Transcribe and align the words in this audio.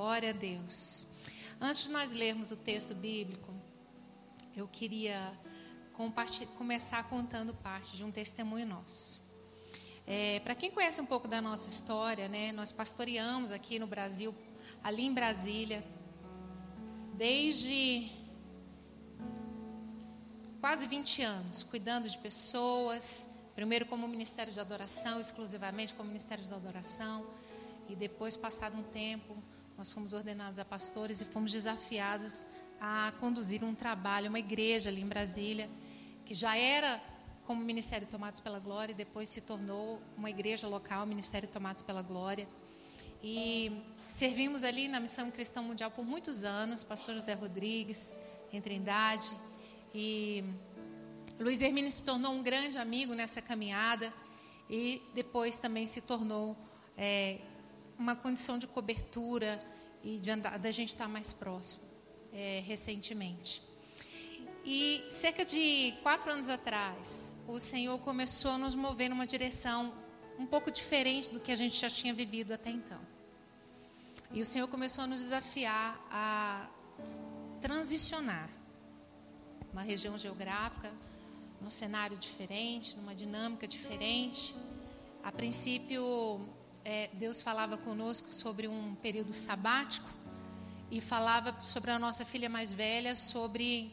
Glória 0.00 0.30
a 0.30 0.32
Deus. 0.32 1.08
Antes 1.60 1.82
de 1.82 1.90
nós 1.90 2.12
lermos 2.12 2.52
o 2.52 2.56
texto 2.56 2.94
bíblico, 2.94 3.52
eu 4.54 4.68
queria 4.68 5.36
começar 6.56 7.02
contando 7.08 7.52
parte 7.52 7.96
de 7.96 8.04
um 8.04 8.12
testemunho 8.12 8.64
nosso. 8.64 9.20
É, 10.06 10.38
Para 10.38 10.54
quem 10.54 10.70
conhece 10.70 11.00
um 11.00 11.04
pouco 11.04 11.26
da 11.26 11.40
nossa 11.40 11.68
história, 11.68 12.28
né, 12.28 12.52
nós 12.52 12.70
pastoreamos 12.70 13.50
aqui 13.50 13.80
no 13.80 13.88
Brasil, 13.88 14.32
ali 14.84 15.04
em 15.04 15.12
Brasília, 15.12 15.84
desde 17.14 18.08
quase 20.60 20.86
20 20.86 21.22
anos, 21.22 21.64
cuidando 21.64 22.08
de 22.08 22.18
pessoas, 22.18 23.28
primeiro 23.56 23.84
como 23.86 24.06
Ministério 24.06 24.52
de 24.52 24.60
Adoração, 24.60 25.18
exclusivamente 25.18 25.92
como 25.92 26.06
Ministério 26.06 26.44
de 26.44 26.54
Adoração, 26.54 27.26
e 27.88 27.96
depois, 27.96 28.36
passado 28.36 28.78
um 28.78 28.82
tempo, 28.84 29.36
nós 29.78 29.92
fomos 29.92 30.12
ordenados 30.12 30.58
a 30.58 30.64
pastores 30.64 31.20
e 31.20 31.24
fomos 31.24 31.52
desafiados 31.52 32.44
a 32.80 33.12
conduzir 33.20 33.62
um 33.62 33.76
trabalho, 33.76 34.28
uma 34.28 34.40
igreja 34.40 34.88
ali 34.88 35.00
em 35.00 35.06
Brasília, 35.06 35.70
que 36.26 36.34
já 36.34 36.56
era 36.56 37.00
como 37.46 37.62
Ministério 37.62 38.04
Tomados 38.04 38.40
pela 38.40 38.58
Glória, 38.58 38.92
e 38.92 38.94
depois 38.96 39.28
se 39.28 39.40
tornou 39.40 40.02
uma 40.16 40.28
igreja 40.28 40.66
local, 40.66 41.06
Ministério 41.06 41.48
Tomados 41.48 41.80
pela 41.80 42.02
Glória. 42.02 42.48
E 43.22 43.80
servimos 44.08 44.64
ali 44.64 44.88
na 44.88 44.98
Missão 44.98 45.30
Cristã 45.30 45.62
Mundial 45.62 45.92
por 45.92 46.04
muitos 46.04 46.42
anos, 46.42 46.82
pastor 46.82 47.14
José 47.14 47.34
Rodrigues, 47.34 48.16
em 48.52 48.60
Trindade. 48.60 49.30
E 49.94 50.42
Luiz 51.38 51.62
Hermínio 51.62 51.92
se 51.92 52.02
tornou 52.02 52.32
um 52.32 52.42
grande 52.42 52.78
amigo 52.78 53.14
nessa 53.14 53.40
caminhada 53.40 54.12
e 54.68 55.00
depois 55.14 55.56
também 55.56 55.86
se 55.86 56.00
tornou 56.00 56.56
é, 56.96 57.38
uma 57.98 58.14
condição 58.14 58.58
de 58.58 58.66
cobertura 58.66 59.62
e 60.02 60.18
de 60.18 60.30
andar, 60.30 60.58
da 60.58 60.70
gente 60.70 60.88
estar 60.88 61.08
mais 61.08 61.32
próximo 61.32 61.84
é, 62.32 62.62
recentemente. 62.66 63.62
E 64.64 65.04
cerca 65.10 65.44
de 65.44 65.94
quatro 66.02 66.30
anos 66.30 66.48
atrás, 66.48 67.34
o 67.46 67.58
Senhor 67.58 67.98
começou 68.00 68.52
a 68.52 68.58
nos 68.58 68.74
mover 68.74 69.08
numa 69.08 69.26
direção 69.26 69.92
um 70.38 70.46
pouco 70.46 70.70
diferente 70.70 71.30
do 71.30 71.40
que 71.40 71.50
a 71.50 71.56
gente 71.56 71.74
já 71.74 71.90
tinha 71.90 72.14
vivido 72.14 72.52
até 72.52 72.70
então. 72.70 73.00
E 74.30 74.42
o 74.42 74.46
Senhor 74.46 74.68
começou 74.68 75.04
a 75.04 75.06
nos 75.06 75.20
desafiar 75.20 75.98
a 76.10 76.68
transicionar 77.60 78.48
uma 79.72 79.82
região 79.82 80.16
geográfica, 80.18 80.92
num 81.60 81.70
cenário 81.70 82.16
diferente, 82.16 82.94
numa 82.96 83.14
dinâmica 83.14 83.66
diferente. 83.66 84.54
A 85.22 85.32
princípio, 85.32 86.40
é, 86.88 87.10
Deus 87.12 87.42
falava 87.42 87.76
conosco 87.76 88.32
sobre 88.32 88.66
um 88.66 88.94
período 88.94 89.34
sabático 89.34 90.08
e 90.90 91.02
falava 91.02 91.54
sobre 91.60 91.90
a 91.90 91.98
nossa 91.98 92.24
filha 92.24 92.48
mais 92.48 92.72
velha, 92.72 93.14
sobre 93.14 93.92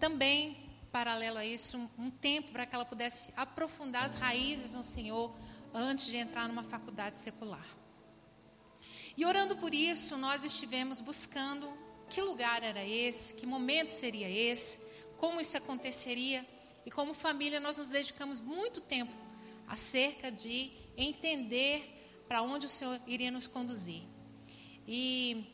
também, 0.00 0.56
paralelo 0.90 1.38
a 1.38 1.44
isso, 1.44 1.78
um 1.96 2.10
tempo 2.10 2.50
para 2.50 2.66
que 2.66 2.74
ela 2.74 2.84
pudesse 2.84 3.32
aprofundar 3.36 4.04
as 4.04 4.14
raízes 4.14 4.74
no 4.74 4.82
Senhor 4.82 5.32
antes 5.72 6.06
de 6.06 6.16
entrar 6.16 6.48
numa 6.48 6.64
faculdade 6.64 7.20
secular. 7.20 7.68
E 9.16 9.24
orando 9.24 9.56
por 9.56 9.72
isso, 9.72 10.16
nós 10.16 10.42
estivemos 10.42 11.00
buscando 11.00 11.72
que 12.10 12.20
lugar 12.20 12.64
era 12.64 12.84
esse, 12.84 13.34
que 13.34 13.46
momento 13.46 13.90
seria 13.90 14.28
esse, 14.28 14.84
como 15.18 15.40
isso 15.40 15.56
aconteceria. 15.56 16.44
E 16.84 16.90
como 16.90 17.14
família, 17.14 17.60
nós 17.60 17.78
nos 17.78 17.90
dedicamos 17.90 18.40
muito 18.40 18.80
tempo 18.80 19.12
acerca 19.68 20.32
de 20.32 20.72
entender 20.96 21.94
para 22.28 22.42
onde 22.42 22.66
o 22.66 22.68
Senhor 22.68 23.00
iria 23.06 23.30
nos 23.30 23.46
conduzir. 23.46 24.02
E 24.86 25.46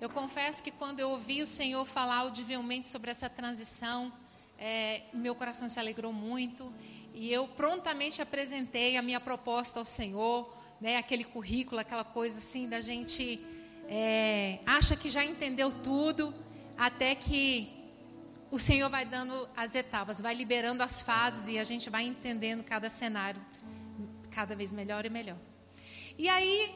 eu 0.00 0.08
confesso 0.08 0.62
que 0.62 0.70
quando 0.70 1.00
eu 1.00 1.10
ouvi 1.10 1.42
o 1.42 1.46
Senhor 1.46 1.84
falar 1.84 2.18
audivelmente 2.18 2.86
sobre 2.86 3.10
essa 3.10 3.28
transição, 3.28 4.12
é, 4.58 5.02
meu 5.12 5.34
coração 5.34 5.68
se 5.68 5.78
alegrou 5.78 6.12
muito 6.12 6.72
e 7.12 7.32
eu 7.32 7.48
prontamente 7.48 8.22
apresentei 8.22 8.96
a 8.96 9.02
minha 9.02 9.20
proposta 9.20 9.78
ao 9.78 9.84
Senhor, 9.84 10.54
né, 10.80 10.96
aquele 10.96 11.24
currículo, 11.24 11.80
aquela 11.80 12.04
coisa 12.04 12.38
assim 12.38 12.68
da 12.68 12.80
gente 12.80 13.44
é, 13.88 14.60
acha 14.66 14.96
que 14.96 15.10
já 15.10 15.24
entendeu 15.24 15.72
tudo, 15.82 16.34
até 16.76 17.14
que 17.14 17.72
o 18.50 18.58
Senhor 18.58 18.88
vai 18.88 19.04
dando 19.04 19.48
as 19.56 19.74
etapas, 19.74 20.20
vai 20.20 20.34
liberando 20.34 20.82
as 20.82 21.02
fases 21.02 21.46
e 21.46 21.58
a 21.58 21.64
gente 21.64 21.90
vai 21.90 22.04
entendendo 22.04 22.62
cada 22.62 22.88
cenário 22.88 23.40
cada 24.30 24.54
vez 24.54 24.70
melhor 24.70 25.06
e 25.06 25.08
melhor. 25.08 25.38
E 26.18 26.30
aí 26.30 26.74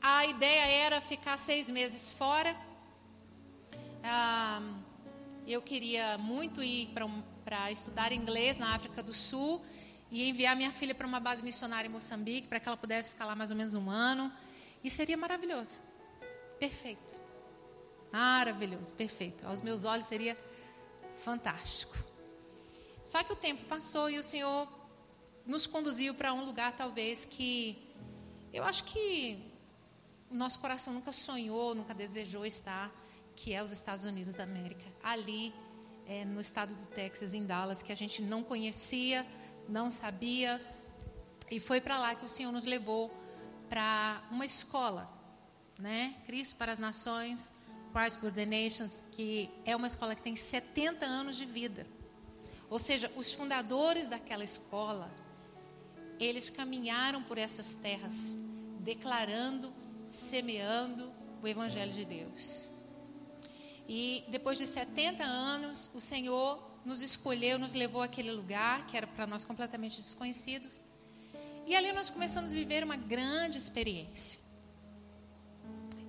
a 0.00 0.24
ideia 0.24 0.66
era 0.84 1.00
ficar 1.00 1.36
seis 1.36 1.68
meses 1.68 2.12
fora. 2.12 2.56
Ah, 4.04 4.62
eu 5.46 5.60
queria 5.60 6.16
muito 6.16 6.62
ir 6.62 6.90
para 7.44 7.72
estudar 7.72 8.12
inglês 8.12 8.56
na 8.58 8.72
África 8.74 9.02
do 9.02 9.12
Sul 9.12 9.60
e 10.12 10.28
enviar 10.28 10.54
minha 10.54 10.70
filha 10.70 10.94
para 10.94 11.06
uma 11.06 11.18
base 11.18 11.42
missionária 11.42 11.88
em 11.88 11.90
Moçambique 11.90 12.46
para 12.46 12.60
que 12.60 12.68
ela 12.68 12.76
pudesse 12.76 13.10
ficar 13.10 13.24
lá 13.24 13.34
mais 13.34 13.50
ou 13.50 13.56
menos 13.56 13.74
um 13.74 13.90
ano. 13.90 14.32
E 14.84 14.88
seria 14.88 15.16
maravilhoso. 15.16 15.80
Perfeito. 16.60 17.16
Maravilhoso, 18.12 18.94
perfeito. 18.94 19.44
Aos 19.44 19.60
meus 19.60 19.84
olhos 19.84 20.06
seria 20.06 20.38
fantástico. 21.16 21.96
Só 23.02 23.24
que 23.24 23.32
o 23.32 23.36
tempo 23.36 23.64
passou 23.64 24.08
e 24.08 24.20
o 24.20 24.22
Senhor 24.22 24.68
nos 25.44 25.66
conduziu 25.66 26.14
para 26.14 26.32
um 26.32 26.44
lugar 26.44 26.76
talvez 26.76 27.24
que 27.24 27.91
eu 28.52 28.64
acho 28.64 28.84
que 28.84 29.38
o 30.30 30.34
nosso 30.34 30.58
coração 30.58 30.92
nunca 30.92 31.12
sonhou, 31.12 31.74
nunca 31.74 31.94
desejou 31.94 32.44
estar, 32.44 32.92
que 33.34 33.52
é 33.52 33.62
os 33.62 33.72
Estados 33.72 34.04
Unidos 34.04 34.34
da 34.34 34.44
América. 34.44 34.84
Ali, 35.02 35.54
é, 36.06 36.24
no 36.24 36.40
estado 36.40 36.74
do 36.74 36.86
Texas, 36.86 37.32
em 37.32 37.46
Dallas, 37.46 37.82
que 37.82 37.92
a 37.92 37.94
gente 37.94 38.20
não 38.20 38.42
conhecia, 38.42 39.26
não 39.68 39.90
sabia. 39.90 40.60
E 41.50 41.60
foi 41.60 41.80
para 41.80 41.98
lá 41.98 42.14
que 42.14 42.24
o 42.24 42.28
Senhor 42.28 42.52
nos 42.52 42.66
levou 42.66 43.10
para 43.68 44.22
uma 44.30 44.44
escola, 44.44 45.10
né? 45.78 46.14
Cristo 46.26 46.56
para 46.56 46.72
as 46.72 46.78
Nações, 46.78 47.54
Christ 47.92 48.20
for 48.20 48.32
the 48.32 48.44
Nations, 48.44 49.02
que 49.12 49.50
é 49.64 49.74
uma 49.74 49.86
escola 49.86 50.14
que 50.14 50.22
tem 50.22 50.36
70 50.36 51.04
anos 51.06 51.36
de 51.36 51.46
vida. 51.46 51.86
Ou 52.68 52.78
seja, 52.78 53.10
os 53.16 53.32
fundadores 53.32 54.08
daquela 54.08 54.44
escola, 54.44 55.10
eles 56.18 56.50
caminharam 56.50 57.22
por 57.22 57.38
essas 57.38 57.74
terras, 57.74 58.38
declarando 58.80 59.72
semeando 60.12 61.10
o 61.42 61.48
Evangelho 61.48 61.92
de 61.92 62.04
Deus. 62.04 62.70
E 63.88 64.24
depois 64.28 64.58
de 64.58 64.66
70 64.66 65.24
anos, 65.24 65.90
o 65.94 66.00
Senhor 66.00 66.62
nos 66.84 67.00
escolheu, 67.00 67.58
nos 67.58 67.72
levou 67.72 68.02
àquele 68.02 68.30
lugar 68.30 68.86
que 68.86 68.96
era 68.96 69.06
para 69.06 69.26
nós 69.26 69.44
completamente 69.44 69.96
desconhecidos. 69.96 70.82
E 71.66 71.74
ali 71.74 71.92
nós 71.92 72.10
começamos 72.10 72.52
a 72.52 72.54
viver 72.54 72.84
uma 72.84 72.96
grande 72.96 73.56
experiência. 73.56 74.40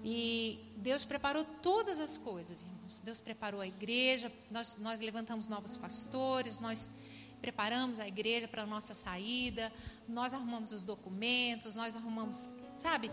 E 0.04 0.60
Deus 0.78 1.06
preparou 1.06 1.46
todas 1.62 2.00
as 2.00 2.18
coisas, 2.18 2.62
irmãos. 2.62 3.00
Deus 3.00 3.22
preparou 3.22 3.62
a 3.62 3.68
igreja, 3.68 4.32
nós, 4.52 4.78
nós 4.78 5.00
levantamos 5.00 5.48
novos 5.48 5.78
pastores, 5.78 6.60
nós 6.60 6.90
preparamos 7.42 8.00
a 8.00 8.08
igreja 8.08 8.48
para 8.48 8.64
a 8.64 8.66
nossa 8.66 8.94
saída, 8.94 9.72
nós 10.08 10.34
arrumamos 10.34 10.72
os 10.72 10.84
documentos, 10.84 11.76
nós 11.76 11.96
arrumamos, 11.96 12.50
sabe? 12.74 13.12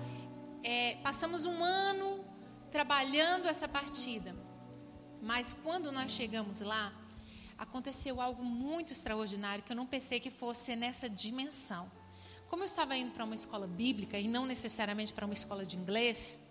é, 0.63 0.97
passamos 0.97 1.47
um 1.47 1.63
ano 1.63 2.25
trabalhando 2.71 3.47
essa 3.47 3.67
partida. 3.67 4.35
Mas 5.23 5.53
quando 5.53 5.93
nós 5.93 6.13
chegamos 6.13 6.61
lá, 6.61 6.93
aconteceu 7.59 8.21
algo 8.21 8.43
muito 8.45 8.93
extraordinário 8.93 9.63
que 9.63 9.73
eu 9.73 9.77
não 9.77 9.87
pensei 9.87 10.21
que 10.21 10.31
fosse 10.31 10.75
nessa 10.77 11.09
dimensão. 11.09 11.91
Como 12.49 12.63
eu 12.63 12.67
estava 12.67 12.97
indo 12.97 13.13
para 13.13 13.25
uma 13.25 13.35
escola 13.35 13.67
bíblica 13.67 14.19
e 14.19 14.27
não 14.27 14.45
necessariamente 14.47 15.13
para 15.13 15.25
uma 15.25 15.35
escola 15.35 15.65
de 15.65 15.77
inglês, 15.77 16.47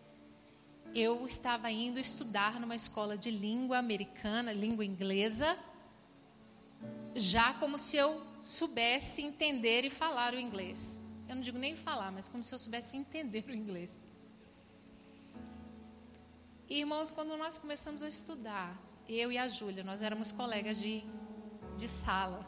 eu 0.94 1.26
estava 1.26 1.70
indo 1.72 2.00
estudar 2.00 2.60
numa 2.60 2.76
escola 2.76 3.18
de 3.18 3.30
língua 3.30 3.78
americana, 3.78 4.52
língua 4.54 4.86
inglesa, 4.86 5.58
já 7.16 7.54
como 7.56 7.78
se 7.78 7.98
eu 7.98 8.29
soubesse 8.44 9.22
entender 9.22 9.86
e 9.86 9.90
falar 9.90 10.34
o 10.34 10.40
inglês. 10.40 11.00
Eu 11.28 11.36
não 11.36 11.42
digo 11.42 11.58
nem 11.58 11.76
falar, 11.76 12.12
mas 12.12 12.28
como 12.28 12.44
se 12.44 12.54
eu 12.54 12.60
soubesse 12.60 12.98
entender 12.98 13.46
o 13.48 13.54
inglês. 13.54 13.92
irmãos, 16.70 17.12
quando 17.12 17.36
nós 17.38 17.58
começamos 17.58 18.02
a 18.04 18.08
estudar, 18.08 18.78
eu 19.08 19.32
e 19.32 19.38
a 19.38 19.48
Júlia, 19.48 19.84
nós 19.84 20.02
éramos 20.02 20.32
colegas 20.32 20.78
de, 20.78 21.04
de 21.78 21.88
sala. 21.88 22.46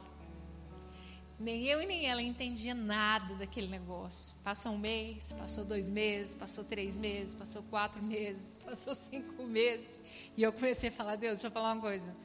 Nem 1.40 1.64
eu 1.66 1.82
e 1.82 1.88
nem 1.88 2.06
ela 2.06 2.22
entendia 2.22 2.76
nada 2.76 3.34
daquele 3.34 3.68
negócio. 3.68 4.38
Passou 4.44 4.74
um 4.74 4.78
mês, 4.78 5.34
passou 5.34 5.66
dois 5.66 5.90
meses, 5.90 6.36
passou 6.36 6.64
três 6.64 6.96
meses, 6.96 7.34
passou 7.34 7.64
quatro 7.64 8.02
meses, 8.04 8.56
passou 8.64 8.94
cinco 8.94 9.44
meses. 9.44 10.00
E 10.38 10.44
eu 10.44 10.54
comecei 10.54 10.90
a 10.90 10.92
falar, 10.92 11.16
Deus, 11.16 11.40
deixa 11.40 11.48
eu 11.48 11.52
falar 11.52 11.74
uma 11.74 11.82
coisa. 11.82 12.16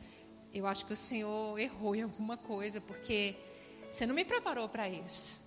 Eu 0.52 0.66
acho 0.66 0.84
que 0.84 0.92
o 0.92 0.96
Senhor 0.96 1.58
errou 1.58 1.96
em 1.96 2.02
alguma 2.02 2.36
coisa, 2.36 2.78
porque 2.78 3.36
você 3.90 4.06
não 4.06 4.14
me 4.14 4.24
preparou 4.24 4.68
para 4.68 4.88
isso. 4.88 5.40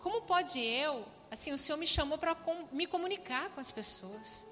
Como 0.00 0.22
pode 0.22 0.60
eu, 0.60 1.04
assim, 1.30 1.52
o 1.52 1.58
Senhor 1.58 1.78
me 1.78 1.86
chamou 1.86 2.18
para 2.18 2.34
com, 2.34 2.68
me 2.72 2.86
comunicar 2.86 3.50
com 3.50 3.60
as 3.60 3.70
pessoas. 3.70 4.46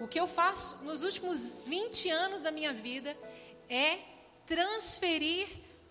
O 0.00 0.08
que 0.08 0.18
eu 0.18 0.26
faço 0.26 0.84
nos 0.84 1.02
últimos 1.02 1.62
20 1.62 2.10
anos 2.10 2.42
da 2.42 2.50
minha 2.50 2.72
vida 2.72 3.16
é 3.68 3.98
transferir 4.46 5.48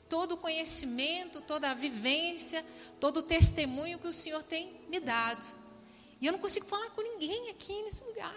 todo 0.07 0.33
o 0.33 0.38
conhecimento, 0.38 1.42
toda 1.42 1.71
a 1.71 1.74
vivência, 1.74 2.63
todo 3.00 3.18
o 3.18 3.24
testemunho 3.24 3.98
que 3.98 4.07
o 4.07 4.13
Senhor 4.13 4.44
tem 4.44 4.80
me 4.88 5.00
dado. 5.00 5.44
E 6.21 6.27
eu 6.27 6.31
não 6.31 6.39
consigo 6.39 6.65
falar 6.65 6.89
com 6.92 7.01
ninguém 7.01 7.50
aqui 7.50 7.81
nesse 7.81 8.04
lugar. 8.04 8.36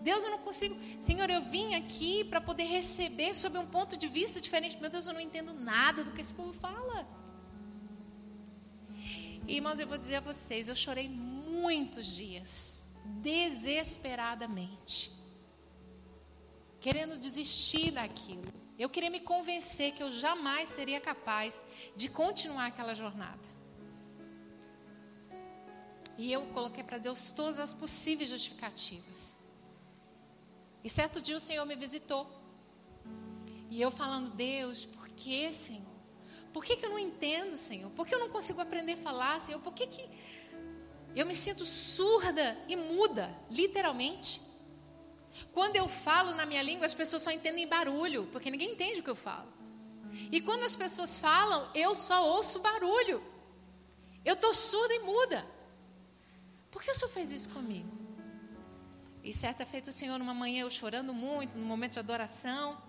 Deus, 0.00 0.22
eu 0.22 0.30
não 0.30 0.38
consigo. 0.38 0.76
Senhor, 1.00 1.28
eu 1.28 1.42
vim 1.42 1.74
aqui 1.74 2.24
para 2.24 2.40
poder 2.40 2.64
receber 2.64 3.34
sob 3.34 3.58
um 3.58 3.66
ponto 3.66 3.96
de 3.96 4.06
vista 4.06 4.40
diferente. 4.40 4.80
Meu 4.80 4.90
Deus, 4.90 5.06
eu 5.06 5.12
não 5.12 5.20
entendo 5.20 5.52
nada 5.54 6.04
do 6.04 6.12
que 6.12 6.20
esse 6.20 6.32
povo 6.32 6.52
fala. 6.52 7.06
E, 9.46 9.56
irmãos, 9.56 9.78
eu 9.78 9.86
vou 9.86 9.98
dizer 9.98 10.16
a 10.16 10.20
vocês, 10.20 10.68
eu 10.68 10.76
chorei 10.76 11.08
muitos 11.08 12.06
dias, 12.06 12.84
desesperadamente, 13.22 15.10
querendo 16.80 17.18
desistir 17.18 17.92
daquilo. 17.92 18.52
Eu 18.78 18.88
queria 18.90 19.10
me 19.10 19.20
convencer 19.20 19.92
que 19.92 20.02
eu 20.02 20.10
jamais 20.10 20.68
seria 20.68 21.00
capaz 21.00 21.64
de 21.96 22.08
continuar 22.08 22.66
aquela 22.66 22.94
jornada. 22.94 23.48
E 26.18 26.30
eu 26.32 26.42
coloquei 26.48 26.84
para 26.84 26.98
Deus 26.98 27.30
todas 27.30 27.58
as 27.58 27.72
possíveis 27.72 28.28
justificativas. 28.28 29.37
E 30.82 30.88
certo 30.88 31.20
dia 31.20 31.36
o 31.36 31.40
Senhor 31.40 31.64
me 31.66 31.76
visitou. 31.76 32.26
E 33.70 33.80
eu 33.80 33.90
falando, 33.90 34.30
Deus, 34.30 34.84
por 34.86 35.08
que, 35.08 35.52
Senhor? 35.52 35.82
Por 36.52 36.64
que, 36.64 36.76
que 36.76 36.86
eu 36.86 36.90
não 36.90 36.98
entendo, 36.98 37.58
Senhor? 37.58 37.90
Por 37.90 38.06
que 38.06 38.14
eu 38.14 38.18
não 38.18 38.30
consigo 38.30 38.60
aprender 38.60 38.92
a 38.92 38.96
falar, 38.96 39.40
Senhor? 39.40 39.60
Por 39.60 39.72
que, 39.74 39.86
que 39.86 40.08
eu 41.14 41.26
me 41.26 41.34
sinto 41.34 41.66
surda 41.66 42.56
e 42.66 42.76
muda, 42.76 43.34
literalmente? 43.50 44.40
Quando 45.52 45.76
eu 45.76 45.86
falo 45.88 46.34
na 46.34 46.46
minha 46.46 46.62
língua, 46.62 46.86
as 46.86 46.94
pessoas 46.94 47.22
só 47.22 47.30
entendem 47.30 47.66
barulho, 47.66 48.28
porque 48.32 48.50
ninguém 48.50 48.72
entende 48.72 49.00
o 49.00 49.02
que 49.02 49.10
eu 49.10 49.16
falo. 49.16 49.52
E 50.32 50.40
quando 50.40 50.64
as 50.64 50.74
pessoas 50.74 51.18
falam, 51.18 51.70
eu 51.74 51.94
só 51.94 52.26
ouço 52.26 52.60
barulho. 52.60 53.22
Eu 54.24 54.34
estou 54.34 54.54
surda 54.54 54.94
e 54.94 55.00
muda. 55.00 55.46
Por 56.70 56.82
que 56.82 56.90
o 56.90 56.94
Senhor 56.94 57.10
fez 57.10 57.30
isso 57.30 57.50
comigo? 57.50 57.97
E 59.28 59.32
certa 59.34 59.66
feita 59.66 59.90
o 59.90 59.92
Senhor, 59.92 60.18
numa 60.18 60.32
manhã, 60.32 60.62
eu 60.62 60.70
chorando 60.70 61.12
muito, 61.12 61.58
no 61.58 61.66
momento 61.66 61.92
de 61.92 61.98
adoração, 61.98 62.80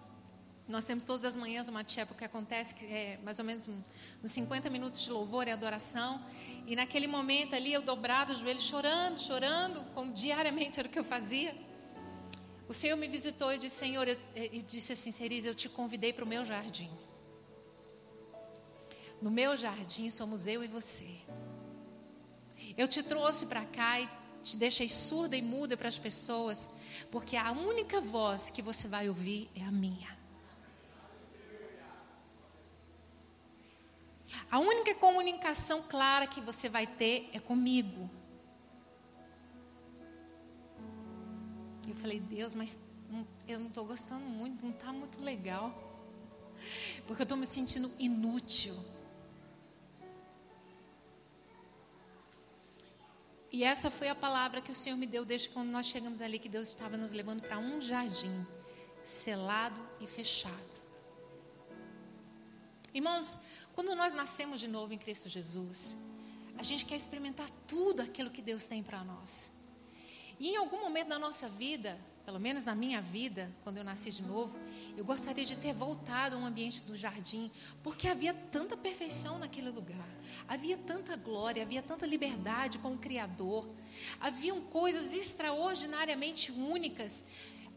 nós 0.70 0.86
temos 0.86 1.04
todas 1.04 1.26
as 1.26 1.36
manhãs 1.36 1.68
uma 1.68 1.82
época 1.82 2.20
que 2.20 2.24
acontece, 2.24 2.74
que 2.76 2.86
é 2.86 3.20
mais 3.26 3.40
ou 3.40 3.44
menos 3.44 3.68
uns 3.68 4.32
50 4.32 4.70
minutos 4.70 5.02
de 5.02 5.12
louvor 5.12 5.50
e 5.50 5.52
adoração. 5.52 6.24
E 6.66 6.78
naquele 6.78 7.08
momento 7.08 7.56
ali, 7.56 7.74
eu 7.74 7.82
dobrado 7.82 8.32
os 8.32 8.40
joelhos, 8.40 8.64
chorando, 8.64 9.20
chorando, 9.20 9.84
como 9.94 10.14
diariamente 10.14 10.80
era 10.80 10.88
o 10.88 10.92
que 10.92 10.98
eu 10.98 11.04
fazia. 11.04 11.54
O 12.70 12.74
Senhor 12.74 12.96
me 12.96 13.10
visitou 13.10 13.52
e 13.52 13.58
disse, 13.58 13.76
Senhor, 13.76 14.08
eu, 14.08 14.18
e 14.34 14.62
disse 14.62 14.94
assim, 14.94 15.12
Cerise, 15.12 15.46
eu 15.46 15.54
te 15.54 15.68
convidei 15.68 16.14
para 16.14 16.24
o 16.24 16.28
meu 16.28 16.46
jardim. 16.46 16.90
No 19.22 19.30
meu 19.30 19.58
jardim 19.58 20.10
somos 20.10 20.48
eu 20.48 20.64
e 20.64 20.70
você. 20.70 21.18
Eu 22.78 22.88
te 22.88 23.04
trouxe 23.04 23.46
para 23.46 23.66
cá 23.66 24.00
e 24.00 24.08
te 24.52 24.58
deixei 24.58 24.90
surda 24.90 25.36
e 25.36 25.42
muda 25.42 25.78
para 25.78 25.88
as 25.88 25.98
pessoas, 25.98 26.70
porque 27.12 27.36
a 27.36 27.52
única 27.52 28.02
voz 28.02 28.50
que 28.50 28.62
você 28.62 28.88
vai 28.88 29.08
ouvir 29.08 29.50
é 29.56 29.64
a 29.64 29.72
minha. 29.72 30.18
A 34.52 34.60
única 34.60 34.96
comunicação 34.96 35.84
clara 35.84 36.26
que 36.26 36.42
você 36.42 36.68
vai 36.68 36.88
ter 36.88 37.30
é 37.34 37.40
comigo. 37.40 38.10
Eu 41.88 41.96
falei, 41.96 42.20
Deus, 42.20 42.54
mas 42.54 42.80
eu 43.48 43.60
não 43.60 43.68
estou 43.68 43.86
gostando 43.86 44.26
muito, 44.26 44.64
não 44.64 44.72
está 44.72 44.92
muito 44.94 45.22
legal. 45.22 45.74
Porque 47.06 47.22
eu 47.22 47.26
estou 47.26 47.38
me 47.38 47.48
sentindo 47.48 47.92
inútil. 47.98 48.76
E 53.52 53.64
essa 53.64 53.90
foi 53.90 54.08
a 54.10 54.16
palavra 54.16 54.62
que 54.62 54.72
o 54.72 54.76
Senhor 54.76 54.96
me 54.96 55.08
deu 55.08 55.26
desde 55.26 55.50
quando 55.50 55.70
nós 55.70 55.88
chegamos 55.88 56.22
ali, 56.22 56.38
que 56.38 56.50
Deus 56.50 56.68
estava 56.68 56.96
nos 56.96 57.12
levando 57.12 57.42
para 57.42 57.58
um 57.58 57.82
jardim, 57.82 58.46
selado 59.04 59.82
e 60.00 60.06
fechado. 60.06 60.80
Irmãos, 62.94 63.38
quando 63.74 63.96
nós 63.96 64.14
nascemos 64.14 64.60
de 64.60 64.68
novo 64.68 64.94
em 64.94 64.98
Cristo 64.98 65.30
Jesus, 65.30 65.96
a 66.58 66.64
gente 66.64 66.86
quer 66.86 66.96
experimentar 66.96 67.50
tudo 67.68 68.02
aquilo 68.02 68.30
que 68.30 68.42
Deus 68.42 68.66
tem 68.66 68.84
para 68.84 69.04
nós. 69.04 69.52
E 70.40 70.50
em 70.50 70.56
algum 70.56 70.80
momento 70.80 71.08
da 71.08 71.20
nossa 71.20 71.50
vida, 71.50 72.00
pelo 72.30 72.40
menos 72.40 72.64
na 72.64 72.76
minha 72.76 73.02
vida, 73.02 73.52
quando 73.64 73.78
eu 73.78 73.84
nasci 73.84 74.12
de 74.12 74.22
novo, 74.22 74.56
eu 74.96 75.04
gostaria 75.04 75.44
de 75.44 75.56
ter 75.56 75.74
voltado 75.74 76.36
ao 76.36 76.46
ambiente 76.46 76.84
do 76.84 76.96
jardim, 76.96 77.50
porque 77.82 78.08
havia 78.08 78.36
tanta 78.36 78.78
perfeição 78.78 79.40
naquele 79.40 79.72
lugar, 79.72 80.08
havia 80.48 80.78
tanta 80.78 81.16
glória, 81.16 81.64
havia 81.64 81.82
tanta 81.82 82.06
liberdade 82.06 82.78
com 82.78 82.94
o 82.94 83.00
Criador, 83.00 83.68
haviam 84.20 84.62
coisas 84.62 85.16
extraordinariamente 85.16 86.52
únicas 86.52 87.26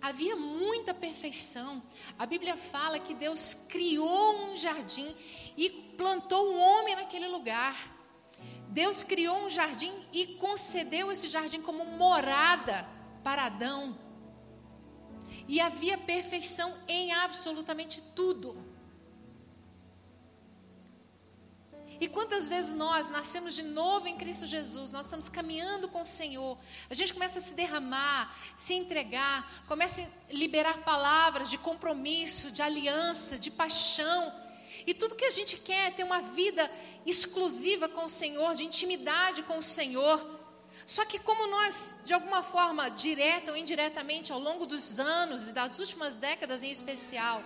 havia 0.03 0.37
muita 0.37 0.93
perfeição. 0.93 1.81
A 2.19 2.27
Bíblia 2.27 2.57
fala 2.57 2.99
que 2.99 3.15
Deus 3.15 3.55
criou 3.55 4.51
um 4.51 4.57
jardim 4.57 5.15
e 5.57 5.71
plantou 5.97 6.53
um 6.53 6.61
homem 6.61 6.97
naquele 6.97 7.29
lugar. 7.29 7.75
Deus 8.69 9.03
criou 9.03 9.47
um 9.47 9.49
jardim 9.49 9.93
e 10.13 10.27
concedeu 10.27 11.11
esse 11.11 11.29
jardim 11.29 11.63
como 11.63 11.87
morada 11.87 12.87
para 13.23 13.45
Adão. 13.45 14.12
E 15.49 15.61
havia 15.61 15.99
perfeição 15.99 16.75
em 16.89 17.13
absolutamente 17.13 18.01
tudo. 18.15 18.73
E 22.03 22.09
quantas 22.09 22.49
vezes 22.49 22.73
nós 22.75 23.09
nascemos 23.09 23.55
de 23.55 23.63
novo 23.63 24.09
em 24.09 24.17
Cristo 24.17 24.45
Jesus, 24.45 24.91
nós 24.91 25.07
estamos 25.07 25.29
caminhando 25.29 25.89
com 25.89 26.01
o 26.01 26.05
Senhor, 26.05 26.59
a 26.91 26.95
gente 26.95 27.15
começa 27.15 27.39
a 27.39 27.43
se 27.43 27.55
derramar, 27.55 28.37
se 28.57 28.75
entregar, 28.75 29.65
começa 29.69 30.03
a 30.03 30.33
liberar 30.33 30.79
palavras 30.79 31.49
de 31.49 31.57
compromisso, 31.57 32.51
de 32.51 32.61
aliança, 32.61 33.39
de 33.39 33.53
paixão. 33.53 34.35
E 34.85 34.93
tudo 34.93 35.15
que 35.15 35.25
a 35.25 35.31
gente 35.31 35.57
quer 35.57 35.89
é 35.89 35.91
ter 35.93 36.03
uma 36.03 36.21
vida 36.21 36.69
exclusiva 37.07 37.89
com 37.89 38.07
o 38.07 38.11
Senhor, 38.11 38.57
de 38.57 38.65
intimidade 38.65 39.45
com 39.45 39.59
o 39.59 39.63
Senhor. 39.63 40.42
Só 40.85 41.05
que, 41.05 41.19
como 41.19 41.47
nós, 41.47 42.01
de 42.05 42.13
alguma 42.13 42.43
forma, 42.43 42.91
direta 42.91 43.53
ou 43.53 43.57
indiretamente, 43.57 44.33
ao 44.33 44.39
longo 44.39 44.67
dos 44.67 44.99
anos 44.99 45.49
e 45.49 45.53
das 45.53 45.79
últimas 45.79 46.15
décadas 46.15 46.63
em 46.63 46.71
especial, 46.71 47.43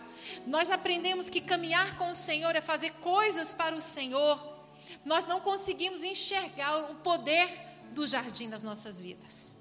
nós 0.47 0.71
aprendemos 0.71 1.28
que 1.28 1.40
caminhar 1.40 1.97
com 1.99 2.11
o 2.11 2.14
Senhor 2.14 2.57
é 2.57 2.61
fazer 2.61 2.93
coisas 2.95 3.52
para 3.52 3.76
o 3.76 3.81
Senhor, 3.81 4.57
nós 5.05 5.26
não 5.26 5.40
conseguimos 5.40 6.02
enxergar 6.02 6.90
o 6.90 6.97
poder 6.97 7.49
do 7.93 8.07
jardim 8.07 8.49
das 8.49 8.62
nossas 8.62 9.00
vidas. 9.00 9.57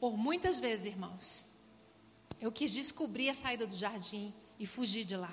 Por 0.00 0.16
muitas 0.16 0.58
vezes, 0.58 0.86
irmãos, 0.86 1.46
eu 2.40 2.50
quis 2.52 2.72
descobrir 2.72 3.28
a 3.28 3.34
saída 3.34 3.66
do 3.66 3.76
jardim 3.76 4.34
e 4.58 4.66
fugir 4.66 5.04
de 5.04 5.16
lá. 5.16 5.32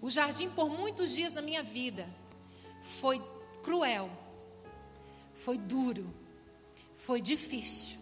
O 0.00 0.10
jardim, 0.10 0.50
por 0.50 0.68
muitos 0.68 1.12
dias 1.12 1.32
na 1.32 1.40
minha 1.40 1.62
vida, 1.62 2.08
foi 2.82 3.22
cruel, 3.62 4.10
foi 5.44 5.58
duro, 5.58 6.06
foi 6.94 7.20
difícil. 7.20 7.98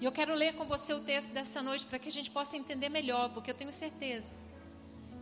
E 0.00 0.04
eu 0.04 0.12
quero 0.12 0.34
ler 0.34 0.54
com 0.54 0.64
você 0.64 0.94
o 0.94 1.00
texto 1.00 1.32
dessa 1.32 1.60
noite 1.62 1.84
para 1.84 1.98
que 1.98 2.08
a 2.08 2.12
gente 2.12 2.30
possa 2.30 2.56
entender 2.56 2.88
melhor, 2.88 3.32
porque 3.34 3.50
eu 3.50 3.54
tenho 3.54 3.72
certeza 3.72 4.32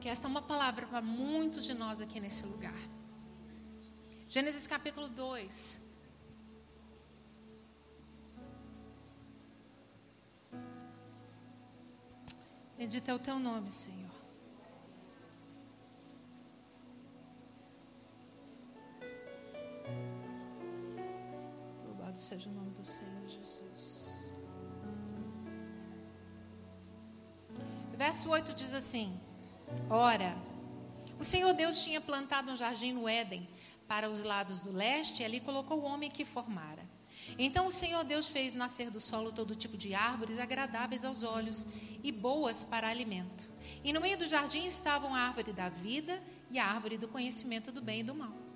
que 0.00 0.08
essa 0.08 0.26
é 0.26 0.30
uma 0.30 0.42
palavra 0.42 0.86
para 0.86 1.00
muitos 1.02 1.64
de 1.64 1.74
nós 1.74 2.00
aqui 2.00 2.20
nesse 2.20 2.44
lugar. 2.46 2.78
Gênesis 4.28 4.66
capítulo 4.66 5.08
2. 5.08 5.80
Bendito 12.76 13.08
é 13.08 13.14
o 13.14 13.18
teu 13.18 13.40
nome, 13.40 13.72
Senhor. 13.72 14.07
Louvado 22.18 22.20
seja 22.20 22.50
o 22.50 22.52
nome 22.52 22.70
do 22.72 22.84
Senhor 22.84 23.28
Jesus. 23.28 24.08
Verso 27.96 28.28
8 28.28 28.54
diz 28.54 28.74
assim: 28.74 29.18
Ora, 29.88 30.36
o 31.18 31.24
Senhor 31.24 31.54
Deus 31.54 31.82
tinha 31.82 32.00
plantado 32.00 32.50
um 32.50 32.56
jardim 32.56 32.92
no 32.92 33.08
Éden 33.08 33.48
para 33.86 34.10
os 34.10 34.20
lados 34.20 34.60
do 34.60 34.72
leste 34.72 35.22
e 35.22 35.24
ali 35.24 35.40
colocou 35.40 35.78
o 35.80 35.84
homem 35.84 36.10
que 36.10 36.24
formara. 36.24 36.84
Então 37.38 37.66
o 37.66 37.72
Senhor 37.72 38.04
Deus 38.04 38.26
fez 38.26 38.54
nascer 38.54 38.90
do 38.90 39.00
solo 39.00 39.30
todo 39.30 39.54
tipo 39.54 39.76
de 39.76 39.94
árvores 39.94 40.38
agradáveis 40.38 41.04
aos 41.04 41.22
olhos 41.22 41.66
e 42.02 42.10
boas 42.10 42.64
para 42.64 42.88
alimento. 42.88 43.48
E 43.84 43.92
no 43.92 44.00
meio 44.00 44.18
do 44.18 44.26
jardim 44.26 44.66
estavam 44.66 45.14
a 45.14 45.20
árvore 45.20 45.52
da 45.52 45.68
vida 45.68 46.20
e 46.50 46.58
a 46.58 46.66
árvore 46.66 46.98
do 46.98 47.06
conhecimento 47.06 47.70
do 47.70 47.80
bem 47.80 48.00
e 48.00 48.04
do 48.04 48.14
mal. 48.14 48.47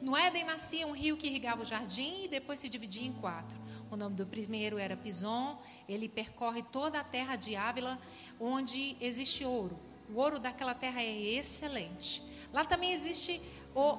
No 0.00 0.16
Éden 0.16 0.44
nascia 0.44 0.86
um 0.86 0.92
rio 0.92 1.16
que 1.16 1.26
irrigava 1.26 1.62
o 1.62 1.64
jardim 1.64 2.24
e 2.24 2.28
depois 2.28 2.58
se 2.58 2.68
dividia 2.68 3.06
em 3.06 3.12
quatro. 3.12 3.58
O 3.90 3.96
nome 3.96 4.16
do 4.16 4.26
primeiro 4.26 4.78
era 4.78 4.96
Pison, 4.96 5.58
ele 5.88 6.08
percorre 6.08 6.62
toda 6.62 7.00
a 7.00 7.04
terra 7.04 7.36
de 7.36 7.56
Ávila, 7.56 7.98
onde 8.40 8.96
existe 9.00 9.44
ouro. 9.44 9.78
O 10.08 10.18
ouro 10.18 10.38
daquela 10.38 10.74
terra 10.74 11.00
é 11.02 11.10
excelente. 11.10 12.22
Lá 12.52 12.64
também 12.64 12.92
existe 12.92 13.40
o 13.74 13.98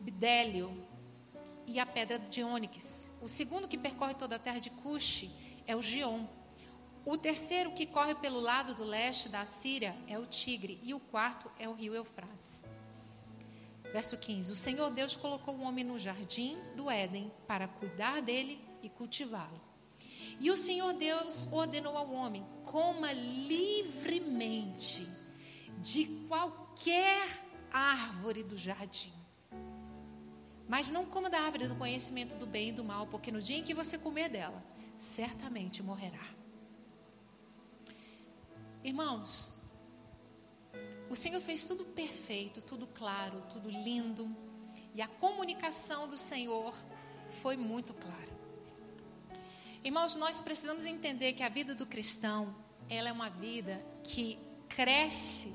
bidélio 0.00 0.86
e 1.66 1.78
a 1.80 1.86
pedra 1.86 2.18
de 2.18 2.42
ônix. 2.42 3.10
O 3.20 3.28
segundo 3.28 3.68
que 3.68 3.78
percorre 3.78 4.14
toda 4.14 4.36
a 4.36 4.38
terra 4.38 4.58
de 4.58 4.70
Cuxi 4.70 5.30
é 5.66 5.74
o 5.74 5.82
Gion. 5.82 6.26
O 7.04 7.16
terceiro 7.16 7.72
que 7.72 7.86
corre 7.86 8.14
pelo 8.14 8.38
lado 8.38 8.74
do 8.74 8.84
leste 8.84 9.28
da 9.28 9.44
Síria 9.44 9.96
é 10.06 10.18
o 10.18 10.26
Tigre. 10.26 10.78
E 10.82 10.94
o 10.94 11.00
quarto 11.00 11.50
é 11.58 11.68
o 11.68 11.72
rio 11.72 11.94
Eufrates. 11.94 12.64
Verso 13.92 14.16
15: 14.16 14.50
O 14.50 14.56
Senhor 14.56 14.90
Deus 14.90 15.14
colocou 15.16 15.54
o 15.54 15.62
homem 15.62 15.84
no 15.84 15.98
jardim 15.98 16.56
do 16.74 16.90
Éden 16.90 17.30
para 17.46 17.68
cuidar 17.68 18.22
dele 18.22 18.58
e 18.82 18.88
cultivá-lo. 18.88 19.60
E 20.40 20.50
o 20.50 20.56
Senhor 20.56 20.94
Deus 20.94 21.46
ordenou 21.52 21.96
ao 21.96 22.10
homem: 22.10 22.46
coma 22.64 23.12
livremente 23.12 25.06
de 25.82 26.06
qualquer 26.26 27.28
árvore 27.70 28.42
do 28.42 28.56
jardim. 28.56 29.12
Mas 30.66 30.88
não 30.88 31.04
coma 31.04 31.28
da 31.28 31.38
árvore 31.40 31.68
do 31.68 31.76
conhecimento 31.76 32.34
do 32.36 32.46
bem 32.46 32.70
e 32.70 32.72
do 32.72 32.82
mal, 32.82 33.06
porque 33.06 33.30
no 33.30 33.42
dia 33.42 33.58
em 33.58 33.62
que 33.62 33.74
você 33.74 33.98
comer 33.98 34.30
dela, 34.30 34.64
certamente 34.96 35.82
morrerá. 35.82 36.26
Irmãos, 38.82 39.51
o 41.12 41.16
Senhor 41.16 41.42
fez 41.42 41.66
tudo 41.66 41.84
perfeito, 41.84 42.62
tudo 42.62 42.86
claro, 42.86 43.42
tudo 43.50 43.68
lindo. 43.68 44.34
E 44.94 45.02
a 45.02 45.06
comunicação 45.06 46.08
do 46.08 46.16
Senhor 46.16 46.74
foi 47.42 47.54
muito 47.54 47.92
clara. 47.92 48.32
Irmãos, 49.84 50.16
nós 50.16 50.40
precisamos 50.40 50.86
entender 50.86 51.34
que 51.34 51.42
a 51.42 51.50
vida 51.50 51.74
do 51.74 51.84
cristão, 51.84 52.56
ela 52.88 53.10
é 53.10 53.12
uma 53.12 53.28
vida 53.28 53.84
que 54.02 54.38
cresce 54.70 55.54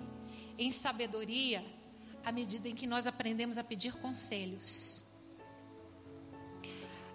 em 0.59 0.69
sabedoria 0.69 1.65
à 2.23 2.31
medida 2.31 2.69
em 2.69 2.75
que 2.75 2.85
nós 2.85 3.07
aprendemos 3.07 3.57
a 3.57 3.63
pedir 3.63 3.95
conselhos. 3.95 5.03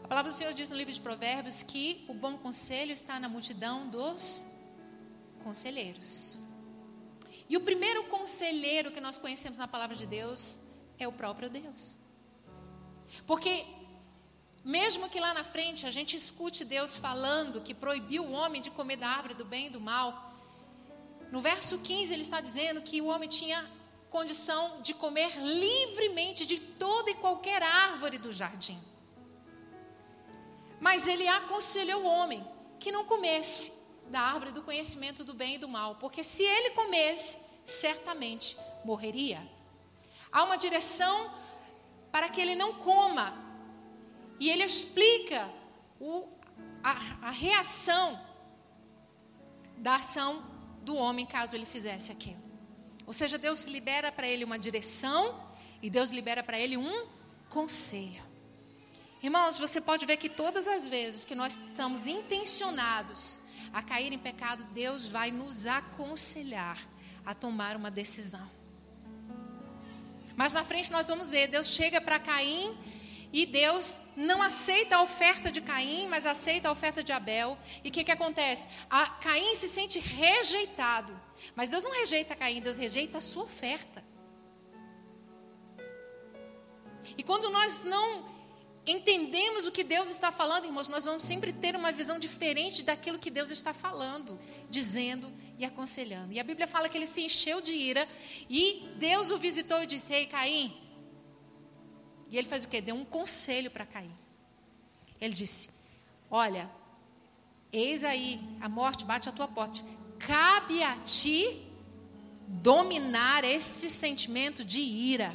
A 0.03 0.09
palavra 0.09 0.33
do 0.33 0.37
Senhor 0.37 0.53
diz 0.53 0.69
no 0.69 0.77
livro 0.77 0.93
de 0.93 1.01
Provérbios 1.01 1.63
que 1.63 2.05
o 2.09 2.15
bom 2.15 2.37
conselho 2.37 2.91
está 2.91 3.21
na 3.21 3.29
multidão 3.29 3.89
dos 3.89 4.45
conselheiros. 5.45 6.41
E 7.53 7.57
o 7.59 7.61
primeiro 7.61 8.05
conselheiro 8.05 8.91
que 8.91 8.99
nós 9.07 9.19
conhecemos 9.19 9.59
na 9.59 9.69
palavra 9.69 9.95
de 9.95 10.07
Deus 10.07 10.59
é 10.99 11.07
o 11.07 11.13
próprio 11.13 11.51
Deus. 11.51 11.99
Porque, 13.27 13.67
mesmo 14.65 15.11
que 15.11 15.21
lá 15.21 15.35
na 15.35 15.45
frente 15.45 15.87
a 15.87 15.91
gente 15.91 16.17
escute 16.17 16.65
Deus 16.65 16.97
falando 16.97 17.61
que 17.61 17.75
proibiu 17.75 18.25
o 18.25 18.33
homem 18.33 18.63
de 18.63 18.71
comer 18.71 18.97
da 18.97 19.07
árvore 19.07 19.35
do 19.35 19.45
bem 19.45 19.67
e 19.67 19.69
do 19.69 19.79
mal, 19.79 20.33
no 21.31 21.43
verso 21.43 21.77
15 21.77 22.15
ele 22.15 22.23
está 22.23 22.41
dizendo 22.41 22.81
que 22.81 23.03
o 23.03 23.09
homem 23.09 23.29
tinha 23.29 23.71
condição 24.09 24.81
de 24.81 24.95
comer 24.95 25.37
livremente 25.37 26.47
de 26.47 26.59
toda 26.59 27.11
e 27.11 27.17
qualquer 27.17 27.63
árvore 27.63 28.17
do 28.17 28.33
jardim. 28.33 28.83
Mas 30.81 31.07
ele 31.07 31.29
aconselhou 31.29 32.01
o 32.03 32.07
homem 32.07 32.43
que 32.81 32.91
não 32.91 33.05
comesse 33.05 33.82
da 34.13 34.21
árvore 34.21 34.53
do 34.53 34.63
conhecimento 34.63 35.25
do 35.25 35.33
bem 35.33 35.55
e 35.55 35.59
do 35.59 35.67
mal, 35.67 35.97
porque 35.97 36.23
se 36.23 36.43
ele 36.45 36.71
comesse, 36.71 37.39
certamente 37.65 38.57
morreria. 38.85 39.41
Há 40.31 40.45
uma 40.45 40.57
direção 40.57 41.35
para 42.13 42.29
que 42.29 42.41
ele 42.41 42.55
não 42.55 42.75
coma, 42.75 43.27
e 44.39 44.51
ele 44.51 44.65
explica 44.65 45.51
o, 45.99 46.29
a, 46.85 47.29
a 47.29 47.31
reação 47.31 48.21
da 49.79 49.97
ação 49.97 50.45
do 50.83 50.95
homem 50.95 51.25
caso 51.25 51.57
ele 51.57 51.65
fizesse 51.65 52.13
aquilo. 52.13 52.43
Ou 53.07 53.15
seja, 53.15 53.39
Deus 53.39 53.65
libera 53.65 54.13
para 54.13 54.27
ele 54.27 54.45
uma 54.45 54.59
direção 54.59 55.49
e 55.81 55.89
Deus 55.89 56.11
libera 56.11 56.43
para 56.43 56.59
ele 56.59 56.77
um 56.77 57.07
conselho. 57.49 58.23
Irmãos, 59.23 59.57
você 59.57 59.81
pode 59.81 60.05
ver 60.05 60.17
que 60.19 60.29
todas 60.29 60.69
as 60.69 60.87
vezes 60.87 61.25
que 61.25 61.35
nós 61.35 61.57
estamos 61.57 62.07
intencionados 62.07 63.41
a 63.73 63.83
cair 63.83 64.13
em 64.13 64.19
pecado, 64.19 64.65
Deus 64.73 65.07
vai 65.07 65.31
nos 65.31 65.67
aconselhar 65.67 66.79
a 67.25 67.35
tomar 67.35 67.77
uma 67.77 67.91
decisão. 67.91 68.51
Mas 70.37 70.53
na 70.53 70.65
frente 70.65 70.91
nós 70.91 71.09
vamos 71.09 71.31
ver, 71.31 71.49
Deus 71.49 71.69
chega 71.69 72.01
para 72.01 72.19
Caim 72.19 72.77
e 73.33 73.47
Deus 73.47 74.03
não 74.15 74.43
aceita 74.43 74.97
a 74.97 75.03
oferta 75.03 75.51
de 75.51 75.61
Caim, 75.61 76.07
mas 76.07 76.27
aceita 76.27 76.69
a 76.69 76.73
oferta 76.73 77.03
de 77.03 77.13
Abel. 77.13 77.57
E 77.83 77.89
o 77.89 77.93
que, 77.93 78.05
que 78.05 78.11
acontece? 78.11 78.69
A 78.91 79.07
Caim 79.07 79.55
se 79.55 79.69
sente 79.69 79.99
rejeitado. 79.99 81.19
Mas 81.55 81.71
Deus 81.71 81.83
não 81.83 81.93
rejeita 81.93 82.37
Caim, 82.37 82.61
Deus 82.61 82.77
rejeita 82.77 83.19
a 83.19 83.23
sua 83.23 83.45
oferta. 83.45 84.05
E 87.17 87.23
quando 87.23 87.49
nós 87.51 87.85
não 87.85 88.25
entendemos 88.87 89.65
o 89.67 89.73
que 89.73 89.85
Deus 89.85 90.11
está 90.11 90.33
falando, 90.33 90.65
irmãos, 90.65 90.89
nós 90.89 91.05
vamos 91.05 91.25
sempre 91.25 91.53
ter 91.53 91.77
uma 91.77 91.93
visão 91.93 92.19
diferente 92.19 92.83
daquilo 92.83 93.19
que 93.19 93.31
Deus 93.31 93.51
está 93.51 93.73
falando, 93.73 94.39
dizendo 94.69 95.33
e 95.59 95.65
aconselhando. 95.65 96.33
E 96.33 96.41
a 96.41 96.45
Bíblia 96.45 96.67
fala 96.67 96.89
que 96.89 96.99
ele 96.99 97.07
se 97.07 97.23
encheu 97.23 97.61
de 97.61 97.73
ira 97.73 98.09
e 98.49 98.89
Deus 98.99 99.31
o 99.31 99.39
visitou 99.39 99.83
e 99.83 99.87
disse: 99.87 100.13
Ei, 100.13 100.27
Caim. 100.27 100.77
E 102.29 102.37
ele 102.37 102.49
faz 102.49 102.65
o 102.65 102.69
quê? 102.69 102.81
Deu 102.81 102.95
um 102.95 103.05
conselho 103.05 103.71
para 103.71 103.87
Caim. 103.87 104.13
Ele 105.21 105.35
disse: 105.35 105.71
Olha, 106.29 106.69
eis 107.73 108.03
aí, 108.03 108.41
a 108.61 108.69
morte 108.69 109.05
bate 109.05 109.29
à 109.29 109.33
tua 109.33 109.47
porta. 109.47 109.79
Cabe 110.19 110.83
a 110.83 110.97
ti 110.99 111.69
dominar 112.49 113.45
esse 113.45 113.89
sentimento 113.89 114.65
de 114.65 114.81
ira 114.81 115.33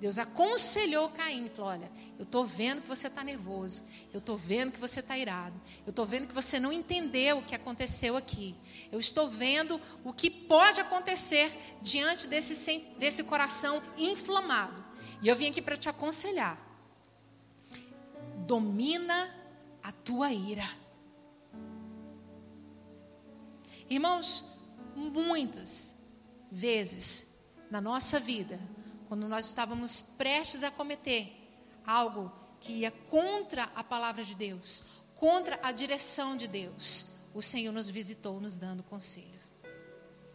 Deus 0.00 0.16
aconselhou 0.18 1.10
Caim 1.10 1.48
falou: 1.48 1.70
Olha, 1.72 1.90
eu 2.18 2.24
estou 2.24 2.44
vendo 2.44 2.82
que 2.82 2.88
você 2.88 3.06
está 3.06 3.22
nervoso, 3.22 3.84
eu 4.12 4.18
estou 4.18 4.36
vendo 4.36 4.72
que 4.72 4.80
você 4.80 4.98
está 4.98 5.16
irado, 5.16 5.54
eu 5.86 5.90
estou 5.90 6.04
vendo 6.04 6.26
que 6.26 6.34
você 6.34 6.58
não 6.58 6.72
entendeu 6.72 7.38
o 7.38 7.42
que 7.44 7.54
aconteceu 7.54 8.16
aqui, 8.16 8.56
eu 8.90 8.98
estou 8.98 9.30
vendo 9.30 9.80
o 10.02 10.12
que 10.12 10.28
pode 10.28 10.80
acontecer 10.80 11.76
diante 11.80 12.26
desse, 12.26 12.80
desse 12.98 13.22
coração 13.22 13.80
inflamado, 13.96 14.84
e 15.22 15.28
eu 15.28 15.36
vim 15.36 15.48
aqui 15.48 15.62
para 15.62 15.76
te 15.76 15.88
aconselhar. 15.88 16.58
Domina 18.46 19.32
a 19.82 19.92
tua 19.92 20.32
ira. 20.32 20.68
Irmãos, 23.88 24.44
muitas 24.96 25.94
vezes 26.50 27.32
na 27.70 27.80
nossa 27.80 28.18
vida, 28.18 28.58
quando 29.06 29.28
nós 29.28 29.46
estávamos 29.46 30.00
prestes 30.00 30.64
a 30.64 30.70
cometer 30.70 31.37
algo 31.88 32.30
que 32.60 32.72
ia 32.72 32.90
contra 32.90 33.64
a 33.74 33.82
palavra 33.82 34.22
de 34.22 34.34
Deus, 34.34 34.84
contra 35.14 35.58
a 35.62 35.72
direção 35.72 36.36
de 36.36 36.46
Deus, 36.46 37.06
o 37.32 37.40
Senhor 37.40 37.72
nos 37.72 37.88
visitou 37.88 38.40
nos 38.40 38.56
dando 38.56 38.82
conselhos. 38.82 39.52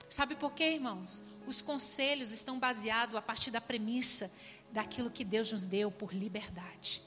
Sabe 0.10 0.36
por 0.36 0.54
quê, 0.54 0.72
irmãos? 0.74 1.24
Os 1.46 1.62
conselhos 1.62 2.32
estão 2.32 2.58
baseados 2.58 3.16
a 3.16 3.22
partir 3.22 3.52
da 3.52 3.62
premissa 3.62 4.32
daquilo 4.72 5.12
que 5.12 5.24
Deus 5.24 5.52
nos 5.52 5.66
deu 5.66 5.92
por 5.92 6.14
liberdade. 6.14 7.04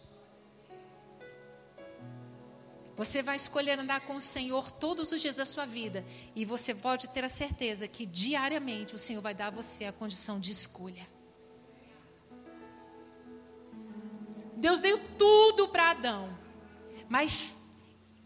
Você 2.97 3.23
vai 3.23 3.37
escolher 3.37 3.79
andar 3.79 4.01
com 4.03 4.15
o 4.15 4.21
Senhor 4.21 4.71
todos 4.71 5.13
os 5.13 5.21
dias 5.21 5.35
da 5.35 5.45
sua 5.45 5.67
vida 5.67 6.05
e 6.35 6.45
você 6.45 6.75
pode 6.75 7.09
ter 7.09 7.25
a 7.25 7.29
certeza 7.29 7.87
que 7.89 8.07
diariamente 8.07 8.95
o 8.95 8.99
Senhor 8.99 9.21
vai 9.21 9.35
dar 9.35 9.49
a 9.49 9.51
você 9.51 9.85
a 9.85 9.93
condição 9.93 10.41
de 10.41 10.51
escolha. 10.51 11.16
Deus 14.57 14.81
deu 14.81 14.99
tudo 15.19 15.69
para 15.69 15.91
Adão, 15.91 16.37
mas 17.09 17.61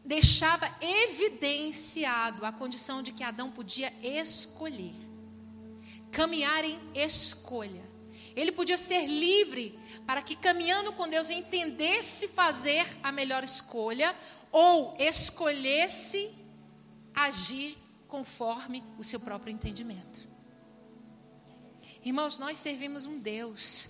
deixava 0.04 0.72
evidenciado 0.80 2.46
a 2.46 2.52
condição 2.52 3.02
de 3.02 3.12
que 3.12 3.24
Adão 3.24 3.50
podia 3.50 3.92
escolher, 4.02 4.94
caminhar 6.10 6.64
em 6.64 6.80
escolha. 6.94 7.82
Ele 8.36 8.52
podia 8.52 8.76
ser 8.76 9.06
livre 9.06 9.78
para 10.06 10.22
que, 10.22 10.36
caminhando 10.36 10.92
com 10.92 11.08
Deus, 11.08 11.30
entendesse 11.30 12.28
fazer 12.28 12.86
a 13.02 13.10
melhor 13.10 13.42
escolha 13.42 14.16
ou 14.52 14.94
escolhesse 14.98 16.32
agir 17.12 17.76
conforme 18.06 18.84
o 18.96 19.04
seu 19.04 19.18
próprio 19.18 19.52
entendimento. 19.52 20.28
Irmãos, 22.04 22.38
nós 22.38 22.56
servimos 22.56 23.04
um 23.04 23.18
Deus 23.18 23.88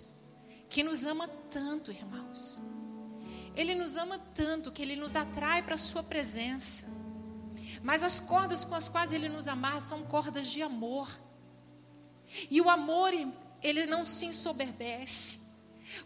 que 0.70 0.84
nos 0.84 1.04
ama 1.04 1.28
tanto, 1.50 1.90
irmãos. 1.90 2.62
Ele 3.56 3.74
nos 3.74 3.96
ama 3.96 4.18
tanto 4.34 4.70
que 4.70 4.80
ele 4.80 4.94
nos 4.94 5.16
atrai 5.16 5.62
para 5.62 5.74
a 5.74 5.78
sua 5.78 6.02
presença. 6.02 6.86
Mas 7.82 8.04
as 8.04 8.20
cordas 8.20 8.64
com 8.64 8.74
as 8.76 8.88
quais 8.88 9.12
ele 9.12 9.28
nos 9.28 9.48
amarra 9.48 9.80
são 9.80 10.04
cordas 10.04 10.46
de 10.46 10.62
amor. 10.62 11.10
E 12.48 12.60
o 12.60 12.70
amor, 12.70 13.12
ele 13.60 13.84
não 13.84 14.04
se 14.04 14.26
ensoberbece. 14.26 15.40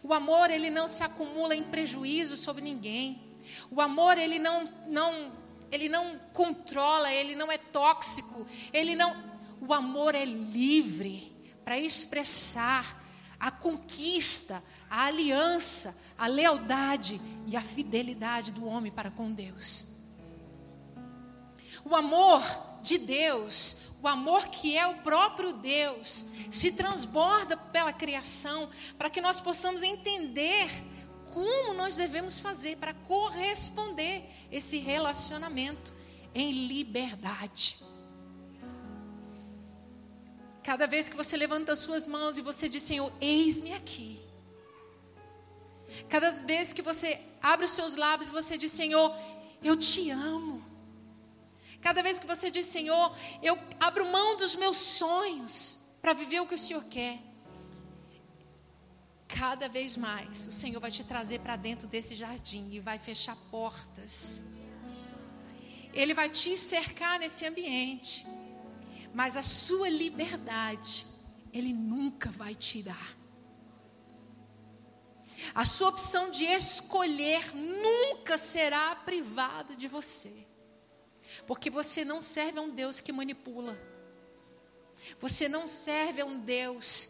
O 0.01 0.11
amor, 0.13 0.49
ele 0.49 0.71
não 0.71 0.87
se 0.87 1.03
acumula 1.03 1.55
em 1.55 1.63
prejuízo 1.63 2.35
sobre 2.35 2.63
ninguém. 2.63 3.21
O 3.69 3.79
amor, 3.79 4.17
ele 4.17 4.39
não, 4.39 4.63
não, 4.87 5.31
ele 5.71 5.87
não 5.87 6.17
controla, 6.33 7.13
ele 7.13 7.35
não 7.35 7.51
é 7.51 7.57
tóxico, 7.59 8.47
ele 8.73 8.95
não. 8.95 9.15
O 9.61 9.71
amor 9.71 10.15
é 10.15 10.25
livre 10.25 11.31
para 11.63 11.79
expressar 11.79 13.04
a 13.45 13.51
conquista, 13.51 14.63
a 14.89 15.05
aliança, 15.05 15.95
a 16.17 16.25
lealdade 16.25 17.21
e 17.45 17.55
a 17.55 17.61
fidelidade 17.61 18.51
do 18.51 18.65
homem 18.65 18.91
para 18.91 19.11
com 19.11 19.31
Deus. 19.31 19.85
O 21.87 21.95
amor 21.95 22.41
de 22.81 22.97
Deus, 22.97 23.77
o 24.01 24.07
amor 24.07 24.47
que 24.47 24.75
é 24.75 24.87
o 24.87 24.95
próprio 24.95 25.53
Deus, 25.53 26.25
se 26.51 26.71
transborda 26.71 27.55
pela 27.55 27.93
criação 27.93 28.67
para 28.97 29.11
que 29.11 29.21
nós 29.21 29.39
possamos 29.39 29.83
entender 29.83 30.67
como 31.31 31.71
nós 31.75 31.95
devemos 31.95 32.39
fazer 32.39 32.77
para 32.77 32.95
corresponder 32.95 34.23
esse 34.51 34.79
relacionamento 34.79 35.93
em 36.33 36.67
liberdade. 36.67 37.84
Cada 40.65 40.87
vez 40.87 41.07
que 41.07 41.15
você 41.15 41.37
levanta 41.37 41.73
as 41.73 41.79
suas 41.79 42.07
mãos 42.07 42.39
e 42.39 42.41
você 42.41 42.67
diz, 42.67 42.81
Senhor, 42.81 43.13
eis-me 43.21 43.71
aqui. 43.71 44.19
Cada 46.09 46.31
vez 46.31 46.73
que 46.73 46.81
você 46.81 47.19
abre 47.39 47.65
os 47.65 47.71
seus 47.71 47.95
lábios 47.95 48.29
e 48.29 48.31
você 48.31 48.57
diz, 48.57 48.71
Senhor, 48.71 49.15
eu 49.63 49.77
te 49.77 50.09
amo. 50.09 50.65
Cada 51.79 52.01
vez 52.01 52.17
que 52.17 52.25
você 52.25 52.49
diz, 52.49 52.65
Senhor, 52.65 53.15
eu 53.43 53.59
abro 53.79 54.11
mão 54.11 54.35
dos 54.37 54.55
meus 54.55 54.77
sonhos 54.77 55.77
para 56.01 56.13
viver 56.13 56.39
o 56.39 56.47
que 56.47 56.55
o 56.55 56.57
Senhor 56.57 56.83
quer. 56.85 57.19
Cada 59.27 59.69
vez 59.69 59.95
mais 59.95 60.47
o 60.47 60.51
Senhor 60.51 60.79
vai 60.79 60.89
te 60.89 61.03
trazer 61.03 61.41
para 61.41 61.55
dentro 61.55 61.87
desse 61.87 62.15
jardim 62.15 62.69
e 62.71 62.79
vai 62.79 62.97
fechar 62.97 63.35
portas. 63.51 64.43
Ele 65.93 66.15
vai 66.15 66.27
te 66.27 66.57
cercar 66.57 67.19
nesse 67.19 67.45
ambiente. 67.45 68.25
Mas 69.15 69.37
a 69.37 69.43
sua 69.43 69.87
liberdade, 69.87 71.07
Ele 71.53 71.71
nunca 71.71 72.29
vai 72.29 72.53
tirar. 72.53 73.15
A 75.53 75.63
sua 75.63 75.87
opção 75.87 76.29
de 76.29 76.43
escolher 76.43 77.55
nunca 77.55 78.37
será 78.37 78.93
privada 78.93 79.73
de 79.73 79.87
você. 79.87 80.45
Porque 81.47 81.69
você 81.69 82.03
não 82.03 82.19
serve 82.19 82.59
a 82.59 82.61
um 82.61 82.69
Deus 82.69 82.99
que 82.99 83.13
manipula. 83.13 83.79
Você 85.17 85.47
não 85.47 85.65
serve 85.65 86.19
a 86.19 86.25
um 86.25 86.37
Deus. 86.37 87.07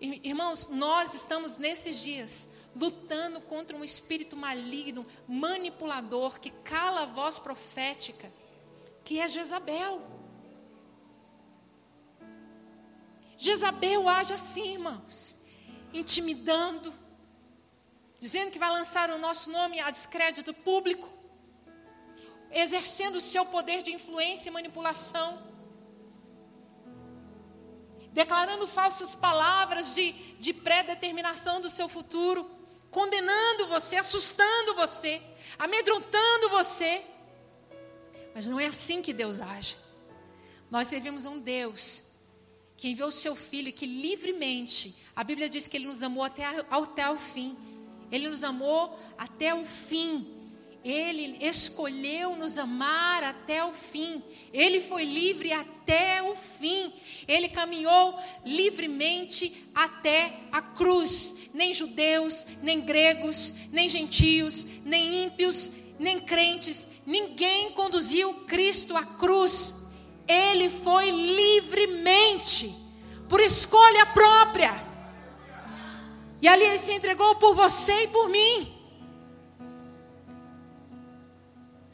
Irmãos, 0.00 0.68
nós 0.68 1.12
estamos 1.12 1.56
nesses 1.56 1.98
dias 1.98 2.48
lutando 2.72 3.40
contra 3.40 3.76
um 3.76 3.82
espírito 3.82 4.36
maligno, 4.36 5.04
manipulador, 5.26 6.38
que 6.38 6.50
cala 6.50 7.02
a 7.02 7.06
voz 7.06 7.40
profética, 7.40 8.32
que 9.02 9.18
é 9.18 9.26
Jezabel. 9.26 10.16
Jezabel 13.38 14.08
age 14.08 14.32
assim, 14.32 14.74
irmãos, 14.74 15.36
intimidando, 15.92 16.92
dizendo 18.18 18.50
que 18.50 18.58
vai 18.58 18.70
lançar 18.70 19.10
o 19.10 19.18
nosso 19.18 19.50
nome 19.50 19.78
a 19.80 19.90
descrédito 19.90 20.54
público, 20.54 21.08
exercendo 22.50 23.16
o 23.16 23.20
seu 23.20 23.44
poder 23.44 23.82
de 23.82 23.92
influência 23.92 24.48
e 24.48 24.52
manipulação, 24.52 25.42
declarando 28.12 28.66
falsas 28.66 29.14
palavras 29.14 29.94
de, 29.94 30.12
de 30.38 30.54
pré-determinação 30.54 31.60
do 31.60 31.68
seu 31.68 31.88
futuro, 31.88 32.50
condenando 32.90 33.68
você, 33.68 33.96
assustando 33.96 34.74
você, 34.74 35.20
amedrontando 35.58 36.48
você. 36.48 37.04
Mas 38.34 38.46
não 38.46 38.58
é 38.58 38.66
assim 38.66 39.02
que 39.02 39.12
Deus 39.12 39.38
age. 39.38 39.76
Nós 40.70 40.86
servimos 40.86 41.26
a 41.26 41.30
um 41.30 41.38
Deus 41.38 42.05
que 42.76 42.88
enviou 42.88 43.08
o 43.08 43.12
seu 43.12 43.34
Filho, 43.34 43.72
que 43.72 43.86
livremente, 43.86 44.94
a 45.14 45.24
Bíblia 45.24 45.48
diz 45.48 45.66
que 45.66 45.76
Ele 45.76 45.86
nos 45.86 46.02
amou 46.02 46.22
até, 46.24 46.44
até 46.44 47.10
o 47.10 47.16
fim. 47.16 47.56
Ele 48.10 48.28
nos 48.28 48.44
amou 48.44 48.98
até 49.16 49.54
o 49.54 49.64
fim. 49.64 50.26
Ele 50.84 51.36
escolheu 51.40 52.36
nos 52.36 52.58
amar 52.58 53.24
até 53.24 53.64
o 53.64 53.72
fim. 53.72 54.22
Ele 54.52 54.80
foi 54.80 55.04
livre 55.04 55.52
até 55.52 56.22
o 56.22 56.36
fim. 56.36 56.92
Ele 57.26 57.48
caminhou 57.48 58.16
livremente 58.44 59.66
até 59.74 60.38
a 60.52 60.62
cruz. 60.62 61.34
Nem 61.52 61.74
judeus, 61.74 62.46
nem 62.62 62.80
gregos, 62.80 63.52
nem 63.72 63.88
gentios, 63.88 64.64
nem 64.84 65.24
ímpios, 65.24 65.72
nem 65.98 66.20
crentes, 66.20 66.90
ninguém 67.06 67.72
conduziu 67.72 68.34
Cristo 68.44 68.96
à 68.96 69.04
cruz. 69.04 69.74
Ele 70.26 70.68
foi 70.68 71.10
livremente, 71.10 72.74
por 73.28 73.40
escolha 73.40 74.06
própria. 74.06 74.84
E 76.40 76.48
ali 76.48 76.64
ele 76.64 76.78
se 76.78 76.92
entregou 76.92 77.34
por 77.36 77.54
você 77.54 78.04
e 78.04 78.08
por 78.08 78.28
mim. 78.28 78.75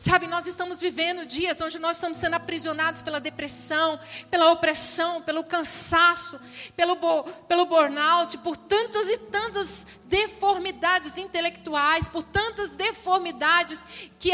Sabe, 0.03 0.27
nós 0.27 0.49
estamos 0.49 0.81
vivendo 0.81 1.25
dias 1.25 1.61
onde 1.61 1.79
nós 1.79 1.97
estamos 1.97 2.19
sendo 2.19 2.35
aprisionados 2.35 3.01
pela 3.03 3.21
depressão, 3.21 4.01
pela 4.29 4.51
opressão, 4.51 5.23
pelo 5.23 5.45
cansaço, 5.45 6.41
pelo, 6.77 6.97
pelo 7.47 7.67
burnout, 7.67 8.37
por 8.39 8.57
tantas 8.57 9.09
e 9.09 9.17
tantas 9.17 9.87
deformidades 10.07 11.19
intelectuais, 11.19 12.09
por 12.09 12.25
tantas 12.25 12.75
deformidades 12.75 13.87
que, 14.19 14.33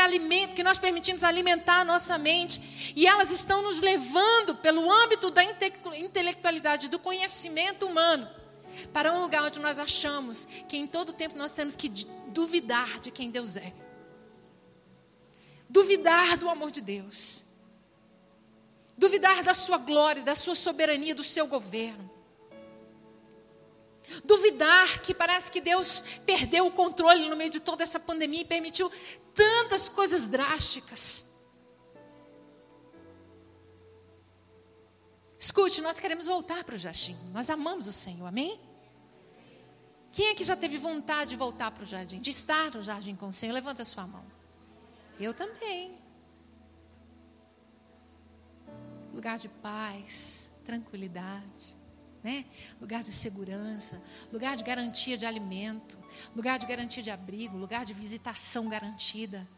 que 0.54 0.62
nós 0.62 0.78
permitimos 0.78 1.22
alimentar 1.22 1.80
a 1.80 1.84
nossa 1.84 2.16
mente. 2.16 2.94
E 2.96 3.06
elas 3.06 3.30
estão 3.30 3.60
nos 3.60 3.78
levando, 3.78 4.54
pelo 4.54 4.90
âmbito 4.90 5.30
da 5.30 5.44
intelectualidade, 5.44 6.88
do 6.88 6.98
conhecimento 6.98 7.84
humano, 7.84 8.26
para 8.90 9.12
um 9.12 9.20
lugar 9.20 9.42
onde 9.42 9.58
nós 9.58 9.78
achamos 9.78 10.48
que 10.66 10.78
em 10.78 10.86
todo 10.86 11.12
tempo 11.12 11.36
nós 11.36 11.52
temos 11.52 11.76
que 11.76 11.90
duvidar 12.28 13.00
de 13.00 13.10
quem 13.10 13.30
Deus 13.30 13.54
é. 13.54 13.86
Duvidar 15.68 16.36
do 16.36 16.48
amor 16.48 16.70
de 16.70 16.80
Deus. 16.80 17.44
Duvidar 18.96 19.44
da 19.44 19.54
sua 19.54 19.78
glória, 19.78 20.22
da 20.22 20.34
sua 20.34 20.54
soberania, 20.54 21.14
do 21.14 21.22
seu 21.22 21.46
governo. 21.46 22.08
Duvidar 24.24 25.02
que 25.02 25.12
parece 25.12 25.50
que 25.50 25.60
Deus 25.60 26.02
perdeu 26.24 26.66
o 26.66 26.72
controle 26.72 27.28
no 27.28 27.36
meio 27.36 27.50
de 27.50 27.60
toda 27.60 27.82
essa 27.82 28.00
pandemia 28.00 28.40
e 28.40 28.44
permitiu 28.44 28.90
tantas 29.34 29.88
coisas 29.88 30.28
drásticas. 30.28 31.26
Escute, 35.38 35.80
nós 35.80 36.00
queremos 36.00 36.26
voltar 36.26 36.64
para 36.64 36.74
o 36.74 36.78
jardim. 36.78 37.16
Nós 37.32 37.48
amamos 37.50 37.86
o 37.86 37.92
Senhor, 37.92 38.26
amém? 38.26 38.58
Quem 40.10 40.28
é 40.28 40.34
que 40.34 40.42
já 40.42 40.56
teve 40.56 40.78
vontade 40.78 41.30
de 41.30 41.36
voltar 41.36 41.70
para 41.70 41.84
o 41.84 41.86
jardim, 41.86 42.18
de 42.18 42.30
estar 42.30 42.74
no 42.74 42.82
jardim 42.82 43.14
com 43.14 43.28
o 43.28 43.32
Senhor? 43.32 43.52
Levanta 43.52 43.82
a 43.82 43.84
sua 43.84 44.06
mão. 44.06 44.37
Eu 45.18 45.34
também. 45.34 45.98
Lugar 49.12 49.38
de 49.38 49.48
paz, 49.48 50.52
tranquilidade, 50.64 51.76
né? 52.22 52.44
Lugar 52.80 53.02
de 53.02 53.10
segurança, 53.10 54.00
lugar 54.32 54.56
de 54.56 54.62
garantia 54.62 55.18
de 55.18 55.26
alimento, 55.26 55.98
lugar 56.36 56.58
de 56.58 56.66
garantia 56.66 57.02
de 57.02 57.10
abrigo, 57.10 57.56
lugar 57.56 57.84
de 57.84 57.92
visitação 57.92 58.68
garantida, 58.68 59.48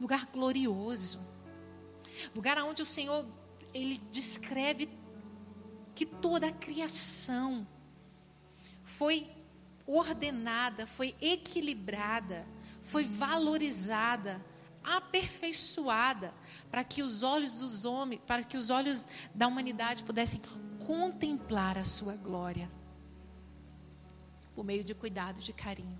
lugar 0.00 0.26
glorioso. 0.26 1.20
Lugar 2.34 2.58
onde 2.58 2.82
o 2.82 2.86
Senhor 2.86 3.26
ele 3.72 3.98
descreve 4.10 4.88
que 5.94 6.04
toda 6.04 6.48
a 6.48 6.52
criação 6.52 7.66
foi 8.82 9.30
ordenada, 9.86 10.86
foi 10.86 11.14
equilibrada, 11.20 12.46
foi 12.82 13.04
valorizada, 13.04 14.40
aperfeiçoada, 14.84 16.32
para 16.70 16.84
que 16.84 17.02
os 17.02 17.22
olhos 17.22 17.54
dos 17.54 17.84
homens, 17.84 18.20
para 18.26 18.44
que 18.44 18.56
os 18.56 18.70
olhos 18.70 19.08
da 19.34 19.46
humanidade 19.46 20.04
pudessem 20.04 20.40
contemplar 20.86 21.78
a 21.78 21.84
sua 21.84 22.14
glória 22.14 22.70
por 24.54 24.64
meio 24.64 24.84
de 24.84 24.94
cuidado, 24.94 25.40
de 25.40 25.52
carinho. 25.52 25.98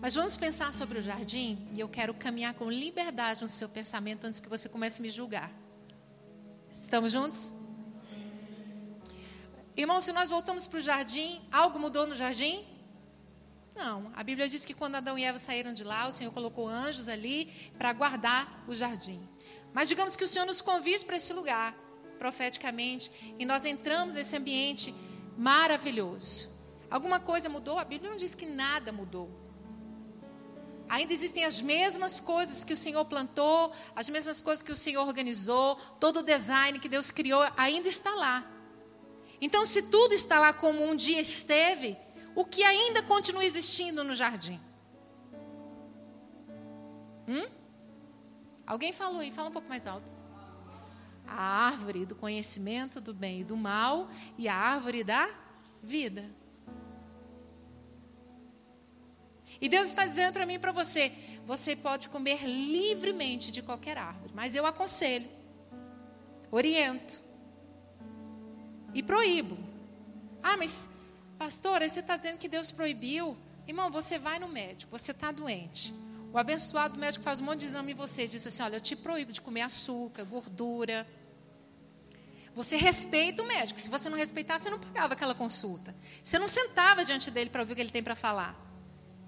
Mas 0.00 0.14
vamos 0.14 0.36
pensar 0.36 0.72
sobre 0.72 0.98
o 0.98 1.02
jardim 1.02 1.68
e 1.74 1.80
eu 1.80 1.88
quero 1.88 2.14
caminhar 2.14 2.54
com 2.54 2.70
liberdade 2.70 3.42
no 3.42 3.48
seu 3.48 3.68
pensamento 3.68 4.26
antes 4.26 4.40
que 4.40 4.48
você 4.48 4.68
comece 4.68 5.00
a 5.00 5.02
me 5.02 5.10
julgar. 5.10 5.52
Estamos 6.72 7.12
juntos? 7.12 7.52
Irmão, 9.76 10.00
se 10.00 10.12
nós 10.12 10.30
voltamos 10.30 10.66
para 10.66 10.78
o 10.78 10.80
jardim, 10.80 11.40
algo 11.52 11.78
mudou 11.78 12.06
no 12.06 12.14
jardim? 12.14 12.64
Não. 13.76 14.10
A 14.16 14.22
Bíblia 14.22 14.48
diz 14.48 14.64
que 14.64 14.72
quando 14.72 14.94
Adão 14.94 15.18
e 15.18 15.24
Eva 15.24 15.38
saíram 15.38 15.74
de 15.74 15.84
lá, 15.84 16.08
o 16.08 16.12
Senhor 16.12 16.32
colocou 16.32 16.66
anjos 16.66 17.08
ali 17.08 17.52
para 17.76 17.92
guardar 17.92 18.64
o 18.66 18.74
jardim. 18.74 19.28
Mas 19.74 19.88
digamos 19.88 20.16
que 20.16 20.24
o 20.24 20.28
Senhor 20.28 20.46
nos 20.46 20.62
convide 20.62 21.04
para 21.04 21.16
esse 21.16 21.34
lugar, 21.34 21.76
profeticamente, 22.18 23.12
e 23.38 23.44
nós 23.44 23.66
entramos 23.66 24.14
nesse 24.14 24.34
ambiente 24.34 24.94
maravilhoso. 25.36 26.48
Alguma 26.90 27.20
coisa 27.20 27.50
mudou? 27.50 27.78
A 27.78 27.84
Bíblia 27.84 28.10
não 28.10 28.16
diz 28.16 28.34
que 28.34 28.46
nada 28.46 28.90
mudou. 28.90 29.28
Ainda 30.88 31.12
existem 31.12 31.44
as 31.44 31.60
mesmas 31.60 32.18
coisas 32.18 32.64
que 32.64 32.72
o 32.72 32.76
Senhor 32.76 33.04
plantou, 33.04 33.72
as 33.94 34.08
mesmas 34.08 34.40
coisas 34.40 34.62
que 34.62 34.72
o 34.72 34.76
Senhor 34.76 35.06
organizou, 35.06 35.76
todo 36.00 36.20
o 36.20 36.22
design 36.22 36.78
que 36.78 36.88
Deus 36.88 37.10
criou 37.10 37.42
ainda 37.56 37.88
está 37.88 38.14
lá. 38.14 38.50
Então, 39.38 39.66
se 39.66 39.82
tudo 39.82 40.14
está 40.14 40.38
lá 40.38 40.52
como 40.54 40.82
um 40.82 40.96
dia 40.96 41.20
esteve, 41.20 41.98
o 42.36 42.44
que 42.44 42.62
ainda 42.62 43.02
continua 43.02 43.44
existindo 43.44 44.04
no 44.04 44.14
jardim? 44.14 44.60
Hum? 47.26 47.48
Alguém 48.66 48.92
falou 48.92 49.20
aí, 49.20 49.32
fala 49.32 49.48
um 49.48 49.52
pouco 49.52 49.68
mais 49.68 49.86
alto. 49.86 50.12
A 51.26 51.66
árvore 51.66 52.04
do 52.04 52.14
conhecimento 52.14 53.00
do 53.00 53.14
bem 53.14 53.40
e 53.40 53.44
do 53.44 53.56
mal 53.56 54.08
e 54.36 54.46
a 54.46 54.54
árvore 54.54 55.02
da 55.02 55.28
vida. 55.82 56.30
E 59.58 59.68
Deus 59.68 59.86
está 59.86 60.04
dizendo 60.04 60.34
para 60.34 60.44
mim 60.44 60.54
e 60.54 60.58
para 60.58 60.72
você: 60.72 61.12
você 61.46 61.74
pode 61.74 62.08
comer 62.10 62.44
livremente 62.44 63.50
de 63.50 63.62
qualquer 63.62 63.96
árvore, 63.96 64.32
mas 64.34 64.54
eu 64.54 64.66
aconselho, 64.66 65.28
oriento 66.50 67.20
e 68.92 69.02
proíbo. 69.02 69.56
Ah, 70.42 70.56
mas, 70.56 70.88
pastor, 71.38 71.80
você 71.80 72.00
está 72.00 72.16
dizendo 72.16 72.38
que 72.38 72.48
Deus 72.48 72.70
proibiu? 72.70 73.36
Irmão, 73.66 73.90
você 73.90 74.18
vai 74.18 74.38
no 74.38 74.48
médico, 74.48 74.96
você 74.96 75.12
está 75.12 75.32
doente. 75.32 75.92
O 76.32 76.38
abençoado 76.38 76.98
médico 76.98 77.24
faz 77.24 77.40
um 77.40 77.44
monte 77.44 77.60
de 77.60 77.66
exame 77.66 77.92
em 77.92 77.94
você 77.94 78.24
e 78.24 78.28
diz 78.28 78.46
assim: 78.46 78.62
olha, 78.62 78.76
eu 78.76 78.80
te 78.80 78.94
proíbo 78.94 79.32
de 79.32 79.40
comer 79.40 79.62
açúcar, 79.62 80.24
gordura. 80.24 81.06
Você 82.54 82.76
respeita 82.76 83.42
o 83.42 83.46
médico. 83.46 83.80
Se 83.80 83.90
você 83.90 84.08
não 84.08 84.16
respeitar, 84.16 84.58
você 84.58 84.70
não 84.70 84.78
pagava 84.78 85.14
aquela 85.14 85.34
consulta. 85.34 85.94
Você 86.22 86.38
não 86.38 86.48
sentava 86.48 87.04
diante 87.04 87.30
dele 87.30 87.50
para 87.50 87.60
ouvir 87.60 87.72
o 87.72 87.76
que 87.76 87.82
ele 87.82 87.90
tem 87.90 88.02
para 88.02 88.14
falar. 88.14 88.54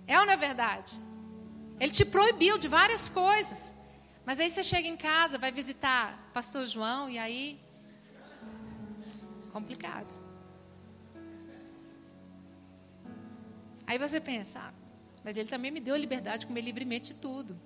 É 0.07 0.19
ou 0.19 0.25
não 0.25 0.33
é 0.33 0.37
verdade? 0.37 0.99
Ele 1.79 1.93
te 1.93 2.05
proibiu 2.05 2.57
de 2.59 2.69
várias 2.69 3.09
coisas. 3.09 3.75
Mas 4.25 4.39
aí 4.39 4.51
você 4.51 4.65
chega 4.65 4.89
em 4.89 4.97
casa, 4.97 5.39
vai 5.39 5.53
visitar 5.53 6.31
pastor 6.33 6.67
João 6.67 7.09
e 7.09 7.19
aí 7.19 7.61
complicado. 9.53 10.28
Aí 13.89 13.97
você 13.99 14.21
pensa, 14.21 14.61
ah, 14.61 14.73
mas 15.25 15.35
ele 15.39 15.49
também 15.49 15.71
me 15.71 15.81
deu 15.81 15.95
a 15.95 15.99
liberdade 15.99 16.41
de 16.41 16.47
comer 16.47 16.61
livremente 16.61 17.15
tudo. 17.15 17.59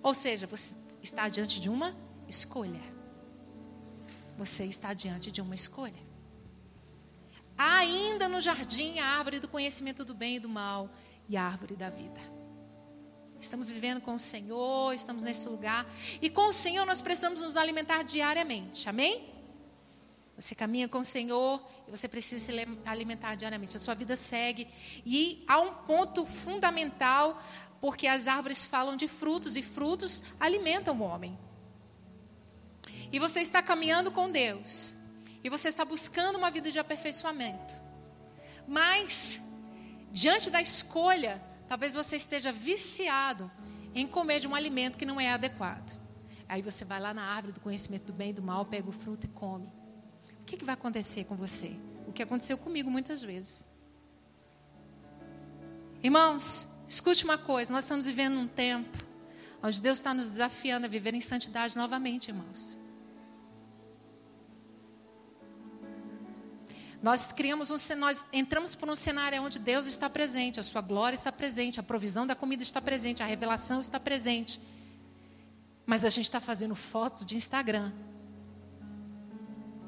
Ou 0.00 0.14
seja, 0.14 0.46
você 0.46 0.72
está 1.02 1.28
diante 1.28 1.58
de 1.58 1.68
uma 1.68 1.92
escolha. 2.28 2.80
Você 4.38 4.64
está 4.64 4.94
diante 4.94 5.32
de 5.32 5.40
uma 5.40 5.56
escolha. 5.56 6.08
ainda 7.58 8.28
no 8.28 8.40
jardim 8.40 9.00
a 9.00 9.06
árvore 9.18 9.40
do 9.40 9.48
conhecimento 9.48 10.04
do 10.04 10.14
bem 10.14 10.36
e 10.36 10.38
do 10.38 10.48
mal 10.48 10.88
e 11.28 11.36
a 11.36 11.42
árvore 11.42 11.74
da 11.74 11.90
vida. 11.90 12.20
Estamos 13.40 13.68
vivendo 13.68 14.00
com 14.00 14.14
o 14.14 14.20
Senhor, 14.20 14.94
estamos 14.94 15.20
nesse 15.20 15.48
lugar. 15.48 15.84
E 16.22 16.30
com 16.30 16.46
o 16.46 16.52
Senhor 16.52 16.86
nós 16.86 17.02
precisamos 17.02 17.42
nos 17.42 17.56
alimentar 17.56 18.04
diariamente. 18.04 18.88
Amém? 18.88 19.28
Você 20.40 20.54
caminha 20.54 20.88
com 20.88 21.00
o 21.00 21.04
Senhor 21.04 21.62
e 21.86 21.90
você 21.90 22.08
precisa 22.08 22.42
se 22.42 22.66
alimentar 22.86 23.34
diariamente. 23.34 23.76
A 23.76 23.80
sua 23.80 23.94
vida 23.94 24.16
segue. 24.16 24.66
E 25.04 25.44
há 25.46 25.60
um 25.60 25.74
ponto 25.74 26.24
fundamental, 26.24 27.38
porque 27.78 28.06
as 28.06 28.26
árvores 28.26 28.64
falam 28.64 28.96
de 28.96 29.06
frutos 29.06 29.54
e 29.54 29.62
frutos 29.62 30.22
alimentam 30.40 30.98
o 30.98 31.02
homem. 31.02 31.38
E 33.12 33.18
você 33.18 33.40
está 33.40 33.62
caminhando 33.62 34.10
com 34.10 34.30
Deus. 34.30 34.96
E 35.44 35.50
você 35.50 35.68
está 35.68 35.84
buscando 35.84 36.36
uma 36.36 36.50
vida 36.50 36.72
de 36.72 36.78
aperfeiçoamento. 36.78 37.74
Mas 38.66 39.38
diante 40.10 40.48
da 40.48 40.62
escolha, 40.62 41.42
talvez 41.68 41.92
você 41.92 42.16
esteja 42.16 42.50
viciado 42.50 43.50
em 43.94 44.06
comer 44.06 44.40
de 44.40 44.48
um 44.48 44.54
alimento 44.54 44.96
que 44.96 45.04
não 45.04 45.20
é 45.20 45.30
adequado. 45.32 45.98
Aí 46.48 46.62
você 46.62 46.82
vai 46.82 46.98
lá 46.98 47.12
na 47.12 47.24
árvore 47.24 47.52
do 47.52 47.60
conhecimento 47.60 48.06
do 48.06 48.14
bem 48.14 48.30
e 48.30 48.32
do 48.32 48.42
mal, 48.42 48.64
pega 48.64 48.88
o 48.88 48.92
fruto 48.92 49.26
e 49.26 49.28
come. 49.28 49.79
Que, 50.50 50.56
que 50.56 50.64
vai 50.64 50.74
acontecer 50.74 51.22
com 51.26 51.36
você? 51.36 51.76
O 52.08 52.12
que 52.12 52.24
aconteceu 52.24 52.58
comigo 52.58 52.90
muitas 52.90 53.22
vezes. 53.22 53.68
Irmãos, 56.02 56.66
escute 56.88 57.24
uma 57.24 57.38
coisa: 57.38 57.72
nós 57.72 57.84
estamos 57.84 58.04
vivendo 58.04 58.36
um 58.36 58.48
tempo 58.48 58.98
onde 59.62 59.80
Deus 59.80 59.98
está 59.98 60.12
nos 60.12 60.26
desafiando 60.26 60.86
a 60.86 60.88
viver 60.88 61.14
em 61.14 61.20
santidade 61.20 61.76
novamente, 61.76 62.30
irmãos. 62.30 62.76
Nós 67.00 67.30
criamos 67.30 67.70
um, 67.70 67.76
nós 67.96 68.26
entramos 68.32 68.74
por 68.74 68.90
um 68.90 68.96
cenário 68.96 69.40
onde 69.44 69.60
Deus 69.60 69.86
está 69.86 70.10
presente, 70.10 70.58
a 70.58 70.64
sua 70.64 70.80
glória 70.80 71.14
está 71.14 71.30
presente, 71.30 71.78
a 71.78 71.82
provisão 71.82 72.26
da 72.26 72.34
comida 72.34 72.64
está 72.64 72.80
presente, 72.80 73.22
a 73.22 73.26
revelação 73.26 73.80
está 73.80 74.00
presente. 74.00 74.60
Mas 75.86 76.04
a 76.04 76.10
gente 76.10 76.24
está 76.24 76.40
fazendo 76.40 76.74
foto 76.74 77.24
de 77.24 77.36
Instagram. 77.36 77.92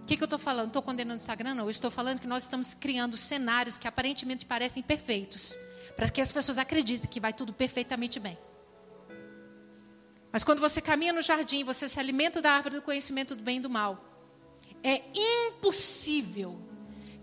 O 0.02 0.04
que, 0.04 0.16
que 0.16 0.22
eu 0.22 0.26
estou 0.26 0.38
falando? 0.38 0.66
Estou 0.66 0.82
condenando 0.82 1.14
o 1.14 1.16
Instagram? 1.16 1.54
Não. 1.54 1.64
Eu 1.64 1.70
estou 1.70 1.90
falando 1.90 2.20
que 2.20 2.26
nós 2.26 2.42
estamos 2.42 2.74
criando 2.74 3.16
cenários 3.16 3.78
que 3.78 3.86
aparentemente 3.86 4.44
parecem 4.44 4.82
perfeitos, 4.82 5.56
para 5.96 6.08
que 6.08 6.20
as 6.20 6.32
pessoas 6.32 6.58
acreditem 6.58 7.08
que 7.08 7.20
vai 7.20 7.32
tudo 7.32 7.52
perfeitamente 7.52 8.18
bem. 8.18 8.36
Mas 10.32 10.42
quando 10.42 10.60
você 10.60 10.80
caminha 10.80 11.12
no 11.12 11.22
jardim, 11.22 11.62
você 11.62 11.86
se 11.86 12.00
alimenta 12.00 12.42
da 12.42 12.52
árvore 12.52 12.76
do 12.76 12.82
conhecimento 12.82 13.36
do 13.36 13.42
bem 13.42 13.58
e 13.58 13.60
do 13.60 13.70
mal. 13.70 14.02
É 14.82 15.02
impossível 15.14 16.60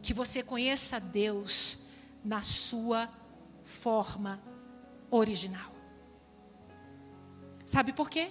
que 0.02 0.13
você 0.13 0.42
conheça 0.42 1.00
Deus 1.00 1.80
na 2.24 2.42
sua 2.42 3.10
forma 3.63 4.42
original. 5.12 5.74
Sabe 7.65 7.92
por 7.92 8.10
quê? 8.10 8.30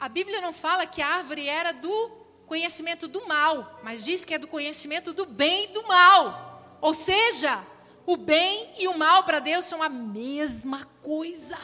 A 0.00 0.08
Bíblia 0.08 0.40
não 0.40 0.52
fala 0.52 0.86
que 0.86 1.00
a 1.00 1.06
árvore 1.06 1.46
era 1.46 1.72
do 1.72 2.23
conhecimento 2.46 3.08
do 3.08 3.26
mal, 3.26 3.80
mas 3.82 4.04
diz 4.04 4.24
que 4.24 4.34
é 4.34 4.38
do 4.38 4.46
conhecimento 4.46 5.12
do 5.12 5.26
bem 5.26 5.64
e 5.64 5.68
do 5.68 5.86
mal. 5.86 6.78
Ou 6.80 6.92
seja, 6.92 7.64
o 8.06 8.16
bem 8.16 8.72
e 8.78 8.86
o 8.88 8.96
mal 8.96 9.24
para 9.24 9.38
Deus 9.38 9.64
são 9.64 9.82
a 9.82 9.88
mesma 9.88 10.84
coisa. 11.02 11.58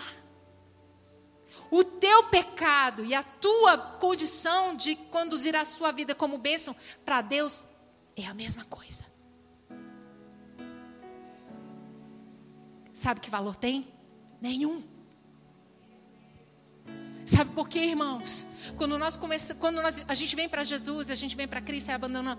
O 1.71 1.85
teu 1.85 2.25
pecado 2.25 3.05
e 3.05 3.14
a 3.14 3.23
tua 3.23 3.79
condição 3.79 4.75
de 4.75 4.97
conduzir 4.97 5.55
a 5.55 5.64
sua 5.64 5.93
vida 5.93 6.14
como 6.14 6.37
bênção 6.37 6.75
para 7.05 7.21
Deus 7.21 7.64
é 8.16 8.27
a 8.27 8.35
mesma 8.35 8.64
coisa. 8.64 9.05
Sabe 12.93 13.21
que 13.21 13.31
valor 13.31 13.55
tem? 13.55 13.87
Nenhum. 14.40 14.89
Sabe 17.31 17.53
por 17.53 17.69
quê, 17.69 17.79
irmãos? 17.79 18.45
Quando 18.77 18.99
nós 18.99 19.16
começamos, 19.16 19.61
quando 19.61 19.81
nós, 19.81 20.05
a 20.09 20.14
gente 20.14 20.35
vem 20.35 20.49
para 20.49 20.64
Jesus, 20.64 21.11
a 21.11 21.14
gente 21.14 21.37
vem 21.37 21.47
para 21.47 21.61
Cristo 21.61 21.90
e 21.90 21.93
abandona 21.93 22.37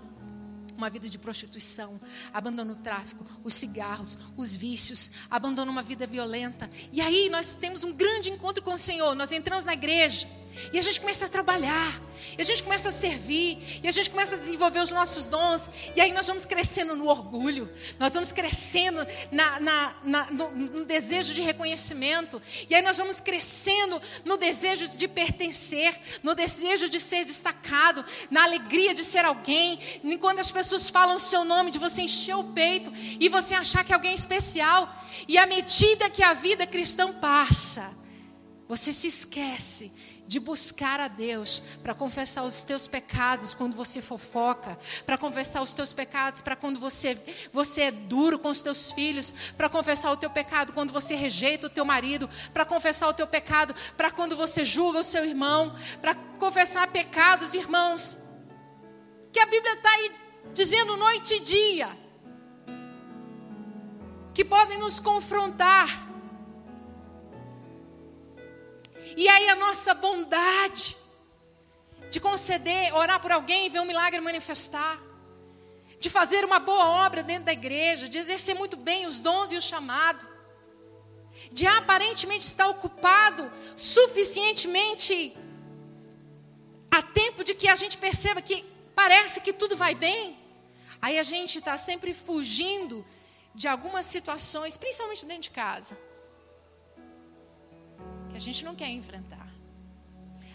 uma 0.76 0.90
vida 0.90 1.08
de 1.08 1.18
prostituição, 1.18 1.98
abandona 2.30 2.72
o 2.72 2.76
tráfico, 2.76 3.24
os 3.42 3.54
cigarros, 3.54 4.18
os 4.36 4.52
vícios, 4.54 5.10
abandona 5.30 5.70
uma 5.70 5.82
vida 5.82 6.06
violenta. 6.06 6.68
E 6.92 7.00
aí 7.00 7.30
nós 7.30 7.54
temos 7.54 7.84
um 7.84 7.92
grande 7.92 8.28
encontro 8.28 8.62
com 8.62 8.74
o 8.74 8.78
Senhor. 8.78 9.14
Nós 9.14 9.32
entramos 9.32 9.64
na 9.64 9.72
igreja 9.72 10.28
e 10.72 10.78
a 10.78 10.82
gente 10.82 11.00
começa 11.00 11.26
a 11.26 11.28
trabalhar, 11.28 12.00
e 12.36 12.40
a 12.40 12.44
gente 12.44 12.62
começa 12.62 12.88
a 12.88 12.92
servir, 12.92 13.80
e 13.82 13.88
a 13.88 13.90
gente 13.90 14.10
começa 14.10 14.36
a 14.36 14.38
desenvolver 14.38 14.80
os 14.80 14.90
nossos 14.90 15.26
dons, 15.26 15.70
e 15.94 16.00
aí 16.00 16.12
nós 16.12 16.26
vamos 16.26 16.44
crescendo 16.44 16.94
no 16.94 17.08
orgulho, 17.08 17.70
nós 17.98 18.14
vamos 18.14 18.32
crescendo 18.32 19.06
na, 19.30 19.60
na, 19.60 19.94
na, 20.02 20.30
no, 20.30 20.50
no, 20.50 20.84
desejo 20.84 21.34
de 21.34 21.40
reconhecimento, 21.40 22.40
e 22.68 22.74
aí 22.74 22.82
nós 22.82 22.98
vamos 22.98 23.20
crescendo 23.20 24.00
no 24.24 24.36
desejo 24.36 24.96
de 24.96 25.08
pertencer, 25.08 25.98
no 26.22 26.34
desejo 26.34 26.88
de 26.88 27.00
ser 27.00 27.24
destacado, 27.24 28.04
na 28.30 28.44
alegria 28.44 28.94
de 28.94 29.04
ser 29.04 29.24
alguém, 29.24 29.78
enquanto 30.04 30.40
as 30.40 30.50
pessoas 30.50 30.88
falam 30.90 31.16
o 31.16 31.20
seu 31.20 31.44
nome, 31.44 31.70
de 31.70 31.78
você 31.78 32.02
encher 32.02 32.36
o 32.36 32.44
peito 32.44 32.92
e 32.94 33.28
você 33.28 33.54
achar 33.54 33.84
que 33.84 33.92
é 33.92 33.94
alguém 33.94 34.14
especial, 34.14 34.92
e 35.26 35.38
à 35.38 35.46
medida 35.46 36.10
que 36.10 36.22
a 36.22 36.34
vida 36.34 36.66
cristã 36.66 37.12
passa, 37.12 38.01
você 38.72 38.90
se 38.90 39.06
esquece 39.06 39.92
de 40.26 40.40
buscar 40.40 40.98
a 40.98 41.06
Deus 41.06 41.62
para 41.82 41.92
confessar 41.92 42.42
os 42.42 42.62
teus 42.62 42.86
pecados 42.86 43.52
quando 43.52 43.76
você 43.76 44.00
fofoca, 44.00 44.78
para 45.04 45.18
confessar 45.18 45.60
os 45.60 45.74
teus 45.74 45.92
pecados 45.92 46.40
para 46.40 46.56
quando 46.56 46.80
você 46.80 47.18
você 47.52 47.82
é 47.82 47.90
duro 47.90 48.38
com 48.38 48.48
os 48.48 48.62
teus 48.62 48.90
filhos, 48.90 49.30
para 49.58 49.68
confessar 49.68 50.10
o 50.10 50.16
teu 50.16 50.30
pecado 50.30 50.72
quando 50.72 50.90
você 50.90 51.14
rejeita 51.14 51.66
o 51.66 51.70
teu 51.70 51.84
marido, 51.84 52.30
para 52.54 52.64
confessar 52.64 53.08
o 53.08 53.12
teu 53.12 53.26
pecado 53.26 53.74
para 53.94 54.10
quando 54.10 54.38
você 54.38 54.64
julga 54.64 55.00
o 55.00 55.04
seu 55.04 55.22
irmão, 55.22 55.76
para 56.00 56.14
confessar 56.14 56.90
pecados, 56.90 57.52
irmãos, 57.52 58.16
que 59.30 59.38
a 59.38 59.44
Bíblia 59.44 59.74
está 59.74 59.90
aí 59.90 60.12
dizendo 60.54 60.96
noite 60.96 61.34
e 61.34 61.40
dia, 61.40 61.94
que 64.32 64.42
podem 64.42 64.78
nos 64.78 64.98
confrontar 64.98 66.11
E 69.16 69.28
aí 69.28 69.48
a 69.48 69.56
nossa 69.56 69.94
bondade 69.94 70.96
de 72.10 72.20
conceder, 72.20 72.94
orar 72.94 73.20
por 73.20 73.32
alguém 73.32 73.66
e 73.66 73.68
ver 73.70 73.80
um 73.80 73.86
milagre 73.86 74.20
manifestar, 74.20 75.00
de 75.98 76.10
fazer 76.10 76.44
uma 76.44 76.58
boa 76.58 77.06
obra 77.06 77.22
dentro 77.22 77.44
da 77.44 77.52
igreja, 77.52 78.08
de 78.08 78.18
exercer 78.18 78.54
muito 78.54 78.76
bem 78.76 79.06
os 79.06 79.20
dons 79.20 79.52
e 79.52 79.56
o 79.56 79.62
chamado, 79.62 80.26
de 81.50 81.66
aparentemente 81.66 82.44
estar 82.46 82.68
ocupado 82.68 83.50
suficientemente 83.76 85.34
a 86.90 87.00
tempo 87.02 87.42
de 87.42 87.54
que 87.54 87.68
a 87.68 87.76
gente 87.76 87.96
perceba 87.96 88.42
que 88.42 88.64
parece 88.94 89.40
que 89.40 89.52
tudo 89.52 89.74
vai 89.74 89.94
bem, 89.94 90.38
aí 91.00 91.18
a 91.18 91.22
gente 91.22 91.58
está 91.58 91.78
sempre 91.78 92.12
fugindo 92.12 93.06
de 93.54 93.66
algumas 93.66 94.04
situações, 94.04 94.76
principalmente 94.76 95.24
dentro 95.24 95.44
de 95.44 95.50
casa, 95.50 95.98
que 98.32 98.36
a 98.38 98.40
gente 98.40 98.64
não 98.64 98.74
quer 98.74 98.88
enfrentar. 98.88 99.48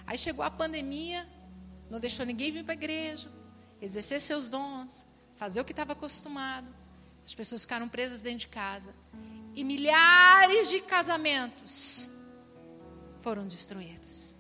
Aí 0.06 0.18
chegou 0.18 0.44
a 0.44 0.50
pandemia, 0.50 1.28
não 1.90 2.00
deixou 2.00 2.26
ninguém 2.26 2.52
vir 2.52 2.64
para 2.64 2.74
a 2.74 2.76
igreja, 2.76 3.32
exercer 3.82 4.20
seus 4.20 4.50
dons, 4.50 5.06
fazer 5.36 5.62
o 5.62 5.66
que 5.66 5.72
estava 5.72 5.94
acostumado. 5.94 6.74
As 7.24 7.34
pessoas 7.34 7.62
ficaram 7.62 7.88
presas 7.88 8.22
dentro 8.22 8.40
de 8.40 8.48
casa. 8.48 8.96
E 9.54 9.64
milhares 9.64 10.70
de 10.70 10.82
casamentos 10.82 12.10
foram 13.20 13.48
destruídos. 13.48 14.36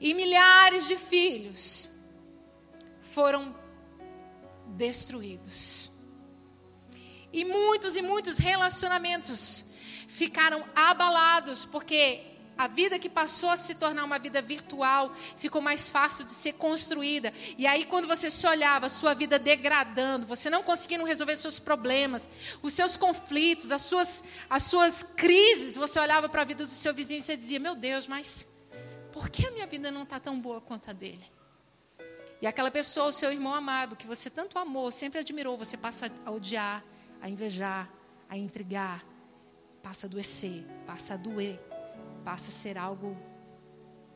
E 0.00 0.14
milhares 0.14 0.86
de 0.86 0.96
filhos 0.96 1.90
foram 3.00 3.54
destruídos. 4.76 5.90
E 7.32 7.44
muitos 7.44 7.96
e 7.96 8.02
muitos 8.02 8.38
relacionamentos 8.38 9.64
ficaram 10.20 10.62
abalados 10.76 11.64
porque 11.64 12.20
a 12.58 12.66
vida 12.66 12.98
que 12.98 13.08
passou 13.08 13.48
a 13.48 13.56
se 13.56 13.74
tornar 13.74 14.04
uma 14.04 14.18
vida 14.18 14.42
virtual 14.42 15.14
ficou 15.38 15.62
mais 15.62 15.88
fácil 15.88 16.26
de 16.26 16.32
ser 16.32 16.52
construída. 16.52 17.32
E 17.56 17.66
aí, 17.66 17.86
quando 17.86 18.06
você 18.06 18.30
se 18.30 18.46
olhava, 18.46 18.90
sua 18.90 19.14
vida 19.14 19.38
degradando, 19.38 20.26
você 20.26 20.50
não 20.50 20.62
conseguindo 20.62 21.06
resolver 21.06 21.36
seus 21.36 21.58
problemas, 21.58 22.28
os 22.60 22.74
seus 22.74 22.98
conflitos, 22.98 23.72
as 23.72 23.80
suas, 23.80 24.22
as 24.50 24.64
suas 24.64 25.02
crises, 25.02 25.76
você 25.76 25.98
olhava 25.98 26.28
para 26.28 26.42
a 26.42 26.44
vida 26.44 26.64
do 26.64 26.70
seu 26.70 26.92
vizinho 26.92 27.20
e 27.20 27.22
você 27.22 27.34
dizia: 27.34 27.58
Meu 27.58 27.74
Deus, 27.74 28.06
mas 28.06 28.46
por 29.12 29.30
que 29.30 29.46
a 29.46 29.50
minha 29.50 29.66
vida 29.66 29.90
não 29.90 30.02
está 30.02 30.20
tão 30.20 30.38
boa 30.38 30.60
quanto 30.60 30.90
a 30.90 30.92
dele? 30.92 31.24
E 32.42 32.46
aquela 32.46 32.70
pessoa, 32.70 33.06
o 33.06 33.12
seu 33.12 33.32
irmão 33.32 33.54
amado, 33.54 33.96
que 33.96 34.06
você 34.06 34.28
tanto 34.28 34.58
amou, 34.58 34.90
sempre 34.90 35.18
admirou, 35.18 35.56
você 35.56 35.78
passa 35.78 36.12
a 36.26 36.30
odiar, 36.30 36.84
a 37.22 37.28
invejar, 37.30 37.88
a 38.28 38.36
intrigar, 38.36 39.02
passa 39.82 40.06
a 40.06 40.08
adoecer, 40.08 40.64
passa 40.86 41.14
a 41.14 41.16
doer 41.16 41.58
passa 42.20 42.50
a 42.50 42.52
ser 42.52 42.78
algo 42.78 43.16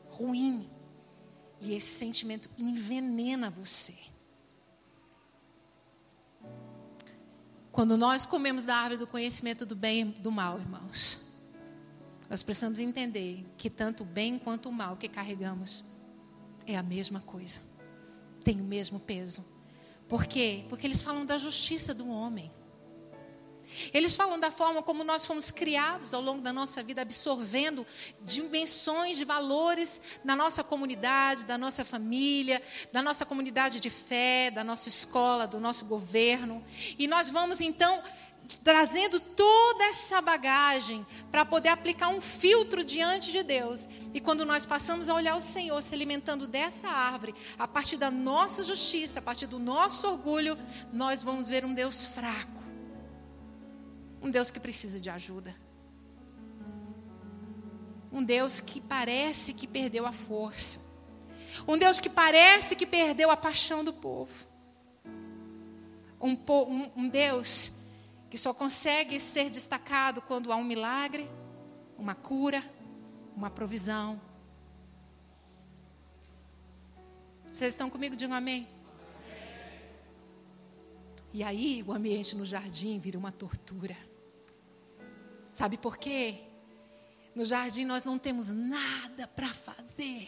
ruim. 0.09 0.69
E 1.59 1.73
esse 1.73 1.93
sentimento 1.93 2.49
envenena 2.57 3.49
você. 3.49 3.95
Quando 7.71 7.97
nós 7.97 8.25
comemos 8.25 8.63
da 8.63 8.75
árvore 8.75 8.97
do 8.97 9.07
conhecimento 9.07 9.65
do 9.65 9.75
bem 9.75 10.01
e 10.01 10.05
do 10.05 10.31
mal, 10.31 10.59
irmãos, 10.59 11.19
nós 12.29 12.41
precisamos 12.41 12.79
entender 12.79 13.45
que 13.57 13.69
tanto 13.69 14.03
o 14.03 14.05
bem 14.05 14.39
quanto 14.39 14.69
o 14.69 14.71
mal 14.71 14.95
que 14.95 15.09
carregamos 15.09 15.83
é 16.65 16.77
a 16.77 16.83
mesma 16.83 17.19
coisa, 17.19 17.61
tem 18.43 18.61
o 18.61 18.63
mesmo 18.63 18.99
peso. 18.99 19.43
Por 20.07 20.25
quê? 20.25 20.65
Porque 20.69 20.87
eles 20.87 21.01
falam 21.01 21.25
da 21.25 21.37
justiça 21.37 21.93
do 21.93 22.07
homem. 22.07 22.51
Eles 23.93 24.15
falam 24.15 24.39
da 24.39 24.51
forma 24.51 24.81
como 24.81 25.03
nós 25.03 25.25
fomos 25.25 25.51
criados 25.51 26.13
ao 26.13 26.21
longo 26.21 26.41
da 26.41 26.53
nossa 26.53 26.81
vida, 26.83 27.01
absorvendo 27.01 27.85
dimensões 28.21 29.17
de 29.17 29.23
valores 29.23 30.01
na 30.23 30.35
nossa 30.35 30.63
comunidade, 30.63 31.45
da 31.45 31.57
nossa 31.57 31.83
família, 31.83 32.61
da 32.91 33.01
nossa 33.01 33.25
comunidade 33.25 33.79
de 33.79 33.89
fé, 33.89 34.51
da 34.51 34.63
nossa 34.63 34.89
escola, 34.89 35.47
do 35.47 35.59
nosso 35.59 35.85
governo. 35.85 36.63
E 36.97 37.07
nós 37.07 37.29
vamos 37.29 37.61
então 37.61 38.01
trazendo 38.63 39.19
toda 39.19 39.85
essa 39.85 40.21
bagagem 40.21 41.05
para 41.31 41.45
poder 41.45 41.69
aplicar 41.69 42.09
um 42.09 42.21
filtro 42.21 42.83
diante 42.83 43.31
de 43.31 43.43
Deus. 43.43 43.87
E 44.13 44.19
quando 44.19 44.45
nós 44.45 44.65
passamos 44.65 45.09
a 45.09 45.13
olhar 45.13 45.35
o 45.35 45.41
Senhor 45.41 45.81
se 45.81 45.93
alimentando 45.93 46.47
dessa 46.47 46.87
árvore, 46.87 47.35
a 47.57 47.67
partir 47.67 47.97
da 47.97 48.11
nossa 48.11 48.63
justiça, 48.63 49.19
a 49.19 49.21
partir 49.21 49.47
do 49.47 49.59
nosso 49.59 50.07
orgulho, 50.07 50.57
nós 50.91 51.23
vamos 51.23 51.49
ver 51.49 51.65
um 51.65 51.73
Deus 51.73 52.05
fraco 52.05 52.64
um 54.25 54.31
Deus 54.31 54.49
que 54.49 54.59
precisa 54.59 54.99
de 54.99 55.07
ajuda. 55.07 55.55
Um 58.11 58.23
Deus 58.23 58.59
que 58.59 58.81
parece 58.81 59.53
que 59.53 59.67
perdeu 59.67 60.07
a 60.07 60.11
força. 60.11 60.79
Um 61.67 61.77
Deus 61.77 61.99
que 61.99 62.09
parece 62.09 62.75
que 62.75 62.87
perdeu 62.87 63.29
a 63.29 63.37
paixão 63.37 63.83
do 63.83 63.93
povo. 63.93 64.33
Um, 66.19 66.31
um, 66.31 66.91
um 66.95 67.07
Deus 67.07 67.71
que 68.27 68.35
só 68.35 68.51
consegue 68.51 69.19
ser 69.19 69.51
destacado 69.51 70.23
quando 70.23 70.51
há 70.51 70.55
um 70.55 70.63
milagre, 70.63 71.29
uma 71.95 72.15
cura, 72.15 72.63
uma 73.37 73.51
provisão. 73.51 74.19
Vocês 77.51 77.73
estão 77.73 77.91
comigo? 77.91 78.15
Digam 78.15 78.35
amém. 78.35 78.67
E 81.31 81.43
aí 81.43 81.83
o 81.85 81.93
ambiente 81.93 82.35
no 82.35 82.43
jardim 82.43 82.97
vira 82.97 83.19
uma 83.19 83.31
tortura. 83.31 83.95
Sabe 85.55 85.77
por 85.77 85.95
quê? 85.95 86.41
No 87.33 87.45
jardim 87.45 87.85
nós 87.85 88.03
não 88.03 88.19
temos 88.19 88.49
nada 88.49 89.25
para 89.25 89.53
fazer. 89.53 90.27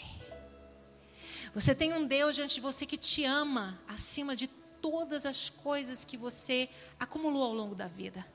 Você 1.54 1.76
tem 1.76 1.94
um 1.94 2.08
Deus 2.08 2.34
diante 2.34 2.56
de 2.56 2.62
você 2.62 2.86
que 2.86 2.96
te 2.96 3.26
ama 3.26 3.78
acima 3.90 4.38
de 4.38 4.48
todas 4.48 5.26
as 5.26 5.50
coisas 5.50 6.06
que 6.06 6.16
você 6.16 6.70
acumulou 6.98 7.44
ao 7.44 7.54
longo 7.54 7.76
da 7.76 7.90
vida. 7.90 8.26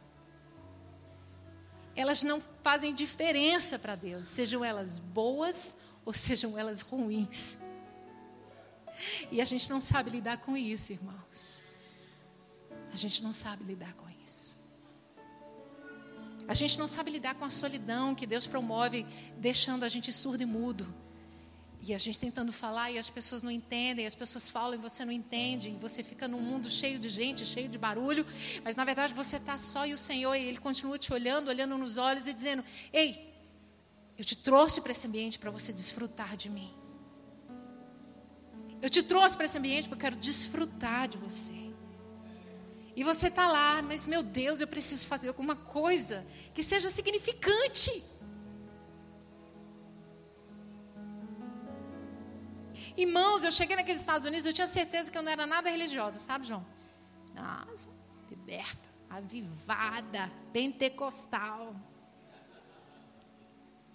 Elas 1.97 2.23
não 2.23 2.43
fazem 2.63 2.95
diferença 2.95 3.79
para 3.79 3.95
Deus, 3.95 4.29
sejam 4.29 4.63
elas 4.63 4.99
boas 4.99 5.79
ou 6.05 6.13
sejam 6.13 6.59
elas 6.59 6.83
ruins. 6.83 7.57
E 9.31 9.41
a 9.41 9.47
gente 9.47 9.71
não 9.71 9.81
sabe 9.81 10.11
lidar 10.11 10.37
com 10.37 10.55
isso, 10.59 10.93
irmãos. 10.93 11.63
A 12.93 12.97
gente 12.97 13.23
não 13.23 13.33
sabe 13.33 13.65
lidar 13.65 13.95
com 13.95 14.07
isso. 14.11 14.12
A 16.49 16.55
gente 16.55 16.79
não 16.79 16.89
sabe 16.89 17.11
lidar 17.11 17.35
com 17.35 17.45
a 17.45 17.51
solidão 17.51 18.15
que 18.15 18.27
Deus 18.27 18.47
promove, 18.47 19.07
deixando 19.39 19.85
a 19.85 19.89
gente 19.89 20.13
surdo 20.13 20.43
e 20.43 20.47
mudo. 20.47 20.93
E 21.85 21.93
a 21.93 21.99
gente 21.99 22.17
tentando 22.17 22.53
falar 22.53 22.93
e 22.93 22.99
as 22.99 23.11
pessoas 23.11 23.43
não 23.43 23.51
entendem, 23.51 24.07
as 24.07 24.15
pessoas 24.15 24.49
falam 24.49 24.75
e 24.75 24.79
você 24.79 25.05
não 25.05 25.13
entende, 25.13 25.71
e 25.71 25.73
você 25.73 26.05
fica 26.05 26.29
num 26.29 26.41
mundo 26.41 26.71
cheio 26.71 26.97
de 26.97 27.09
gente, 27.09 27.45
cheio 27.45 27.69
de 27.69 27.77
barulho, 27.77 28.25
mas 28.63 28.77
na 28.77 28.85
verdade 28.85 29.13
você 29.13 29.37
está 29.37 29.59
só 29.59 29.85
e 29.85 29.93
o 29.93 29.99
Senhor, 29.99 30.35
e 30.37 30.45
Ele 30.45 30.59
continua 30.59 30.97
te 30.97 31.13
olhando, 31.13 31.49
olhando 31.49 31.77
nos 31.77 31.97
olhos 31.97 32.29
e 32.29 32.33
dizendo: 32.33 32.63
Ei, 32.93 33.35
eu 34.17 34.25
te 34.25 34.37
trouxe 34.37 34.81
para 34.81 34.93
esse 34.93 35.09
ambiente 35.09 35.41
para 35.41 35.51
você 35.51 35.73
desfrutar 35.73 36.37
de 36.37 36.49
mim. 36.49 36.73
Eu 38.81 38.89
te 38.89 39.03
trouxe 39.03 39.37
para 39.37 39.47
esse 39.47 39.59
ambiente 39.59 39.89
porque 39.89 40.07
eu 40.07 40.11
quero 40.11 40.17
desfrutar 40.17 41.09
de 41.09 41.19
você. 41.19 41.62
E 42.95 43.03
você 43.03 43.29
está 43.29 43.49
lá, 43.49 43.81
mas 43.83 44.07
meu 44.07 44.23
Deus, 44.23 44.61
eu 44.61 44.67
preciso 44.67 45.07
fazer 45.07 45.29
alguma 45.29 45.57
coisa 45.57 46.27
que 46.53 46.63
seja 46.63 46.91
significante. 46.91 48.05
Irmãos, 52.97 53.45
eu 53.45 53.51
cheguei 53.51 53.75
naqueles 53.75 54.03
Estados 54.03 54.27
Unidos, 54.27 54.45
eu 54.45 54.53
tinha 54.53 54.67
certeza 54.67 55.11
que 55.11 55.17
eu 55.17 55.23
não 55.23 55.33
era 55.33 55.47
nada 55.47 55.71
religiosa, 55.71 56.19
sabe, 56.19 56.47
João? 56.47 56.67
Nossa, 57.35 57.89
liberta, 58.31 58.89
avivada, 59.09 60.31
pentecostal. 60.53 61.75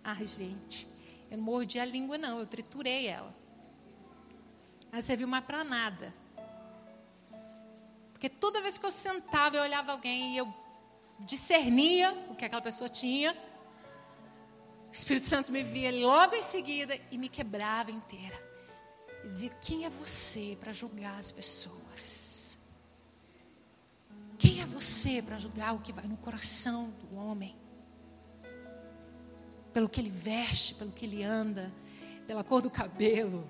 Ai, 0.04 0.26
gente, 0.26 0.88
eu 1.30 1.38
não 1.38 1.44
mordi 1.44 1.80
a 1.80 1.86
língua, 1.86 2.18
não, 2.18 2.40
eu 2.40 2.48
triturei 2.48 3.06
ela. 3.06 3.36
Ela 4.92 5.02
serviu 5.02 5.28
mais 5.28 5.46
para 5.46 5.64
nada. 5.64 6.12
Porque 8.28 8.40
toda 8.42 8.62
vez 8.62 8.78
que 8.78 8.86
eu 8.86 8.92
sentava, 8.92 9.56
eu 9.56 9.64
olhava 9.64 9.94
alguém 9.94 10.34
e 10.34 10.38
eu 10.38 10.54
discernia 11.20 12.12
o 12.30 12.36
que 12.36 12.44
aquela 12.44 12.62
pessoa 12.62 12.90
tinha. 12.90 13.32
O 14.90 14.92
Espírito 14.92 15.28
Santo 15.28 15.50
me 15.50 15.64
via 15.64 15.92
logo 16.06 16.36
em 16.36 16.42
seguida 16.42 17.00
e 17.10 17.18
me 17.18 17.30
quebrava 17.30 17.90
inteira. 17.90 18.38
E 19.24 19.28
dizia: 19.28 19.50
Quem 19.62 19.86
é 19.86 19.90
você 19.90 20.58
para 20.60 20.74
julgar 20.74 21.18
as 21.18 21.32
pessoas? 21.32 22.60
Quem 24.38 24.62
é 24.62 24.66
você 24.66 25.22
para 25.22 25.38
julgar 25.38 25.74
o 25.74 25.80
que 25.80 25.94
vai 25.94 26.06
no 26.06 26.18
coração 26.18 26.94
do 27.00 27.16
homem? 27.18 27.56
Pelo 29.72 29.88
que 29.88 30.02
ele 30.02 30.12
veste, 30.12 30.74
pelo 30.74 30.92
que 30.92 31.06
ele 31.06 31.24
anda, 31.24 31.72
pela 32.28 32.44
cor 32.44 32.62
do 32.62 32.70
cabelo, 32.70 33.50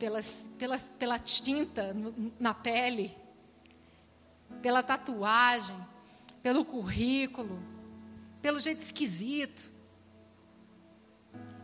pelas, 0.00 0.50
pelas, 0.58 0.88
pela 0.98 1.16
tinta 1.16 1.94
na 2.40 2.52
pele 2.52 3.16
pela 4.62 4.82
tatuagem, 4.82 5.76
pelo 6.42 6.64
currículo, 6.64 7.62
pelo 8.40 8.60
jeito 8.60 8.80
esquisito. 8.80 9.70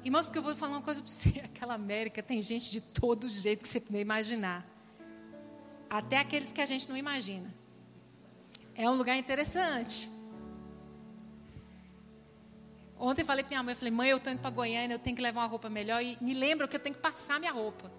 Irmãos, 0.05 0.27
porque 0.27 0.39
eu 0.39 0.43
vou 0.43 0.55
falar 0.55 0.73
uma 0.73 0.83
coisa 0.83 1.01
para 1.01 1.11
você. 1.11 1.41
Aquela 1.45 1.75
América 1.75 2.23
tem 2.23 2.43
gente 2.43 2.71
de 2.71 2.81
todo 2.81 3.29
jeito 3.29 3.63
que 3.63 3.69
você 3.69 3.81
puder 3.81 4.01
imaginar. 4.01 4.67
Até 5.89 6.19
aqueles 6.19 6.51
que 6.51 6.61
a 6.61 6.67
gente 6.67 6.89
não 6.89 6.97
imagina. 6.97 7.55
É 8.75 8.89
um 8.89 8.95
lugar 8.95 9.17
interessante. 9.17 10.11
Ontem 12.99 13.25
falei 13.25 13.45
para 13.45 13.51
minha 13.51 13.63
mãe, 13.63 13.73
eu 13.75 13.77
falei, 13.77 13.93
mãe, 13.93 14.09
eu 14.09 14.17
estou 14.17 14.33
indo 14.33 14.41
para 14.41 14.51
Goiânia, 14.51 14.95
eu 14.95 14.99
tenho 14.99 15.15
que 15.15 15.23
levar 15.23 15.41
uma 15.43 15.47
roupa 15.47 15.69
melhor. 15.69 16.03
E 16.03 16.17
me 16.21 16.33
lembra 16.33 16.67
que 16.67 16.75
eu 16.75 16.81
tenho 16.81 16.95
que 16.95 17.03
passar 17.03 17.39
minha 17.39 17.53
roupa. 17.53 17.93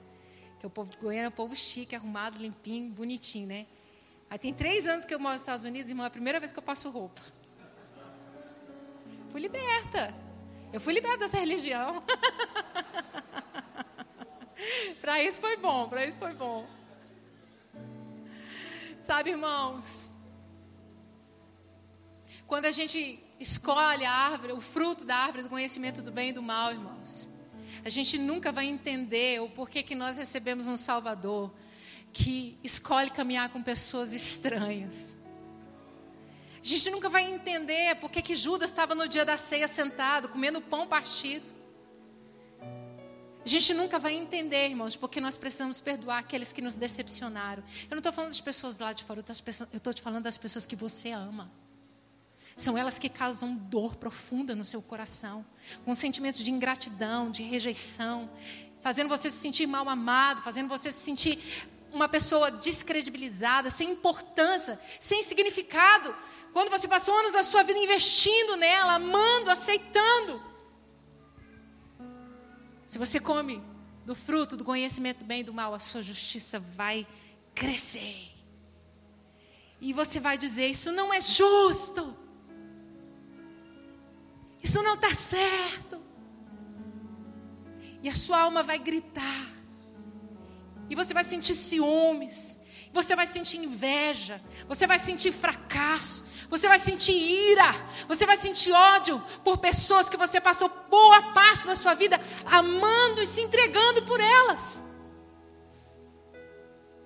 Porque 0.54 0.66
o 0.66 0.70
povo 0.70 0.90
de 0.90 0.98
Goiânia 0.98 1.26
é 1.26 1.30
um 1.30 1.32
povo 1.32 1.56
chique, 1.56 1.96
arrumado, 1.96 2.38
limpinho, 2.38 2.90
bonitinho, 2.92 3.48
né? 3.48 3.68
Aí 4.34 4.40
tem 4.40 4.52
três 4.52 4.88
anos 4.88 5.06
que 5.06 5.14
eu 5.14 5.20
moro 5.20 5.34
nos 5.34 5.44
Estados 5.44 5.64
Unidos, 5.64 5.92
irmão, 5.92 6.06
é 6.06 6.08
a 6.08 6.10
primeira 6.10 6.40
vez 6.40 6.52
que 6.52 6.58
eu 6.58 6.64
passo 6.64 6.90
roupa. 6.90 7.22
Fui 9.30 9.40
liberta. 9.40 10.12
Eu 10.74 10.82
fui 10.82 10.92
liberta 10.92 11.20
dessa 11.20 11.38
religião. 11.38 12.04
para 15.00 15.22
isso 15.22 15.40
foi 15.40 15.56
bom, 15.56 15.88
para 15.88 16.04
isso 16.04 16.18
foi 16.18 16.34
bom. 16.34 16.66
Sabe, 19.00 19.30
irmãos? 19.30 20.16
Quando 22.48 22.66
a 22.66 22.72
gente 22.72 23.24
escolhe 23.40 24.04
a 24.04 24.12
árvore, 24.12 24.54
o 24.54 24.60
fruto 24.60 25.06
da 25.06 25.16
árvore 25.16 25.44
do 25.44 25.50
conhecimento 25.50 26.02
do 26.02 26.12
bem 26.12 26.30
e 26.30 26.34
do 26.34 26.42
mal, 26.42 26.72
irmãos, 26.72 27.30
a 27.86 27.90
gente 27.90 28.18
nunca 28.18 28.52
vai 28.52 28.66
entender 28.66 29.40
o 29.44 29.50
porquê 29.52 29.84
que 29.84 29.94
nós 29.94 30.18
recebemos 30.18 30.66
um 30.66 30.76
Salvador 30.76 31.54
que 32.14 32.58
escolhe 32.64 33.10
caminhar 33.10 33.50
com 33.50 33.62
pessoas 33.62 34.14
estranhas. 34.14 35.18
A 36.64 36.66
gente 36.66 36.90
nunca 36.92 37.10
vai 37.10 37.24
entender 37.30 37.96
porque 37.96 38.22
que 38.22 38.36
Judas 38.36 38.70
estava 38.70 38.96
no 38.96 39.08
dia 39.08 39.26
da 39.26 39.38
ceia 39.38 39.68
sentado, 39.68 40.30
comendo 40.30 40.62
pão 40.62 40.88
partido. 40.88 41.52
A 43.46 43.50
gente 43.50 43.74
nunca 43.74 44.00
vai 44.00 44.14
entender, 44.14 44.70
irmãos, 44.70 44.96
porque 44.96 45.20
nós 45.20 45.38
precisamos 45.38 45.82
perdoar 45.82 46.20
aqueles 46.20 46.54
que 46.54 46.62
nos 46.62 46.78
decepcionaram. 46.78 47.62
Eu 47.84 47.96
não 47.96 47.98
estou 47.98 48.14
falando 48.14 48.30
das 48.30 48.40
pessoas 48.40 48.80
lá 48.80 48.94
de 48.94 49.04
fora, 49.04 49.20
eu 49.20 49.78
estou 49.78 49.94
te 49.94 50.02
falando 50.02 50.24
das 50.24 50.38
pessoas 50.38 50.66
que 50.66 50.78
você 50.78 51.12
ama. 51.12 51.52
São 52.56 52.78
elas 52.78 52.98
que 52.98 53.10
causam 53.10 53.56
dor 53.56 53.98
profunda 53.98 54.56
no 54.56 54.64
seu 54.64 54.82
coração, 54.82 55.46
com 55.84 55.94
sentimentos 55.94 56.40
de 56.40 56.52
ingratidão, 56.52 57.32
de 57.32 57.44
rejeição, 57.44 58.30
fazendo 58.82 59.10
você 59.10 59.30
se 59.30 59.38
sentir 59.38 59.66
mal 59.66 59.90
amado, 59.90 60.42
fazendo 60.42 60.70
você 60.70 60.92
se 60.92 61.00
sentir 61.00 61.40
uma 61.94 62.10
pessoa 62.10 62.50
descredibilizada, 62.50 63.70
sem 63.70 63.92
importância, 63.92 64.80
sem 65.00 65.22
significado. 65.24 66.14
Quando 66.52 66.70
você 66.70 66.88
passou 66.88 67.18
anos 67.18 67.32
da 67.32 67.44
sua 67.44 67.64
vida 67.64 67.80
investindo 67.80 68.58
nela, 68.58 68.96
amando, 68.96 69.50
aceitando. 69.52 70.42
Se 72.86 72.98
você 72.98 73.20
come 73.20 73.64
do 74.06 74.16
fruto 74.16 74.58
do 74.58 74.66
conhecimento 74.66 75.20
do 75.20 75.26
bem 75.26 75.42
e 75.42 75.44
do 75.44 75.54
mal, 75.54 75.74
a 75.74 75.80
sua 75.80 76.02
justiça 76.02 76.60
vai 76.60 77.08
crescer. 77.56 78.30
E 79.80 79.94
você 79.94 80.20
vai 80.20 80.38
dizer: 80.38 80.68
Isso 80.68 80.92
não 80.92 81.14
é 81.14 81.22
justo. 81.22 82.18
Isso 84.62 84.82
não 84.82 84.96
está 84.96 85.14
certo. 85.14 86.02
E 88.02 88.10
a 88.10 88.16
sua 88.16 88.42
alma 88.42 88.64
vai 88.64 88.80
gritar. 88.80 89.53
E 90.94 90.96
você 90.96 91.12
vai 91.12 91.24
sentir 91.24 91.56
ciúmes. 91.56 92.60
Você 92.92 93.16
vai 93.16 93.26
sentir 93.26 93.58
inveja. 93.58 94.40
Você 94.68 94.86
vai 94.86 95.00
sentir 95.00 95.32
fracasso. 95.32 96.24
Você 96.52 96.68
vai 96.68 96.78
sentir 96.78 97.14
ira. 97.14 97.72
Você 98.08 98.28
vai 98.28 98.38
sentir 98.38 98.72
ódio 98.72 99.20
por 99.44 99.58
pessoas 99.58 100.08
que 100.08 100.16
você 100.16 100.40
passou 100.40 100.70
boa 100.92 101.34
parte 101.34 101.66
da 101.66 101.76
sua 101.76 101.96
vida 101.96 102.22
amando 102.46 103.24
e 103.24 103.26
se 103.26 103.42
entregando 103.42 104.04
por 104.04 104.20
elas. 104.20 104.84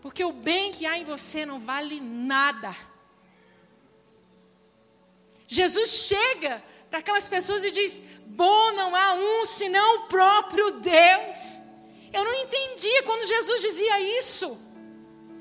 Porque 0.01 0.21
o 0.21 0.33
bem 0.33 0.73
que 0.73 0.85
há 0.85 0.97
em 0.97 1.05
você 1.05 1.45
não 1.45 1.57
vale 1.57 2.01
nada. 2.01 2.75
Jesus 5.47 5.91
chega 5.91 6.61
para 6.89 6.99
aquelas 6.99 7.29
pessoas 7.29 7.63
e 7.63 7.71
diz: 7.71 8.03
Bom 8.25 8.73
não 8.73 8.93
há 8.93 9.13
um 9.13 9.45
senão 9.45 9.99
o 9.99 10.07
próprio 10.07 10.71
Deus. 10.71 11.65
Eu 12.13 12.23
não 12.23 12.33
entendia 12.43 13.03
quando 13.03 13.27
Jesus 13.27 13.61
dizia 13.61 14.17
isso. 14.17 14.57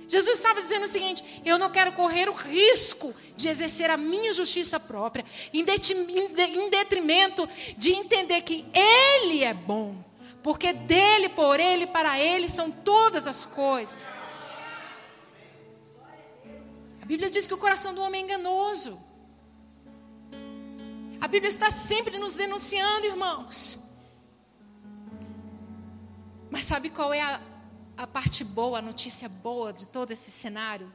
Jesus 0.08 0.36
estava 0.36 0.60
dizendo 0.60 0.84
o 0.84 0.88
seguinte: 0.88 1.42
eu 1.44 1.58
não 1.58 1.70
quero 1.70 1.92
correr 1.92 2.28
o 2.28 2.34
risco 2.34 3.14
de 3.36 3.48
exercer 3.48 3.90
a 3.90 3.96
minha 3.96 4.32
justiça 4.32 4.78
própria, 4.78 5.24
em 5.52 5.64
detrimento 5.64 7.48
de 7.76 7.90
entender 7.90 8.42
que 8.42 8.64
Ele 8.72 9.42
é 9.42 9.52
bom, 9.52 9.96
porque 10.42 10.72
dele, 10.72 11.28
por 11.28 11.58
Ele, 11.58 11.86
para 11.86 12.20
Ele 12.20 12.48
são 12.48 12.70
todas 12.70 13.26
as 13.26 13.44
coisas. 13.44 14.14
A 17.02 17.06
Bíblia 17.06 17.30
diz 17.30 17.46
que 17.46 17.54
o 17.54 17.58
coração 17.58 17.94
do 17.94 18.02
homem 18.02 18.22
é 18.22 18.24
enganoso. 18.24 19.00
A 21.20 21.28
Bíblia 21.28 21.48
está 21.48 21.70
sempre 21.70 22.18
nos 22.18 22.34
denunciando, 22.34 23.06
irmãos. 23.06 23.78
Mas 26.50 26.64
sabe 26.64 26.90
qual 26.90 27.12
é 27.12 27.20
a, 27.20 27.40
a 27.96 28.06
parte 28.06 28.44
boa, 28.44 28.78
a 28.78 28.82
notícia 28.82 29.28
boa 29.28 29.72
de 29.72 29.86
todo 29.86 30.10
esse 30.12 30.30
cenário? 30.30 30.92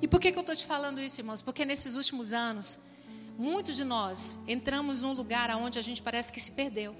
E 0.00 0.08
por 0.08 0.20
que, 0.20 0.30
que 0.30 0.38
eu 0.38 0.42
estou 0.42 0.56
te 0.56 0.66
falando 0.66 1.00
isso, 1.00 1.20
irmãos? 1.20 1.40
Porque 1.40 1.64
nesses 1.64 1.96
últimos 1.96 2.32
anos, 2.32 2.78
muitos 3.38 3.76
de 3.76 3.84
nós 3.84 4.38
entramos 4.46 5.00
num 5.00 5.12
lugar 5.12 5.50
onde 5.56 5.78
a 5.78 5.82
gente 5.82 6.02
parece 6.02 6.32
que 6.32 6.40
se 6.40 6.52
perdeu. 6.52 6.94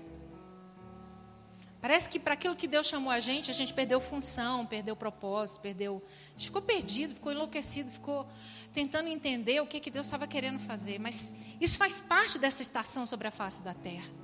Parece 1.80 2.08
que 2.08 2.18
para 2.18 2.32
aquilo 2.32 2.56
que 2.56 2.66
Deus 2.66 2.86
chamou 2.86 3.12
a 3.12 3.20
gente, 3.20 3.50
a 3.50 3.54
gente 3.54 3.74
perdeu 3.74 4.00
função, 4.00 4.64
perdeu 4.64 4.96
propósito, 4.96 5.60
perdeu. 5.60 6.02
A 6.28 6.38
gente 6.38 6.46
ficou 6.46 6.62
perdido, 6.62 7.14
ficou 7.14 7.30
enlouquecido, 7.30 7.90
ficou 7.90 8.26
tentando 8.72 9.10
entender 9.10 9.60
o 9.60 9.66
que, 9.66 9.78
que 9.78 9.90
Deus 9.90 10.06
estava 10.06 10.26
querendo 10.26 10.58
fazer. 10.58 10.98
Mas 10.98 11.34
isso 11.60 11.76
faz 11.76 12.00
parte 12.00 12.38
dessa 12.38 12.62
estação 12.62 13.04
sobre 13.04 13.28
a 13.28 13.30
face 13.30 13.60
da 13.60 13.74
terra. 13.74 14.23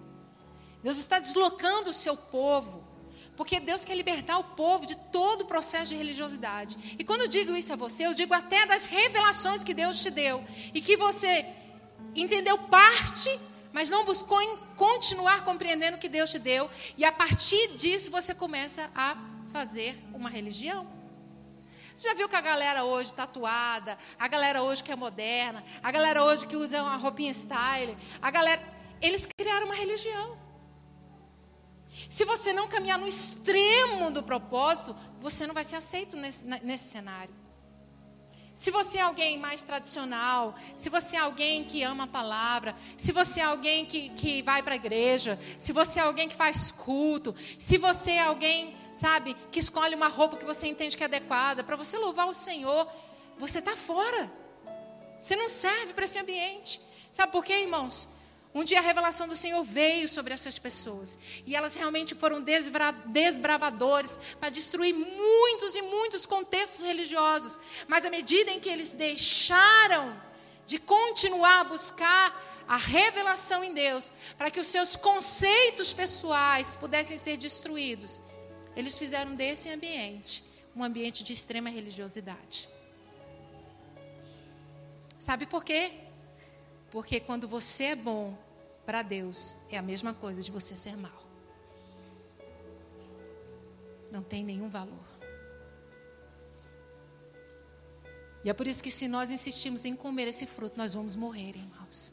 Deus 0.82 0.98
está 0.98 1.18
deslocando 1.18 1.90
o 1.90 1.92
seu 1.92 2.16
povo. 2.16 2.88
Porque 3.36 3.58
Deus 3.58 3.84
quer 3.84 3.94
libertar 3.94 4.38
o 4.38 4.44
povo 4.44 4.86
de 4.86 4.94
todo 4.94 5.42
o 5.42 5.46
processo 5.46 5.90
de 5.90 5.96
religiosidade. 5.96 6.96
E 6.98 7.04
quando 7.04 7.22
eu 7.22 7.28
digo 7.28 7.56
isso 7.56 7.72
a 7.72 7.76
você, 7.76 8.06
eu 8.06 8.12
digo 8.12 8.34
até 8.34 8.66
das 8.66 8.84
revelações 8.84 9.64
que 9.64 9.72
Deus 9.72 10.02
te 10.02 10.10
deu. 10.10 10.44
E 10.74 10.80
que 10.80 10.96
você 10.96 11.46
entendeu 12.14 12.58
parte 12.58 13.38
mas 13.72 13.88
não 13.88 14.04
buscou 14.04 14.38
continuar 14.76 15.44
compreendendo 15.44 15.96
o 15.96 16.00
que 16.00 16.08
Deus 16.08 16.30
te 16.30 16.38
deu, 16.38 16.70
e 16.96 17.04
a 17.04 17.12
partir 17.12 17.76
disso 17.76 18.10
você 18.10 18.34
começa 18.34 18.90
a 18.94 19.16
fazer 19.52 19.98
uma 20.12 20.28
religião. 20.28 20.86
Você 21.94 22.08
já 22.08 22.14
viu 22.14 22.28
que 22.28 22.36
a 22.36 22.40
galera 22.40 22.84
hoje 22.84 23.12
tatuada, 23.12 23.98
a 24.18 24.26
galera 24.26 24.62
hoje 24.62 24.82
que 24.82 24.90
é 24.90 24.96
moderna, 24.96 25.62
a 25.82 25.90
galera 25.90 26.24
hoje 26.24 26.46
que 26.46 26.56
usa 26.56 26.82
uma 26.82 26.96
roupinha 26.96 27.32
style, 27.32 27.96
a 28.22 28.30
galera, 28.30 28.62
eles 29.00 29.26
criaram 29.26 29.66
uma 29.66 29.74
religião. 29.74 30.38
Se 32.10 32.24
você 32.24 32.52
não 32.52 32.66
caminhar 32.66 32.98
no 32.98 33.06
extremo 33.06 34.10
do 34.10 34.20
propósito, 34.20 34.96
você 35.20 35.46
não 35.46 35.54
vai 35.54 35.62
ser 35.62 35.76
aceito 35.76 36.16
nesse, 36.16 36.44
nesse 36.44 36.88
cenário. 36.88 37.32
Se 38.52 38.72
você 38.72 38.98
é 38.98 39.02
alguém 39.02 39.38
mais 39.38 39.62
tradicional, 39.62 40.56
se 40.74 40.90
você 40.90 41.14
é 41.16 41.20
alguém 41.20 41.62
que 41.62 41.84
ama 41.84 42.04
a 42.04 42.08
palavra, 42.08 42.74
se 42.98 43.12
você 43.12 43.38
é 43.38 43.44
alguém 43.44 43.86
que, 43.86 44.08
que 44.08 44.42
vai 44.42 44.60
para 44.60 44.72
a 44.72 44.76
igreja, 44.76 45.38
se 45.56 45.72
você 45.72 46.00
é 46.00 46.02
alguém 46.02 46.28
que 46.28 46.34
faz 46.34 46.72
culto, 46.72 47.32
se 47.56 47.78
você 47.78 48.10
é 48.10 48.22
alguém, 48.22 48.76
sabe, 48.92 49.36
que 49.52 49.60
escolhe 49.60 49.94
uma 49.94 50.08
roupa 50.08 50.36
que 50.36 50.44
você 50.44 50.66
entende 50.66 50.96
que 50.96 51.04
é 51.04 51.06
adequada, 51.06 51.62
para 51.62 51.76
você 51.76 51.96
louvar 51.96 52.26
o 52.26 52.34
Senhor, 52.34 52.88
você 53.38 53.60
está 53.60 53.76
fora. 53.76 54.30
Você 55.20 55.36
não 55.36 55.48
serve 55.48 55.94
para 55.94 56.04
esse 56.04 56.18
ambiente. 56.18 56.80
Sabe 57.08 57.30
por 57.30 57.44
quê, 57.44 57.60
irmãos? 57.60 58.08
Um 58.52 58.64
dia 58.64 58.78
a 58.78 58.82
revelação 58.82 59.28
do 59.28 59.36
Senhor 59.36 59.62
veio 59.62 60.08
sobre 60.08 60.34
essas 60.34 60.58
pessoas. 60.58 61.16
E 61.46 61.54
elas 61.54 61.74
realmente 61.74 62.14
foram 62.14 62.42
desbravadores 62.42 64.18
para 64.40 64.50
destruir 64.50 64.92
muitos 64.92 65.76
e 65.76 65.82
muitos 65.82 66.26
contextos 66.26 66.84
religiosos. 66.84 67.60
Mas 67.86 68.04
à 68.04 68.10
medida 68.10 68.50
em 68.50 68.58
que 68.58 68.68
eles 68.68 68.92
deixaram 68.92 70.20
de 70.66 70.78
continuar 70.78 71.60
a 71.60 71.64
buscar 71.64 72.64
a 72.66 72.76
revelação 72.76 73.62
em 73.64 73.74
Deus, 73.74 74.12
para 74.38 74.50
que 74.50 74.60
os 74.60 74.66
seus 74.66 74.94
conceitos 74.94 75.92
pessoais 75.92 76.76
pudessem 76.76 77.18
ser 77.18 77.36
destruídos, 77.36 78.20
eles 78.76 78.96
fizeram 78.96 79.34
desse 79.34 79.68
ambiente 79.68 80.44
um 80.74 80.84
ambiente 80.84 81.24
de 81.24 81.32
extrema 81.32 81.68
religiosidade. 81.68 82.68
Sabe 85.18 85.46
por 85.46 85.64
quê? 85.64 85.92
Porque 86.90 87.20
quando 87.20 87.46
você 87.46 87.84
é 87.84 87.96
bom 87.96 88.36
para 88.90 89.02
Deus, 89.02 89.54
é 89.70 89.78
a 89.78 89.82
mesma 89.82 90.12
coisa 90.12 90.42
de 90.42 90.50
você 90.50 90.74
ser 90.74 90.96
mal. 90.96 91.22
Não 94.10 94.20
tem 94.20 94.42
nenhum 94.42 94.68
valor. 94.68 95.06
E 98.42 98.50
é 98.50 98.52
por 98.52 98.66
isso 98.66 98.82
que 98.82 98.90
se 98.90 99.06
nós 99.06 99.30
insistimos 99.30 99.84
em 99.84 99.94
comer 99.94 100.26
esse 100.26 100.44
fruto, 100.44 100.76
nós 100.76 100.92
vamos 100.92 101.14
morrer, 101.14 101.50
irmãos. 101.50 102.12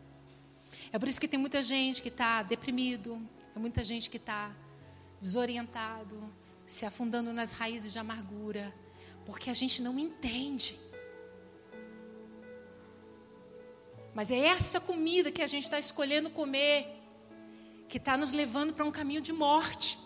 É 0.91 0.99
por 0.99 1.07
isso 1.07 1.19
que 1.19 1.28
tem 1.28 1.39
muita 1.39 1.63
gente 1.63 1.99
que 1.99 2.09
está 2.09 2.43
deprimido, 2.43 3.19
é 3.55 3.57
muita 3.57 3.84
gente 3.84 4.07
que 4.07 4.17
está 4.17 4.55
desorientado, 5.19 6.32
se 6.63 6.86
afundando 6.86 7.34
nas 7.34 7.51
raízes 7.51 7.91
de 7.91 7.97
amargura, 7.97 8.71
porque 9.25 9.49
a 9.49 9.53
gente 9.55 9.82
não 9.82 9.97
entende. 9.97 10.80
Mas 14.18 14.32
é 14.32 14.39
essa 14.47 14.80
comida 14.80 15.32
que 15.32 15.43
a 15.43 15.47
gente 15.47 15.65
está 15.65 15.78
escolhendo 15.78 16.32
comer 16.32 16.91
que 17.88 17.97
está 17.97 18.18
nos 18.18 18.32
levando 18.32 18.74
para 18.74 18.84
um 18.84 18.89
caminho 18.89 19.22
de 19.22 19.32
morte, 19.32 19.99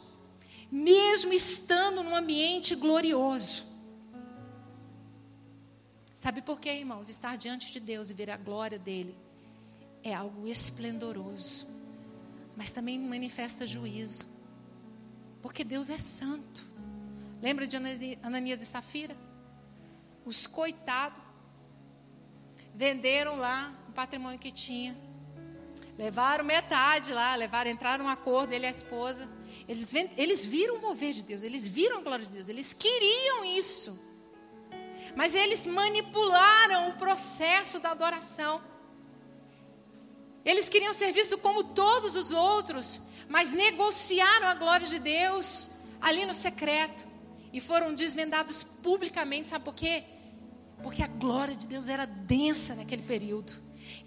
mesmo 0.69 1.31
estando 1.31 2.03
num 2.03 2.13
ambiente 2.13 2.75
glorioso. 2.75 3.65
Sabe 6.13 6.41
por 6.41 6.59
quê, 6.59 6.73
irmãos? 6.73 7.07
Estar 7.07 7.37
diante 7.37 7.71
de 7.71 7.79
Deus 7.79 8.09
e 8.09 8.13
ver 8.13 8.29
a 8.29 8.35
glória 8.35 8.77
dele 8.77 9.17
é 10.03 10.13
algo 10.13 10.45
esplendoroso, 10.45 11.65
mas 12.57 12.69
também 12.69 12.99
manifesta 12.99 13.65
juízo, 13.65 14.27
porque 15.41 15.63
Deus 15.63 15.89
é 15.89 15.97
santo. 15.97 16.67
Lembra 17.41 17.65
de 17.65 17.77
Ananias 18.21 18.61
e 18.61 18.65
Safira? 18.65 19.15
Os 20.25 20.45
coitados 20.45 21.23
venderam 22.75 23.37
lá 23.37 23.77
o 23.91 23.93
patrimônio 23.93 24.39
que 24.39 24.51
tinha. 24.51 24.97
Levaram 25.97 26.43
metade 26.43 27.13
lá, 27.13 27.35
levaram, 27.35 27.69
entraram 27.69 28.05
um 28.05 28.09
acordo, 28.09 28.53
ele 28.53 28.65
e 28.65 28.67
a 28.67 28.71
esposa. 28.71 29.29
Eles, 29.67 29.93
eles 30.17 30.45
viram 30.45 30.77
o 30.77 30.81
mover 30.81 31.13
de 31.13 31.23
Deus, 31.23 31.43
eles 31.43 31.67
viram 31.67 31.99
a 31.99 32.01
glória 32.01 32.25
de 32.25 32.31
Deus, 32.31 32.47
eles 32.47 32.73
queriam 32.73 33.45
isso. 33.45 33.99
Mas 35.15 35.35
eles 35.35 35.65
manipularam 35.65 36.89
o 36.89 36.93
processo 36.93 37.79
da 37.79 37.91
adoração. 37.91 38.61
Eles 40.43 40.69
queriam 40.69 40.93
ser 40.93 41.11
vistos 41.11 41.39
como 41.39 41.63
todos 41.63 42.15
os 42.15 42.31
outros, 42.31 42.99
mas 43.29 43.51
negociaram 43.51 44.47
a 44.47 44.55
glória 44.55 44.87
de 44.87 44.97
Deus 44.97 45.69
ali 45.99 46.25
no 46.25 46.33
secreto 46.33 47.05
e 47.53 47.59
foram 47.59 47.93
desvendados 47.93 48.63
publicamente, 48.63 49.49
sabe 49.49 49.65
por 49.65 49.75
quê? 49.75 50.03
Porque 50.81 51.03
a 51.03 51.07
glória 51.07 51.55
de 51.55 51.67
Deus 51.67 51.87
era 51.87 52.05
densa 52.05 52.73
naquele 52.73 53.03
período, 53.03 53.60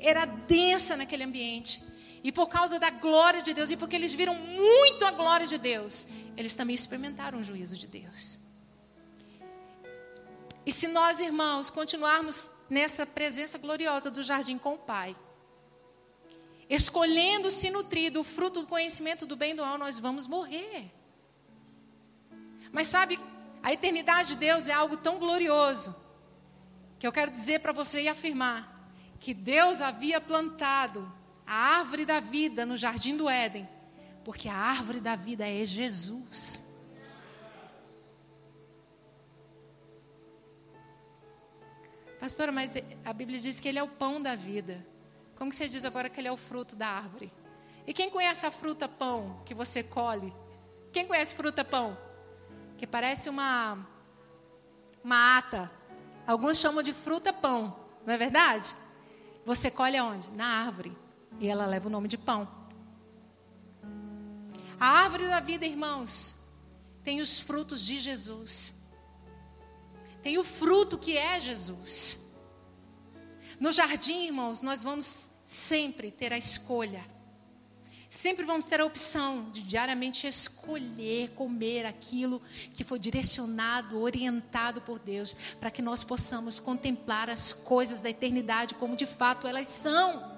era 0.05 0.25
densa 0.25 0.97
naquele 0.97 1.25
ambiente. 1.25 1.83
E 2.23 2.33
por 2.33 2.49
causa 2.49 2.79
da 2.79 2.91
glória 2.91 3.43
de 3.43 3.53
Deus, 3.53 3.71
e 3.71 3.77
porque 3.77 3.97
eles 3.97 4.15
viram 4.15 4.35
muito 4.35 5.05
a 5.05 5.11
glória 5.11 5.47
de 5.47 5.59
Deus, 5.59 6.07
eles 6.37 6.55
também 6.55 6.75
experimentaram 6.75 7.39
o 7.39 7.43
juízo 7.43 7.77
de 7.77 7.87
Deus. 7.87 8.39
E 10.67 10.73
se 10.73 10.89
nós, 10.89 11.21
irmãos, 11.21 11.69
continuarmos 11.69 12.51
nessa 12.71 13.05
presença 13.05 13.59
gloriosa 13.59 14.11
do 14.11 14.23
jardim 14.23 14.57
com 14.57 14.75
o 14.75 14.79
Pai, 14.79 15.15
escolhendo 16.69 17.51
se 17.51 17.69
nutrir 17.69 18.11
do 18.11 18.25
fruto 18.25 18.63
do 18.63 18.67
conhecimento 18.67 19.27
do 19.27 19.37
bem 19.37 19.53
e 19.53 19.55
do 19.55 19.63
mal, 19.63 19.77
nós 19.77 19.99
vamos 19.99 20.27
morrer. 20.27 20.91
Mas 22.73 22.87
sabe, 22.87 23.21
a 23.63 23.73
eternidade 23.73 24.31
de 24.31 24.37
Deus 24.37 24.67
é 24.67 24.73
algo 24.73 24.97
tão 24.97 25.19
glorioso 25.19 25.95
que 26.99 27.07
eu 27.07 27.13
quero 27.13 27.31
dizer 27.31 27.61
para 27.61 27.73
você 27.73 28.03
e 28.03 28.09
afirmar 28.09 28.74
que 29.25 29.33
Deus 29.33 29.81
havia 29.81 30.21
plantado 30.21 31.11
a 31.47 31.79
árvore 31.79 32.05
da 32.05 32.21
vida 32.21 32.67
no 32.67 32.77
jardim 32.77 33.17
do 33.17 33.27
Éden, 33.27 33.67
porque 34.23 34.51
a 34.51 34.55
árvore 34.55 35.01
da 35.01 35.17
vida 35.17 35.49
é 35.49 35.65
Jesus. 35.65 36.63
Pastora, 42.21 42.53
mas 42.53 42.75
a 43.03 43.13
Bíblia 43.15 43.41
diz 43.41 43.59
que 43.59 43.67
ele 43.67 43.79
é 43.79 43.83
o 43.83 43.89
pão 43.89 44.21
da 44.21 44.37
vida. 44.37 44.87
Como 45.37 45.49
que 45.49 45.57
você 45.57 45.69
diz 45.69 45.87
agora 45.87 46.11
que 46.11 46.21
ele 46.21 46.29
é 46.29 46.33
o 46.33 46.37
fruto 46.37 46.77
da 46.77 46.89
árvore? 46.89 47.33
E 47.87 47.95
quem 47.95 48.11
conhece 48.11 48.45
a 48.45 48.51
fruta 48.51 48.87
pão 48.87 49.41
que 49.47 49.55
você 49.55 49.83
colhe? 49.83 50.35
Quem 50.93 51.07
conhece 51.07 51.35
fruta 51.35 51.65
pão? 51.65 51.97
Que 52.77 52.87
parece 52.87 53.31
uma 53.31 53.89
uma 55.03 55.39
ata 55.39 55.71
Alguns 56.27 56.59
chamam 56.59 56.83
de 56.83 56.93
fruta 56.93 57.33
pão, 57.33 57.75
não 58.05 58.13
é 58.13 58.19
verdade? 58.19 58.84
Você 59.45 59.71
colhe 59.71 59.97
aonde? 59.97 60.31
Na 60.33 60.47
árvore. 60.65 60.97
E 61.39 61.49
ela 61.49 61.67
leva 61.67 61.89
o 61.89 61.91
nome 61.91 62.09
de 62.09 62.17
pão. 62.17 62.49
A 64.79 64.87
árvore 64.87 65.27
da 65.27 65.41
vida, 65.41 65.65
irmãos, 65.65 66.37
tem 67.03 67.21
os 67.21 67.39
frutos 67.39 67.81
de 67.81 67.99
Jesus. 67.99 68.75
Tem 70.23 70.39
o 70.39 70.45
fruto 70.45 70.99
que 70.99 71.17
é 71.17 71.41
Jesus. 71.41 72.19
No 73.61 73.71
jardim, 73.71 74.25
irmãos, 74.27 74.63
nós 74.63 74.83
vamos 74.83 75.31
sempre 75.45 76.11
ter 76.11 76.33
a 76.33 76.39
escolha 76.39 77.05
Sempre 78.15 78.45
vamos 78.45 78.65
ter 78.67 78.81
a 78.81 78.85
opção 78.85 79.51
de 79.51 79.61
diariamente 79.61 80.29
escolher 80.29 81.31
comer 81.31 81.85
aquilo 81.85 82.41
que 82.73 82.85
foi 82.85 82.97
direcionado, 82.97 84.01
orientado 84.01 84.81
por 84.81 85.01
Deus, 85.01 85.35
para 85.59 85.69
que 85.69 85.83
nós 85.83 86.05
possamos 86.05 86.61
contemplar 86.61 87.29
as 87.29 87.53
coisas 87.53 88.01
da 88.01 88.09
eternidade 88.09 88.77
como 88.77 88.95
de 88.95 89.05
fato 89.05 89.49
elas 89.49 89.67
são. 89.67 90.33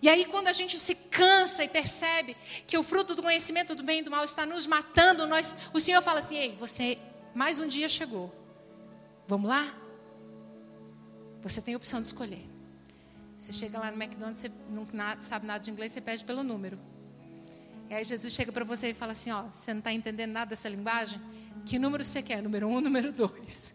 E 0.00 0.08
aí, 0.08 0.26
quando 0.26 0.46
a 0.46 0.52
gente 0.52 0.78
se 0.78 0.94
cansa 0.94 1.64
e 1.64 1.68
percebe 1.68 2.36
que 2.64 2.78
o 2.78 2.84
fruto 2.84 3.16
do 3.16 3.22
conhecimento 3.24 3.74
do 3.74 3.82
bem 3.82 3.98
e 3.98 4.02
do 4.02 4.12
mal 4.12 4.24
está 4.24 4.46
nos 4.46 4.64
matando, 4.64 5.26
nós, 5.26 5.56
o 5.74 5.80
Senhor 5.80 6.00
fala 6.02 6.20
assim: 6.20 6.36
Ei, 6.36 6.56
você 6.56 6.98
mais 7.34 7.58
um 7.58 7.66
dia 7.66 7.88
chegou. 7.88 8.32
Vamos 9.26 9.50
lá? 9.50 9.76
Você 11.42 11.60
tem 11.60 11.74
a 11.74 11.76
opção 11.76 12.00
de 12.00 12.06
escolher. 12.06 12.57
Você 13.38 13.52
chega 13.52 13.78
lá 13.78 13.90
no 13.90 14.02
McDonald's, 14.02 14.40
você 14.40 14.50
não 14.68 14.86
sabe 15.20 15.46
nada 15.46 15.60
de 15.62 15.70
inglês, 15.70 15.92
você 15.92 16.00
pede 16.00 16.24
pelo 16.24 16.42
número. 16.42 16.78
E 17.88 17.94
aí 17.94 18.04
Jesus 18.04 18.34
chega 18.34 18.50
para 18.50 18.64
você 18.64 18.90
e 18.90 18.94
fala 18.94 19.12
assim: 19.12 19.30
ó, 19.30 19.42
você 19.42 19.72
não 19.72 19.78
está 19.78 19.92
entendendo 19.92 20.32
nada 20.32 20.50
dessa 20.50 20.68
linguagem? 20.68 21.20
Que 21.64 21.78
número 21.78 22.04
você 22.04 22.20
quer? 22.20 22.42
Número 22.42 22.66
um, 22.66 22.80
número 22.80 23.12
dois. 23.12 23.74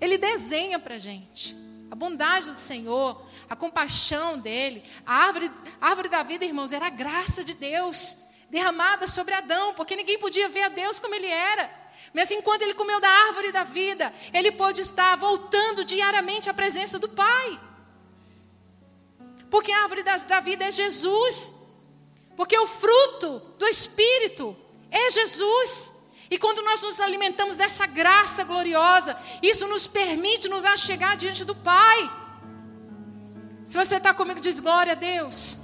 Ele 0.00 0.18
desenha 0.18 0.78
para 0.78 0.98
gente 0.98 1.56
a 1.90 1.94
bondade 1.94 2.50
do 2.50 2.56
Senhor, 2.56 3.24
a 3.48 3.54
compaixão 3.54 4.38
dele, 4.38 4.82
a 5.06 5.14
árvore, 5.14 5.50
a 5.80 5.88
árvore 5.88 6.08
da 6.08 6.22
vida, 6.22 6.44
irmãos, 6.44 6.72
era 6.72 6.86
a 6.86 6.90
graça 6.90 7.44
de 7.44 7.54
Deus 7.54 8.16
derramada 8.50 9.06
sobre 9.06 9.34
Adão, 9.34 9.74
porque 9.74 9.94
ninguém 9.94 10.18
podia 10.18 10.48
ver 10.48 10.64
a 10.64 10.68
Deus 10.68 10.98
como 10.98 11.14
ele 11.14 11.26
era. 11.26 11.70
Mas 12.12 12.30
enquanto 12.30 12.62
ele 12.62 12.74
comeu 12.74 13.00
da 13.00 13.08
árvore 13.08 13.52
da 13.52 13.64
vida, 13.64 14.12
ele 14.32 14.52
pôde 14.52 14.80
estar 14.80 15.16
voltando 15.16 15.84
diariamente 15.84 16.50
à 16.50 16.54
presença 16.54 16.98
do 16.98 17.08
Pai. 17.08 17.60
Porque 19.54 19.70
a 19.70 19.82
árvore 19.84 20.02
da, 20.02 20.16
da 20.16 20.40
vida 20.40 20.64
é 20.64 20.72
Jesus. 20.72 21.54
Porque 22.36 22.58
o 22.58 22.66
fruto 22.66 23.40
do 23.56 23.66
Espírito 23.68 24.56
é 24.90 25.12
Jesus. 25.12 25.94
E 26.28 26.36
quando 26.36 26.60
nós 26.60 26.82
nos 26.82 26.98
alimentamos 26.98 27.56
dessa 27.56 27.86
graça 27.86 28.42
gloriosa, 28.42 29.16
isso 29.40 29.68
nos 29.68 29.86
permite 29.86 30.48
nos 30.48 30.64
achegar 30.64 31.16
diante 31.16 31.44
do 31.44 31.54
Pai. 31.54 32.00
Se 33.64 33.76
você 33.76 33.98
está 33.98 34.12
comigo, 34.12 34.40
diz 34.40 34.58
glória 34.58 34.90
a 34.90 34.96
Deus. 34.96 35.56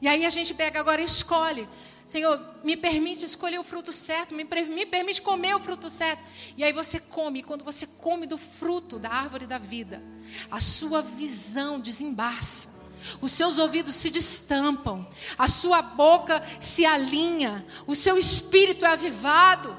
E 0.00 0.06
aí 0.06 0.24
a 0.24 0.30
gente 0.30 0.54
pega 0.54 0.78
agora 0.78 1.00
e 1.00 1.04
escolhe. 1.04 1.68
Senhor, 2.06 2.40
me 2.62 2.76
permite 2.76 3.24
escolher 3.24 3.58
o 3.58 3.64
fruto 3.64 3.92
certo, 3.92 4.32
me, 4.32 4.44
me 4.44 4.86
permite 4.86 5.20
comer 5.20 5.56
o 5.56 5.60
fruto 5.60 5.90
certo. 5.90 6.22
E 6.56 6.62
aí 6.62 6.72
você 6.72 7.00
come, 7.00 7.40
e 7.40 7.42
quando 7.42 7.64
você 7.64 7.84
come 7.84 8.28
do 8.28 8.38
fruto 8.38 8.96
da 8.96 9.10
árvore 9.10 9.44
da 9.44 9.58
vida, 9.58 10.00
a 10.48 10.60
sua 10.60 11.02
visão 11.02 11.80
desembaça. 11.80 12.76
Os 13.20 13.32
seus 13.32 13.58
ouvidos 13.58 13.96
se 13.96 14.08
destampam, 14.08 15.06
a 15.36 15.48
sua 15.48 15.82
boca 15.82 16.42
se 16.60 16.86
alinha, 16.86 17.66
o 17.86 17.94
seu 17.94 18.16
espírito 18.16 18.84
é 18.84 18.92
avivado. 18.92 19.76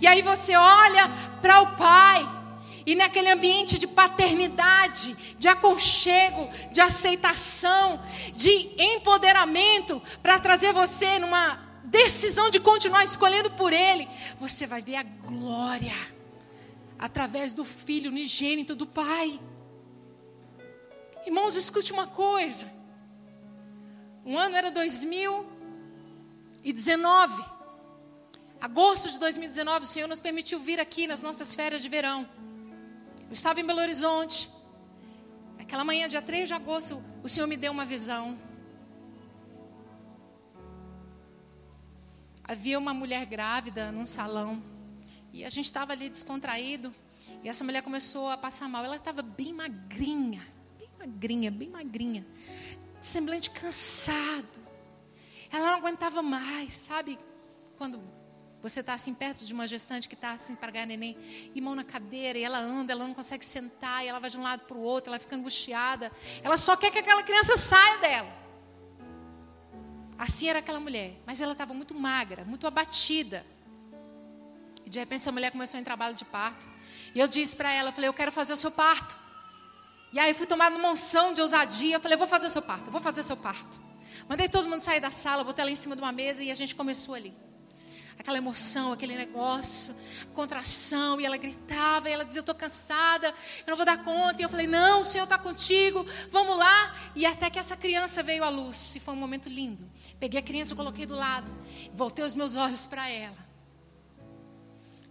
E 0.00 0.06
aí 0.06 0.20
você 0.20 0.56
olha 0.56 1.08
para 1.40 1.62
o 1.62 1.76
Pai, 1.76 2.41
e 2.84 2.94
naquele 2.94 3.30
ambiente 3.30 3.78
de 3.78 3.86
paternidade, 3.86 5.16
de 5.38 5.48
aconchego, 5.48 6.48
de 6.70 6.80
aceitação, 6.80 8.02
de 8.32 8.70
empoderamento, 8.78 10.02
para 10.22 10.38
trazer 10.38 10.72
você 10.72 11.18
numa 11.18 11.70
decisão 11.84 12.50
de 12.50 12.58
continuar 12.58 13.04
escolhendo 13.04 13.50
por 13.50 13.72
Ele, 13.72 14.08
você 14.38 14.66
vai 14.66 14.82
ver 14.82 14.96
a 14.96 15.02
glória 15.02 15.94
através 16.98 17.52
do 17.52 17.64
Filho 17.64 18.10
unigênito 18.10 18.74
do 18.74 18.86
Pai. 18.86 19.38
Irmãos, 21.26 21.56
escute 21.56 21.92
uma 21.92 22.06
coisa. 22.06 22.72
Um 24.24 24.38
ano 24.38 24.56
era 24.56 24.70
2019. 24.70 27.44
Agosto 28.60 29.10
de 29.10 29.18
2019, 29.18 29.84
o 29.84 29.88
Senhor 29.88 30.06
nos 30.06 30.20
permitiu 30.20 30.60
vir 30.60 30.78
aqui 30.78 31.08
nas 31.08 31.20
nossas 31.20 31.52
férias 31.54 31.82
de 31.82 31.88
verão. 31.88 32.28
Eu 33.32 33.34
estava 33.34 33.58
em 33.58 33.64
Belo 33.64 33.80
Horizonte. 33.80 34.50
Aquela 35.58 35.82
manhã, 35.86 36.06
dia 36.06 36.20
3 36.20 36.48
de 36.48 36.52
agosto, 36.52 37.02
o 37.22 37.28
Senhor 37.30 37.46
me 37.46 37.56
deu 37.56 37.72
uma 37.72 37.86
visão. 37.86 38.38
Havia 42.44 42.78
uma 42.78 42.92
mulher 42.92 43.24
grávida 43.24 43.90
num 43.90 44.04
salão. 44.04 44.62
E 45.32 45.46
a 45.46 45.48
gente 45.48 45.64
estava 45.64 45.92
ali 45.92 46.10
descontraído. 46.10 46.94
E 47.42 47.48
essa 47.48 47.64
mulher 47.64 47.82
começou 47.82 48.28
a 48.28 48.36
passar 48.36 48.68
mal. 48.68 48.84
Ela 48.84 48.96
estava 48.96 49.22
bem 49.22 49.54
magrinha. 49.54 50.46
magrinha, 50.98 51.50
bem 51.50 51.70
magrinha, 51.70 52.26
semblante 53.00 53.48
cansado. 53.48 54.60
Ela 55.50 55.68
não 55.68 55.78
aguentava 55.78 56.20
mais, 56.20 56.74
sabe? 56.74 57.18
Quando 57.78 57.98
você 58.62 58.78
está 58.78 58.94
assim 58.94 59.12
perto 59.12 59.44
de 59.44 59.52
uma 59.52 59.66
gestante 59.66 60.08
que 60.08 60.14
está 60.14 60.32
assim 60.32 60.54
para 60.54 60.70
ganhar 60.70 60.86
neném, 60.86 61.18
e 61.52 61.60
mão 61.60 61.74
na 61.74 61.82
cadeira, 61.82 62.38
e 62.38 62.44
ela 62.44 62.58
anda, 62.58 62.92
ela 62.92 63.04
não 63.04 63.12
consegue 63.12 63.44
sentar, 63.44 64.04
e 64.04 64.08
ela 64.08 64.20
vai 64.20 64.30
de 64.30 64.38
um 64.38 64.42
lado 64.42 64.60
para 64.60 64.76
o 64.76 64.80
outro, 64.80 65.10
ela 65.10 65.18
fica 65.18 65.34
angustiada. 65.34 66.12
Ela 66.44 66.56
só 66.56 66.76
quer 66.76 66.92
que 66.92 66.98
aquela 66.98 67.24
criança 67.24 67.56
saia 67.56 67.98
dela. 67.98 68.32
Assim 70.16 70.48
era 70.48 70.60
aquela 70.60 70.78
mulher, 70.78 71.20
mas 71.26 71.40
ela 71.40 71.52
estava 71.52 71.74
muito 71.74 71.92
magra, 71.92 72.44
muito 72.44 72.64
abatida. 72.64 73.44
E 74.86 74.90
de 74.90 75.00
repente 75.00 75.22
essa 75.22 75.32
mulher 75.32 75.50
começou 75.50 75.80
em 75.80 75.84
trabalho 75.84 76.14
de 76.14 76.24
parto. 76.24 76.64
E 77.12 77.18
eu 77.18 77.26
disse 77.26 77.56
para 77.56 77.72
ela, 77.72 77.88
eu 77.88 77.92
falei, 77.92 78.08
eu 78.08 78.14
quero 78.14 78.30
fazer 78.30 78.52
o 78.52 78.56
seu 78.56 78.70
parto. 78.70 79.18
E 80.12 80.20
aí 80.20 80.32
fui 80.34 80.46
tomada 80.46 80.76
numa 80.76 80.90
unção 80.90 81.34
de 81.34 81.40
ousadia, 81.40 81.96
eu 81.96 82.00
falei, 82.00 82.14
eu 82.14 82.18
vou 82.18 82.28
fazer 82.28 82.46
o 82.46 82.50
seu 82.50 82.62
parto, 82.62 82.86
eu 82.86 82.92
vou 82.92 83.00
fazer 83.00 83.22
o 83.22 83.24
seu 83.24 83.36
parto. 83.36 83.80
Mandei 84.28 84.48
todo 84.48 84.68
mundo 84.68 84.82
sair 84.82 85.00
da 85.00 85.10
sala, 85.10 85.42
botei 85.42 85.62
ela 85.62 85.70
em 85.70 85.76
cima 85.76 85.96
de 85.96 86.02
uma 86.02 86.12
mesa 86.12 86.44
e 86.44 86.50
a 86.50 86.54
gente 86.54 86.76
começou 86.76 87.16
ali 87.16 87.34
aquela 88.22 88.38
emoção, 88.38 88.92
aquele 88.92 89.14
negócio, 89.16 89.94
contração, 90.32 91.20
e 91.20 91.26
ela 91.26 91.36
gritava, 91.36 92.08
e 92.08 92.12
ela 92.12 92.24
dizia: 92.24 92.38
Eu 92.38 92.42
estou 92.42 92.54
cansada, 92.54 93.28
eu 93.66 93.70
não 93.70 93.76
vou 93.76 93.84
dar 93.84 94.02
conta. 94.02 94.40
E 94.40 94.44
eu 94.44 94.48
falei: 94.48 94.66
Não, 94.66 95.00
o 95.00 95.04
Senhor 95.04 95.24
está 95.24 95.36
contigo, 95.36 96.06
vamos 96.30 96.56
lá. 96.56 96.94
E 97.14 97.26
até 97.26 97.50
que 97.50 97.58
essa 97.58 97.76
criança 97.76 98.22
veio 98.22 98.44
à 98.44 98.48
luz, 98.48 98.96
e 98.96 99.00
foi 99.00 99.12
um 99.12 99.18
momento 99.18 99.48
lindo. 99.48 99.90
Peguei 100.18 100.40
a 100.40 100.42
criança, 100.42 100.74
coloquei 100.74 101.04
do 101.04 101.14
lado, 101.14 101.52
voltei 101.92 102.24
os 102.24 102.34
meus 102.34 102.56
olhos 102.56 102.86
para 102.86 103.08
ela. 103.08 103.36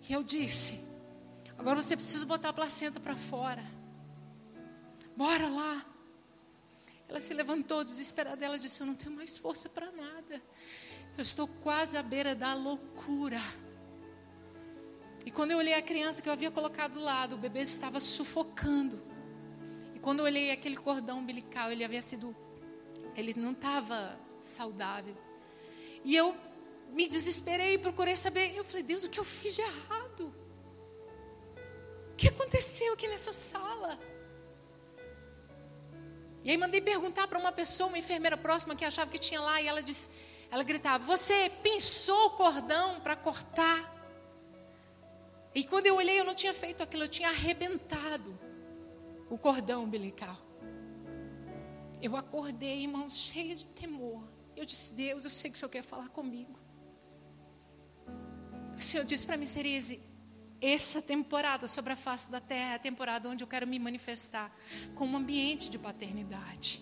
E 0.09 0.13
eu 0.13 0.23
disse: 0.23 0.79
Agora 1.57 1.81
você 1.81 1.95
precisa 1.95 2.25
botar 2.25 2.49
a 2.49 2.53
placenta 2.53 2.99
para 2.99 3.15
fora. 3.15 3.63
Bora 5.15 5.47
lá. 5.47 5.85
Ela 7.07 7.19
se 7.19 7.33
levantou 7.33 7.83
desesperada. 7.83 8.43
Ela 8.43 8.57
disse: 8.57 8.79
Eu 8.79 8.87
não 8.87 8.95
tenho 8.95 9.11
mais 9.11 9.37
força 9.37 9.67
para 9.67 9.91
nada. 9.91 10.41
Eu 11.21 11.23
estou 11.23 11.47
quase 11.47 11.95
à 11.97 12.01
beira 12.01 12.33
da 12.33 12.55
loucura. 12.55 13.39
E 15.23 15.29
quando 15.29 15.51
eu 15.51 15.59
olhei 15.59 15.75
a 15.75 15.81
criança 15.89 16.19
que 16.19 16.27
eu 16.27 16.33
havia 16.33 16.49
colocado 16.49 16.93
do 16.93 16.99
lado, 16.99 17.35
o 17.35 17.37
bebê 17.37 17.59
estava 17.61 17.99
sufocando. 17.99 18.99
E 19.93 19.99
quando 19.99 20.21
eu 20.21 20.25
olhei 20.25 20.49
aquele 20.49 20.77
cordão 20.77 21.19
umbilical, 21.19 21.71
ele 21.71 21.83
havia 21.83 22.01
sido. 22.01 22.35
Ele 23.15 23.35
não 23.35 23.51
estava 23.51 24.17
saudável. 24.39 25.15
E 26.03 26.15
eu 26.15 26.35
me 26.91 27.07
desesperei, 27.07 27.77
procurei 27.77 28.15
saber. 28.15 28.55
Eu 28.55 28.65
falei, 28.65 28.81
Deus, 28.81 29.03
o 29.03 29.09
que 29.09 29.19
eu 29.19 29.23
fiz 29.23 29.53
de 29.53 29.61
errado? 29.61 30.33
O 32.13 32.15
que 32.15 32.29
aconteceu 32.29 32.93
aqui 32.93 33.07
nessa 33.07 33.31
sala? 33.31 33.99
E 36.43 36.49
aí 36.49 36.57
mandei 36.57 36.81
perguntar 36.81 37.27
para 37.27 37.37
uma 37.37 37.51
pessoa, 37.51 37.89
uma 37.89 37.99
enfermeira 37.99 38.35
próxima 38.35 38.75
que 38.75 38.83
achava 38.83 39.11
que 39.11 39.19
tinha 39.19 39.39
lá, 39.39 39.61
e 39.61 39.67
ela 39.67 39.83
disse: 39.83 40.09
ela 40.51 40.63
gritava: 40.63 41.03
Você 41.05 41.49
pinçou 41.63 42.27
o 42.27 42.29
cordão 42.31 42.99
para 42.99 43.15
cortar? 43.15 43.89
E 45.55 45.63
quando 45.63 45.87
eu 45.87 45.95
olhei, 45.95 46.19
eu 46.19 46.25
não 46.25 46.35
tinha 46.35 46.53
feito 46.53 46.83
aquilo, 46.83 47.05
eu 47.05 47.09
tinha 47.09 47.29
arrebentado 47.29 48.37
o 49.29 49.37
cordão 49.37 49.85
umbilical. 49.85 50.37
Eu 52.01 52.17
acordei, 52.17 52.83
irmãos, 52.83 53.17
cheia 53.17 53.55
de 53.55 53.65
temor. 53.65 54.27
Eu 54.55 54.65
disse: 54.65 54.93
Deus, 54.93 55.23
eu 55.23 55.29
sei 55.29 55.49
que 55.49 55.55
o 55.55 55.59
Senhor 55.59 55.69
quer 55.69 55.83
falar 55.83 56.09
comigo. 56.09 56.59
O 58.75 58.81
Senhor 58.81 59.05
disse 59.05 59.25
para 59.25 59.37
mim, 59.37 59.45
Cerise, 59.45 60.01
essa 60.59 61.01
temporada 61.01 61.67
sobre 61.67 61.93
a 61.93 61.95
face 61.95 62.29
da 62.29 62.41
terra 62.41 62.73
é 62.73 62.75
a 62.75 62.79
temporada 62.79 63.29
onde 63.29 63.43
eu 63.43 63.47
quero 63.47 63.65
me 63.65 63.79
manifestar 63.79 64.53
como 64.95 65.13
um 65.13 65.17
ambiente 65.17 65.69
de 65.69 65.77
paternidade. 65.77 66.81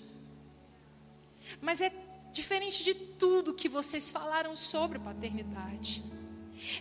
Mas 1.61 1.81
é 1.81 1.91
Diferente 2.31 2.83
de 2.83 2.93
tudo 2.93 3.53
que 3.53 3.67
vocês 3.67 4.09
falaram 4.09 4.55
sobre 4.55 4.99
paternidade. 4.99 6.03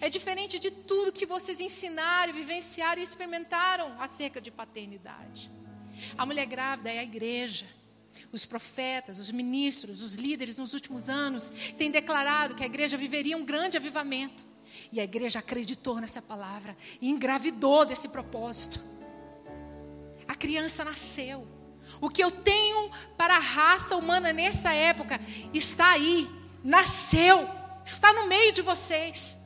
É 0.01 0.09
diferente 0.09 0.59
de 0.59 0.71
tudo 0.71 1.13
que 1.13 1.25
vocês 1.25 1.61
ensinaram, 1.61 2.33
vivenciaram 2.33 3.01
e 3.01 3.05
experimentaram 3.05 4.01
acerca 4.01 4.41
de 4.41 4.51
paternidade. 4.51 5.51
A 6.17 6.27
mulher 6.27 6.47
grávida 6.47 6.91
é 6.91 6.99
a 6.99 7.03
igreja. 7.03 7.67
Os 8.33 8.45
profetas, 8.45 9.19
os 9.19 9.31
ministros, 9.31 10.03
os 10.03 10.15
líderes 10.15 10.57
nos 10.57 10.75
últimos 10.75 11.09
anos 11.09 11.51
têm 11.77 11.91
declarado 11.91 12.55
que 12.55 12.63
a 12.63 12.67
igreja 12.67 12.97
viveria 12.97 13.37
um 13.37 13.45
grande 13.45 13.77
avivamento. 13.77 14.45
E 14.93 15.01
a 15.01 15.05
igreja 15.05 15.39
acreditou 15.39 15.97
nessa 16.01 16.21
palavra 16.21 16.77
e 17.01 17.09
engravidou 17.09 17.87
desse 17.87 18.09
propósito. 18.09 18.85
A 20.27 20.35
criança 20.35 20.85
nasceu. 20.85 21.47
O 22.01 22.09
que 22.09 22.23
eu 22.23 22.31
tenho 22.31 22.91
para 23.17 23.37
a 23.37 23.41
raça 23.41 23.97
humana 23.97 24.33
nessa 24.33 24.73
época 24.73 25.21
está 25.53 25.91
aí, 25.91 26.29
nasceu, 26.63 27.49
está 27.85 28.13
no 28.13 28.27
meio 28.27 28.53
de 28.53 28.63
vocês. 28.63 29.39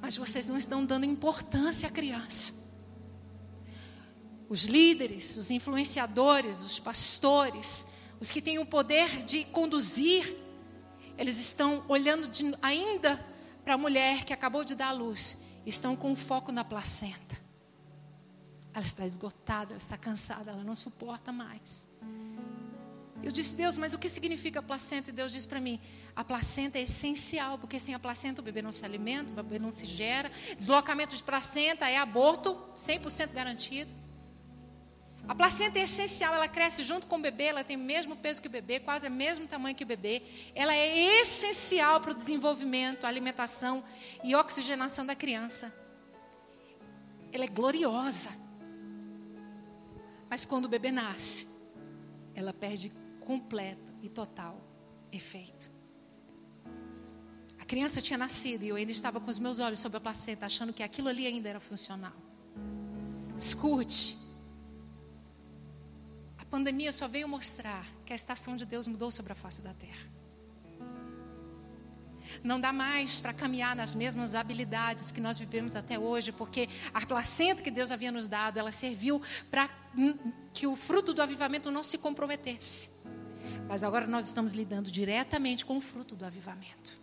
Mas 0.00 0.16
vocês 0.16 0.46
não 0.46 0.56
estão 0.56 0.84
dando 0.84 1.04
importância 1.04 1.88
à 1.88 1.92
criança. 1.92 2.54
Os 4.48 4.64
líderes, 4.64 5.36
os 5.36 5.50
influenciadores, 5.50 6.60
os 6.62 6.78
pastores, 6.78 7.86
os 8.18 8.30
que 8.30 8.42
têm 8.42 8.58
o 8.58 8.66
poder 8.66 9.22
de 9.24 9.44
conduzir, 9.44 10.36
eles 11.16 11.38
estão 11.38 11.84
olhando 11.88 12.28
de, 12.28 12.54
ainda 12.60 13.24
para 13.64 13.74
a 13.74 13.78
mulher 13.78 14.24
que 14.24 14.32
acabou 14.32 14.64
de 14.64 14.74
dar 14.74 14.88
a 14.88 14.92
luz, 14.92 15.36
estão 15.64 15.94
com 15.94 16.16
foco 16.16 16.50
na 16.50 16.64
placenta. 16.64 17.39
Ela 18.72 18.84
está 18.84 19.04
esgotada, 19.04 19.72
ela 19.72 19.82
está 19.82 19.96
cansada, 19.96 20.50
ela 20.50 20.62
não 20.62 20.74
suporta 20.74 21.32
mais. 21.32 21.86
Eu 23.22 23.30
disse, 23.30 23.54
Deus, 23.54 23.76
mas 23.76 23.92
o 23.92 23.98
que 23.98 24.08
significa 24.08 24.62
placenta? 24.62 25.10
E 25.10 25.12
Deus 25.12 25.32
disse 25.32 25.46
para 25.46 25.60
mim: 25.60 25.78
a 26.16 26.24
placenta 26.24 26.78
é 26.78 26.82
essencial, 26.82 27.58
porque 27.58 27.78
sem 27.78 27.94
a 27.94 27.98
placenta 27.98 28.40
o 28.40 28.44
bebê 28.44 28.62
não 28.62 28.72
se 28.72 28.84
alimenta, 28.84 29.32
o 29.32 29.36
bebê 29.36 29.58
não 29.58 29.70
se 29.70 29.86
gera. 29.86 30.30
Deslocamento 30.56 31.14
de 31.16 31.22
placenta 31.22 31.88
é 31.88 31.98
aborto, 31.98 32.56
100% 32.74 33.32
garantido. 33.32 34.00
A 35.28 35.34
placenta 35.34 35.78
é 35.78 35.82
essencial, 35.82 36.34
ela 36.34 36.48
cresce 36.48 36.82
junto 36.82 37.06
com 37.06 37.16
o 37.16 37.20
bebê, 37.20 37.44
ela 37.44 37.62
tem 37.62 37.76
o 37.76 37.80
mesmo 37.80 38.16
peso 38.16 38.40
que 38.40 38.48
o 38.48 38.50
bebê, 38.50 38.80
quase 38.80 39.06
o 39.06 39.10
mesmo 39.10 39.46
tamanho 39.46 39.76
que 39.76 39.84
o 39.84 39.86
bebê. 39.86 40.22
Ela 40.54 40.74
é 40.74 41.20
essencial 41.20 42.00
para 42.00 42.12
o 42.12 42.14
desenvolvimento, 42.14 43.06
alimentação 43.06 43.84
e 44.24 44.34
oxigenação 44.34 45.04
da 45.04 45.14
criança. 45.14 45.72
Ela 47.30 47.44
é 47.44 47.48
gloriosa. 47.48 48.30
Mas 50.30 50.44
quando 50.44 50.66
o 50.66 50.68
bebê 50.68 50.92
nasce, 50.92 51.48
ela 52.36 52.52
perde 52.54 52.92
completo 53.18 53.92
e 54.00 54.08
total 54.08 54.62
efeito. 55.10 55.68
A 57.58 57.64
criança 57.64 58.00
tinha 58.00 58.16
nascido 58.16 58.62
e 58.62 58.68
eu 58.68 58.76
ainda 58.76 58.92
estava 58.92 59.20
com 59.20 59.28
os 59.28 59.40
meus 59.40 59.58
olhos 59.58 59.80
sobre 59.80 59.98
a 59.98 60.00
placenta, 60.00 60.46
achando 60.46 60.72
que 60.72 60.84
aquilo 60.84 61.08
ali 61.08 61.26
ainda 61.26 61.48
era 61.48 61.58
funcional. 61.58 62.14
Escute. 63.36 64.16
A 66.38 66.44
pandemia 66.44 66.92
só 66.92 67.08
veio 67.08 67.28
mostrar 67.28 67.84
que 68.06 68.12
a 68.12 68.16
estação 68.16 68.56
de 68.56 68.64
Deus 68.64 68.86
mudou 68.86 69.10
sobre 69.10 69.32
a 69.32 69.36
face 69.36 69.60
da 69.60 69.74
terra. 69.74 70.19
Não 72.42 72.60
dá 72.60 72.72
mais 72.72 73.20
para 73.20 73.32
caminhar 73.32 73.74
nas 73.74 73.94
mesmas 73.94 74.34
habilidades 74.34 75.10
que 75.10 75.20
nós 75.20 75.38
vivemos 75.38 75.74
até 75.74 75.98
hoje, 75.98 76.32
porque 76.32 76.68
a 76.92 77.04
placenta 77.04 77.62
que 77.62 77.70
Deus 77.70 77.90
havia 77.90 78.12
nos 78.12 78.28
dado, 78.28 78.58
ela 78.58 78.72
serviu 78.72 79.20
para 79.50 79.68
que 80.52 80.66
o 80.66 80.76
fruto 80.76 81.12
do 81.12 81.22
avivamento 81.22 81.70
não 81.70 81.82
se 81.82 81.98
comprometesse. 81.98 82.90
Mas 83.68 83.82
agora 83.82 84.06
nós 84.06 84.26
estamos 84.26 84.52
lidando 84.52 84.90
diretamente 84.90 85.64
com 85.64 85.76
o 85.76 85.80
fruto 85.80 86.16
do 86.16 86.24
avivamento. 86.24 87.00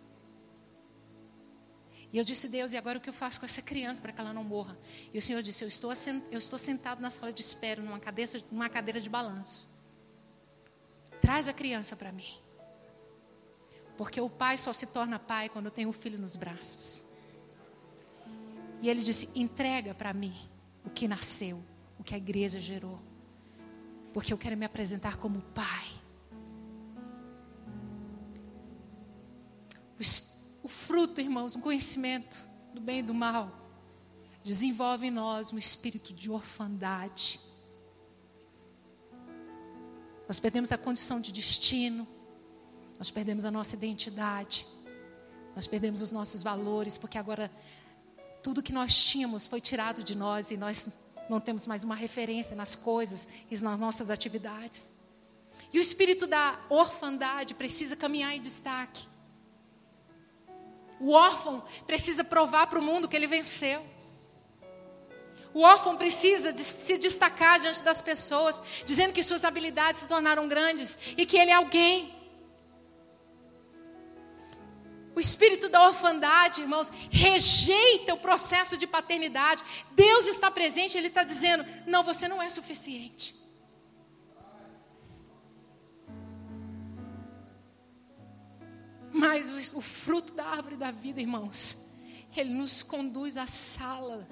E 2.12 2.16
eu 2.16 2.24
disse, 2.24 2.48
Deus, 2.48 2.72
e 2.72 2.76
agora 2.76 2.98
o 2.98 3.00
que 3.00 3.10
eu 3.10 3.14
faço 3.14 3.38
com 3.38 3.44
essa 3.44 3.60
criança 3.60 4.00
para 4.00 4.12
que 4.12 4.20
ela 4.20 4.32
não 4.32 4.42
morra? 4.42 4.78
E 5.12 5.18
o 5.18 5.22
Senhor 5.22 5.42
disse, 5.42 5.62
eu 5.62 5.68
estou, 5.68 5.92
eu 6.30 6.38
estou 6.38 6.58
sentado 6.58 7.00
na 7.00 7.10
sala 7.10 7.32
de 7.32 7.42
espera, 7.42 7.82
numa 7.82 7.98
cadeira, 7.98 8.42
numa 8.50 8.68
cadeira 8.68 9.00
de 9.00 9.10
balanço. 9.10 9.68
Traz 11.20 11.48
a 11.48 11.52
criança 11.52 11.94
para 11.96 12.10
mim. 12.10 12.47
Porque 13.98 14.20
o 14.20 14.30
pai 14.30 14.56
só 14.56 14.72
se 14.72 14.86
torna 14.86 15.18
pai 15.18 15.48
quando 15.48 15.72
tem 15.72 15.84
o 15.84 15.92
filho 15.92 16.16
nos 16.20 16.36
braços. 16.36 17.04
E 18.80 18.88
ele 18.88 19.02
disse: 19.02 19.28
entrega 19.34 19.92
para 19.92 20.14
mim 20.14 20.32
o 20.84 20.88
que 20.88 21.08
nasceu, 21.08 21.60
o 21.98 22.04
que 22.04 22.14
a 22.14 22.16
igreja 22.16 22.60
gerou. 22.60 23.00
Porque 24.14 24.32
eu 24.32 24.38
quero 24.38 24.56
me 24.56 24.64
apresentar 24.64 25.16
como 25.16 25.42
pai. 25.42 25.88
O, 29.98 30.66
o 30.66 30.68
fruto, 30.68 31.20
irmãos, 31.20 31.56
o 31.56 31.58
conhecimento 31.58 32.46
do 32.72 32.80
bem 32.80 33.00
e 33.00 33.02
do 33.02 33.12
mal, 33.12 33.50
desenvolve 34.44 35.08
em 35.08 35.10
nós 35.10 35.52
um 35.52 35.58
espírito 35.58 36.14
de 36.14 36.30
orfandade. 36.30 37.40
Nós 40.28 40.38
perdemos 40.38 40.70
a 40.70 40.78
condição 40.78 41.20
de 41.20 41.32
destino 41.32 42.06
nós 42.98 43.10
perdemos 43.10 43.44
a 43.44 43.50
nossa 43.50 43.74
identidade. 43.74 44.66
Nós 45.54 45.66
perdemos 45.66 46.02
os 46.02 46.10
nossos 46.10 46.42
valores, 46.42 46.98
porque 46.98 47.16
agora 47.16 47.50
tudo 48.42 48.62
que 48.62 48.72
nós 48.72 48.96
tínhamos 48.96 49.46
foi 49.46 49.60
tirado 49.60 50.02
de 50.02 50.14
nós 50.14 50.50
e 50.50 50.56
nós 50.56 50.88
não 51.28 51.40
temos 51.40 51.66
mais 51.66 51.84
uma 51.84 51.94
referência 51.94 52.56
nas 52.56 52.74
coisas 52.74 53.28
e 53.50 53.58
nas 53.60 53.78
nossas 53.78 54.10
atividades. 54.10 54.90
E 55.72 55.78
o 55.78 55.82
espírito 55.82 56.26
da 56.26 56.58
orfandade 56.68 57.54
precisa 57.54 57.94
caminhar 57.94 58.34
em 58.34 58.40
destaque. 58.40 59.06
O 60.98 61.10
órfão 61.10 61.62
precisa 61.86 62.24
provar 62.24 62.66
para 62.66 62.78
o 62.78 62.82
mundo 62.82 63.08
que 63.08 63.14
ele 63.14 63.26
venceu. 63.26 63.84
O 65.54 65.60
órfão 65.60 65.96
precisa 65.96 66.52
de 66.52 66.64
se 66.64 66.98
destacar 66.98 67.60
diante 67.60 67.82
das 67.82 68.02
pessoas, 68.02 68.60
dizendo 68.84 69.12
que 69.12 69.22
suas 69.22 69.44
habilidades 69.44 70.02
se 70.02 70.08
tornaram 70.08 70.48
grandes 70.48 70.98
e 71.16 71.24
que 71.24 71.36
ele 71.36 71.50
é 71.50 71.54
alguém. 71.54 72.17
O 75.18 75.20
espírito 75.20 75.68
da 75.68 75.84
orfandade, 75.84 76.60
irmãos, 76.60 76.92
rejeita 77.10 78.14
o 78.14 78.18
processo 78.18 78.78
de 78.78 78.86
paternidade. 78.86 79.64
Deus 79.90 80.28
está 80.28 80.48
presente, 80.48 80.96
Ele 80.96 81.08
está 81.08 81.24
dizendo: 81.24 81.66
não, 81.84 82.04
você 82.04 82.28
não 82.28 82.40
é 82.40 82.48
suficiente. 82.48 83.34
Mas 89.12 89.72
o, 89.74 89.78
o 89.78 89.80
fruto 89.80 90.32
da 90.34 90.44
árvore 90.44 90.76
da 90.76 90.92
vida, 90.92 91.20
irmãos, 91.20 91.76
ele 92.36 92.50
nos 92.50 92.84
conduz 92.84 93.36
à 93.36 93.48
sala 93.48 94.24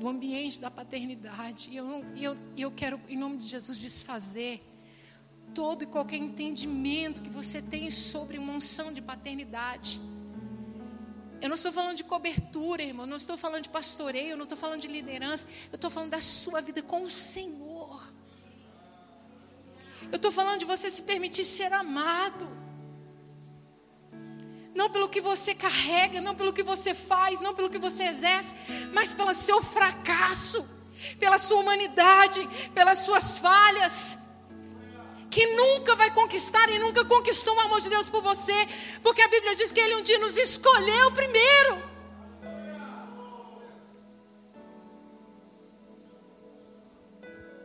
do 0.00 0.08
ambiente 0.08 0.58
da 0.58 0.68
paternidade. 0.68 1.70
E 1.70 1.76
eu, 1.76 2.04
eu, 2.16 2.36
eu 2.56 2.72
quero, 2.72 3.00
em 3.08 3.16
nome 3.16 3.36
de 3.36 3.46
Jesus, 3.46 3.78
desfazer 3.78 4.60
todo 5.54 5.84
e 5.84 5.86
qualquer 5.86 6.16
entendimento 6.16 7.22
que 7.22 7.30
você 7.30 7.62
tem 7.62 7.88
sobre 7.88 8.36
uma 8.36 8.54
unção 8.54 8.92
de 8.92 9.00
paternidade. 9.00 10.00
Eu 11.44 11.50
não 11.50 11.56
estou 11.56 11.70
falando 11.70 11.94
de 11.94 12.04
cobertura, 12.04 12.82
irmão, 12.82 13.04
não 13.04 13.18
estou 13.18 13.36
falando 13.36 13.64
de 13.64 13.68
pastoreio, 13.68 14.30
eu 14.30 14.36
não 14.38 14.44
estou 14.44 14.56
falando 14.56 14.80
de 14.80 14.88
liderança, 14.88 15.46
eu 15.70 15.76
estou 15.76 15.90
falando 15.90 16.08
da 16.08 16.20
sua 16.22 16.62
vida 16.62 16.80
com 16.82 17.02
o 17.02 17.10
Senhor. 17.10 18.02
Eu 20.10 20.16
estou 20.16 20.32
falando 20.32 20.60
de 20.60 20.64
você 20.64 20.90
se 20.90 21.02
permitir 21.02 21.44
ser 21.44 21.70
amado 21.70 22.48
não 24.74 24.88
pelo 24.88 25.06
que 25.06 25.20
você 25.20 25.54
carrega, 25.54 26.18
não 26.18 26.34
pelo 26.34 26.50
que 26.50 26.62
você 26.62 26.94
faz, 26.94 27.40
não 27.40 27.54
pelo 27.54 27.68
que 27.68 27.78
você 27.78 28.04
exerce, 28.04 28.54
mas 28.94 29.12
pelo 29.12 29.34
seu 29.34 29.62
fracasso, 29.62 30.66
pela 31.18 31.36
sua 31.36 31.60
humanidade, 31.60 32.40
pelas 32.74 33.00
suas 33.00 33.38
falhas. 33.38 34.18
Que 35.34 35.46
nunca 35.46 35.96
vai 35.96 36.12
conquistar 36.12 36.68
e 36.70 36.78
nunca 36.78 37.04
conquistou 37.04 37.56
o 37.56 37.60
amor 37.60 37.80
de 37.80 37.88
Deus 37.88 38.08
por 38.08 38.22
você, 38.22 38.54
porque 39.02 39.20
a 39.20 39.26
Bíblia 39.26 39.56
diz 39.56 39.72
que 39.72 39.80
Ele 39.80 39.96
um 39.96 40.02
dia 40.02 40.16
nos 40.16 40.36
escolheu 40.36 41.10
primeiro. 41.10 41.82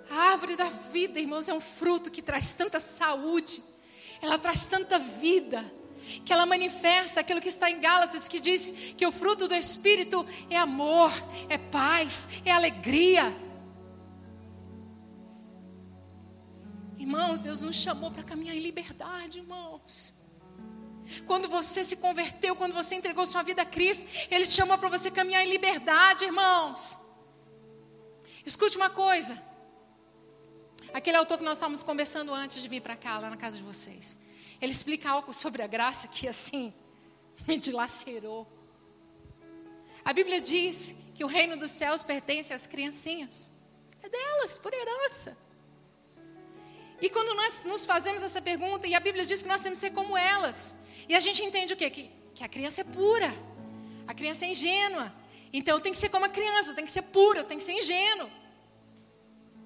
A 0.10 0.16
árvore 0.32 0.56
da 0.56 0.66
vida, 0.66 1.20
irmãos, 1.20 1.48
é 1.48 1.54
um 1.54 1.62
fruto 1.62 2.10
que 2.10 2.24
traz 2.24 2.54
tanta 2.54 2.80
saúde, 2.80 3.62
ela 4.20 4.40
traz 4.40 4.66
tanta 4.66 4.98
vida 4.98 5.64
que 6.26 6.34
ela 6.34 6.48
manifesta 6.48 7.20
aquilo 7.20 7.40
que 7.40 7.50
está 7.50 7.70
em 7.70 7.80
Gálatas, 7.80 8.28
que 8.28 8.40
diz 8.40 8.72
que 8.98 9.06
o 9.06 9.12
fruto 9.12 9.48
do 9.48 9.54
Espírito 9.54 10.26
é 10.50 10.58
amor, 10.58 11.12
é 11.48 11.60
paz, 11.60 12.28
é 12.44 12.52
alegria. 12.52 13.32
Irmãos, 17.10 17.42
Deus 17.42 17.60
nos 17.60 17.76
chamou 17.76 18.12
para 18.12 18.22
caminhar 18.22 18.56
em 18.56 18.60
liberdade, 18.60 19.40
irmãos. 19.40 20.14
Quando 21.26 21.50
você 21.50 21.84
se 21.84 21.96
converteu, 21.96 22.56
quando 22.56 22.72
você 22.72 22.94
entregou 22.94 23.26
sua 23.26 23.42
vida 23.42 23.64
a 23.64 23.66
Cristo, 23.66 24.06
Ele 24.30 24.46
te 24.46 24.52
chamou 24.52 24.78
para 24.78 24.90
você 24.90 25.10
caminhar 25.10 25.44
em 25.44 25.50
liberdade, 25.50 26.26
irmãos. 26.26 27.00
Escute 28.46 28.78
uma 28.78 28.92
coisa. 28.92 29.42
Aquele 30.94 31.18
autor 31.18 31.40
que 31.40 31.44
nós 31.44 31.58
estávamos 31.58 31.82
conversando 31.82 32.32
antes 32.32 32.62
de 32.62 32.68
vir 32.68 32.80
para 32.80 32.96
cá, 32.96 33.18
lá 33.18 33.32
na 33.32 33.38
casa 33.38 33.58
de 33.58 33.64
vocês. 33.64 34.16
Ele 34.62 34.72
explica 34.72 35.10
algo 35.10 35.34
sobre 35.34 35.64
a 35.64 35.68
graça 35.68 36.08
que 36.08 36.28
assim 36.28 36.72
me 37.48 37.58
dilacerou. 37.58 38.48
A 40.06 40.14
Bíblia 40.14 40.40
diz 40.40 40.96
que 41.16 41.24
o 41.24 41.28
reino 41.28 41.58
dos 41.58 41.72
céus 41.72 42.04
pertence 42.04 42.54
às 42.54 42.68
criancinhas. 42.68 43.50
É 44.04 44.08
delas, 44.08 44.60
por 44.60 44.72
herança. 44.72 45.49
E 47.02 47.10
quando 47.10 47.36
nós 47.36 47.64
nos 47.64 47.86
fazemos 47.86 48.22
essa 48.22 48.42
pergunta, 48.42 48.88
e 48.88 48.94
a 48.94 49.00
Bíblia 49.00 49.26
diz 49.26 49.42
que 49.42 49.48
nós 49.48 49.62
temos 49.62 49.80
que 49.80 49.88
ser 49.88 49.94
como 49.94 50.18
elas, 50.18 50.76
e 51.08 51.16
a 51.16 51.20
gente 51.20 51.44
entende 51.44 51.74
o 51.74 51.78
quê? 51.78 51.90
Que, 51.90 52.12
que 52.36 52.44
a 52.44 52.48
criança 52.48 52.82
é 52.82 52.84
pura, 52.84 53.34
a 54.08 54.14
criança 54.14 54.46
é 54.46 54.50
ingênua. 54.50 55.14
Então 55.52 55.78
eu 55.78 55.82
tenho 55.82 55.94
que 55.94 56.00
ser 56.00 56.10
como 56.10 56.26
a 56.26 56.30
criança, 56.30 56.72
eu 56.72 56.76
tenho 56.76 56.86
que 56.86 56.92
ser 56.92 57.04
pura, 57.04 57.40
eu 57.40 57.44
tenho 57.44 57.60
que 57.60 57.66
ser 57.66 57.74
ingênuo. 57.74 58.30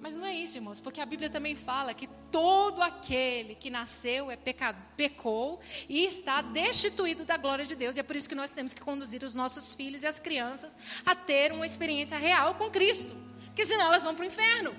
Mas 0.04 0.18
não 0.18 0.26
é 0.26 0.34
isso, 0.34 0.58
irmãos, 0.58 0.80
porque 0.80 1.00
a 1.00 1.06
Bíblia 1.06 1.30
também 1.30 1.56
fala 1.56 1.94
que 1.94 2.06
todo 2.30 2.82
aquele 2.82 3.54
que 3.54 3.70
nasceu 3.70 4.30
é 4.30 4.36
pecou 4.36 5.60
e 5.88 6.04
está 6.04 6.42
destituído 6.42 7.24
da 7.24 7.38
glória 7.38 7.64
de 7.64 7.74
Deus. 7.74 7.96
E 7.96 8.00
é 8.00 8.02
por 8.02 8.14
isso 8.14 8.28
que 8.28 8.34
nós 8.34 8.50
temos 8.50 8.74
que 8.74 8.82
conduzir 8.82 9.24
os 9.24 9.34
nossos 9.34 9.74
filhos 9.74 10.02
e 10.02 10.06
as 10.06 10.18
crianças 10.18 10.76
a 11.06 11.14
ter 11.14 11.52
uma 11.52 11.64
experiência 11.64 12.18
real 12.18 12.54
com 12.54 12.68
Cristo, 12.70 13.16
porque 13.46 13.64
senão 13.64 13.86
elas 13.86 14.02
vão 14.02 14.14
para 14.14 14.24
o 14.24 14.26
inferno. 14.26 14.76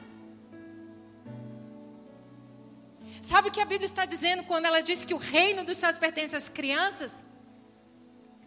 Sabe 3.29 3.49
o 3.49 3.51
que 3.51 3.61
a 3.61 3.65
Bíblia 3.65 3.85
está 3.85 4.05
dizendo 4.05 4.43
quando 4.43 4.65
ela 4.65 4.81
diz 4.81 5.05
que 5.05 5.13
o 5.13 5.17
reino 5.17 5.63
dos 5.63 5.77
céus 5.77 5.97
pertence 5.97 6.35
às 6.35 6.47
crianças? 6.47 7.25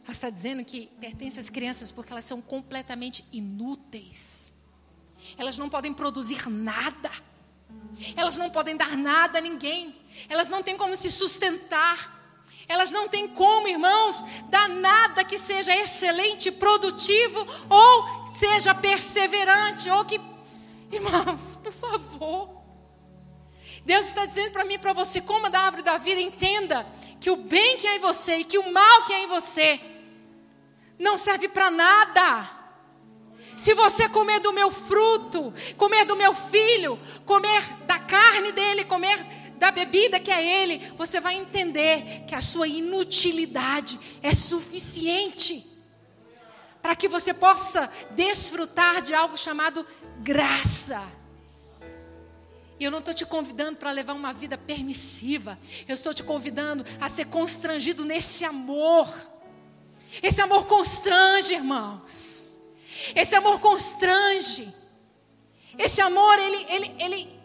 Ela 0.04 0.12
está 0.18 0.30
dizendo 0.30 0.64
que 0.64 0.86
pertence 1.00 1.38
às 1.38 1.50
crianças 1.50 1.90
porque 1.90 2.12
elas 2.12 2.24
são 2.24 2.40
completamente 2.40 3.24
inúteis 3.32 4.52
elas 5.36 5.58
não 5.58 5.68
podem 5.68 5.92
produzir 5.92 6.48
nada. 6.48 7.10
Elas 8.16 8.36
não 8.36 8.50
podem 8.50 8.76
dar 8.76 8.96
nada 8.96 9.38
a 9.38 9.42
ninguém. 9.42 9.94
Elas 10.28 10.48
não 10.48 10.62
têm 10.62 10.76
como 10.76 10.96
se 10.96 11.10
sustentar. 11.10 12.16
Elas 12.68 12.90
não 12.90 13.08
têm 13.08 13.26
como, 13.28 13.66
irmãos, 13.66 14.24
dar 14.50 14.68
nada 14.68 15.24
que 15.24 15.38
seja 15.38 15.74
excelente, 15.74 16.50
produtivo 16.50 17.46
ou 17.68 18.28
seja 18.28 18.74
perseverante 18.74 19.88
ou 19.90 20.04
que 20.04 20.20
Irmãos, 20.90 21.56
por 21.62 21.72
favor. 21.72 22.57
Deus 23.88 24.08
está 24.08 24.26
dizendo 24.26 24.50
para 24.50 24.66
mim 24.66 24.74
e 24.74 24.78
para 24.78 24.92
você, 24.92 25.18
coma 25.18 25.48
da 25.48 25.60
árvore 25.60 25.82
da 25.82 25.96
vida, 25.96 26.20
entenda 26.20 26.86
que 27.18 27.30
o 27.30 27.36
bem 27.36 27.78
que 27.78 27.86
há 27.86 27.96
em 27.96 27.98
você 27.98 28.36
e 28.36 28.44
que 28.44 28.58
o 28.58 28.70
mal 28.70 29.06
que 29.06 29.14
há 29.14 29.20
em 29.20 29.26
você 29.26 29.80
não 30.98 31.16
serve 31.16 31.48
para 31.48 31.70
nada. 31.70 32.50
Se 33.56 33.72
você 33.72 34.06
comer 34.06 34.40
do 34.40 34.52
meu 34.52 34.70
fruto, 34.70 35.54
comer 35.78 36.04
do 36.04 36.14
meu 36.14 36.34
filho, 36.34 37.00
comer 37.24 37.62
da 37.86 37.98
carne 37.98 38.52
dele, 38.52 38.84
comer 38.84 39.24
da 39.56 39.70
bebida 39.70 40.20
que 40.20 40.30
é 40.30 40.62
ele, 40.62 40.92
você 40.98 41.18
vai 41.18 41.36
entender 41.36 42.26
que 42.28 42.34
a 42.34 42.42
sua 42.42 42.68
inutilidade 42.68 43.98
é 44.22 44.34
suficiente 44.34 45.66
para 46.82 46.94
que 46.94 47.08
você 47.08 47.32
possa 47.32 47.90
desfrutar 48.10 49.00
de 49.00 49.14
algo 49.14 49.38
chamado 49.38 49.86
graça. 50.18 51.17
E 52.78 52.84
eu 52.84 52.90
não 52.90 53.00
estou 53.00 53.12
te 53.12 53.26
convidando 53.26 53.76
para 53.76 53.90
levar 53.90 54.12
uma 54.12 54.32
vida 54.32 54.56
permissiva. 54.56 55.58
Eu 55.86 55.94
estou 55.94 56.14
te 56.14 56.22
convidando 56.22 56.84
a 57.00 57.08
ser 57.08 57.26
constrangido 57.26 58.04
nesse 58.04 58.44
amor. 58.44 59.08
Esse 60.22 60.40
amor 60.40 60.66
constrange, 60.66 61.54
irmãos. 61.54 62.60
Esse 63.14 63.34
amor 63.34 63.58
constrange. 63.60 64.72
Esse 65.76 66.00
amor, 66.00 66.38
ele, 66.38 66.66
ele, 66.68 66.94
ele, 66.98 67.40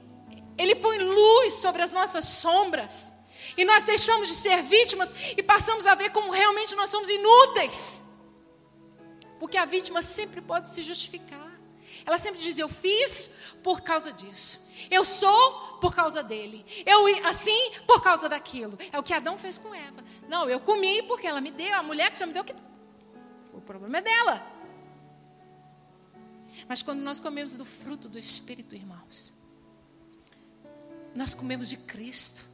ele 0.57 0.75
põe 0.75 0.99
luz 0.99 1.53
sobre 1.53 1.81
as 1.81 1.91
nossas 1.91 2.25
sombras. 2.25 3.13
E 3.57 3.65
nós 3.65 3.83
deixamos 3.83 4.27
de 4.27 4.35
ser 4.35 4.61
vítimas 4.63 5.11
e 5.35 5.43
passamos 5.43 5.85
a 5.85 5.95
ver 5.95 6.11
como 6.11 6.31
realmente 6.31 6.75
nós 6.75 6.89
somos 6.89 7.09
inúteis. 7.09 8.03
Porque 9.39 9.57
a 9.57 9.65
vítima 9.65 10.01
sempre 10.01 10.41
pode 10.41 10.69
se 10.69 10.81
justificar. 10.81 11.51
Ela 12.05 12.17
sempre 12.17 12.41
diz: 12.41 12.57
Eu 12.57 12.69
fiz 12.69 13.29
por 13.61 13.81
causa 13.81 14.11
disso. 14.13 14.62
Eu 14.89 15.03
sou 15.05 15.77
por 15.79 15.93
causa 15.95 16.23
dele. 16.23 16.65
Eu 16.85 17.05
assim 17.25 17.71
por 17.85 18.01
causa 18.01 18.27
daquilo. 18.29 18.77
É 18.91 18.99
o 18.99 19.03
que 19.03 19.13
Adão 19.13 19.37
fez 19.37 19.57
com 19.57 19.73
Eva. 19.73 20.03
Não, 20.27 20.49
eu 20.49 20.59
comi 20.59 21.03
porque 21.03 21.27
ela 21.27 21.41
me 21.41 21.51
deu. 21.51 21.75
A 21.75 21.83
mulher 21.83 22.11
que 22.11 22.17
Senhor 22.17 22.27
me 22.27 22.33
deu. 22.33 22.43
Que... 22.43 22.55
O 23.53 23.61
problema 23.61 23.97
é 23.97 24.01
dela. 24.01 24.53
Mas 26.67 26.81
quando 26.81 26.99
nós 26.99 27.19
comemos 27.19 27.55
do 27.55 27.65
fruto 27.65 28.07
do 28.07 28.17
Espírito, 28.17 28.75
irmãos, 28.75 29.33
nós 31.13 31.33
comemos 31.33 31.69
de 31.69 31.77
Cristo. 31.77 32.49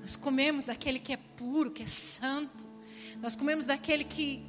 Nós 0.00 0.16
comemos 0.16 0.66
daquele 0.66 0.98
que 0.98 1.12
é 1.12 1.16
puro, 1.16 1.70
que 1.70 1.82
é 1.82 1.86
santo. 1.86 2.64
Nós 3.20 3.34
comemos 3.34 3.64
daquele 3.64 4.04
que, 4.04 4.44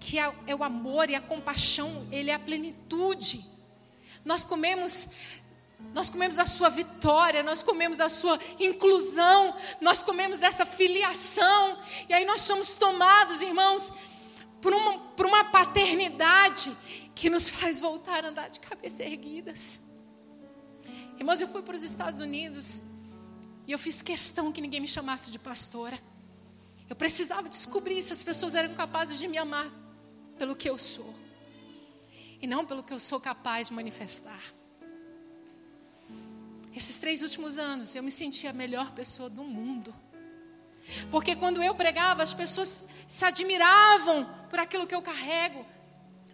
que 0.00 0.18
é, 0.18 0.34
é 0.46 0.54
o 0.54 0.64
amor 0.64 1.10
e 1.10 1.14
a 1.14 1.20
compaixão, 1.20 2.06
ele 2.10 2.30
é 2.30 2.34
a 2.34 2.38
plenitude. 2.38 3.44
Nós 4.24 4.44
comemos 4.44 5.08
nós 5.92 6.08
comemos 6.08 6.36
da 6.36 6.46
sua 6.46 6.70
vitória, 6.70 7.42
nós 7.42 7.62
comemos 7.62 7.96
da 7.96 8.08
sua 8.08 8.38
inclusão, 8.58 9.54
nós 9.80 10.02
comemos 10.02 10.38
dessa 10.38 10.64
filiação, 10.64 11.78
e 12.08 12.12
aí 12.14 12.24
nós 12.24 12.40
somos 12.40 12.74
tomados, 12.74 13.42
irmãos, 13.42 13.92
por 14.62 14.72
uma, 14.72 14.98
por 14.98 15.26
uma 15.26 15.44
paternidade 15.44 16.74
que 17.14 17.28
nos 17.28 17.48
faz 17.48 17.80
voltar 17.80 18.24
a 18.24 18.28
andar 18.28 18.48
de 18.48 18.60
cabeça 18.60 19.02
erguidas. 19.02 19.78
Irmãos, 21.18 21.40
eu 21.40 21.48
fui 21.48 21.62
para 21.62 21.76
os 21.76 21.82
Estados 21.82 22.18
Unidos 22.18 22.82
e 23.66 23.72
eu 23.72 23.78
fiz 23.78 24.00
questão 24.00 24.50
que 24.50 24.60
ninguém 24.60 24.80
me 24.80 24.88
chamasse 24.88 25.30
de 25.30 25.38
pastora. 25.38 25.98
Eu 26.88 26.96
precisava 26.96 27.48
descobrir 27.48 28.02
se 28.02 28.12
as 28.12 28.22
pessoas 28.22 28.54
eram 28.54 28.74
capazes 28.74 29.18
de 29.18 29.28
me 29.28 29.38
amar 29.38 29.70
pelo 30.36 30.56
que 30.56 30.68
eu 30.68 30.76
sou 30.76 31.23
e 32.44 32.46
não 32.46 32.66
pelo 32.66 32.82
que 32.82 32.92
eu 32.92 32.98
sou 32.98 33.18
capaz 33.18 33.68
de 33.68 33.72
manifestar. 33.72 34.42
Esses 36.76 36.98
três 36.98 37.22
últimos 37.22 37.58
anos 37.58 37.94
eu 37.94 38.02
me 38.02 38.10
senti 38.10 38.46
a 38.46 38.52
melhor 38.52 38.90
pessoa 38.92 39.30
do 39.30 39.42
mundo. 39.42 39.94
Porque 41.10 41.34
quando 41.34 41.62
eu 41.62 41.74
pregava, 41.74 42.22
as 42.22 42.34
pessoas 42.34 42.86
se 43.06 43.24
admiravam 43.24 44.28
por 44.50 44.58
aquilo 44.58 44.86
que 44.86 44.94
eu 44.94 45.00
carrego. 45.00 45.64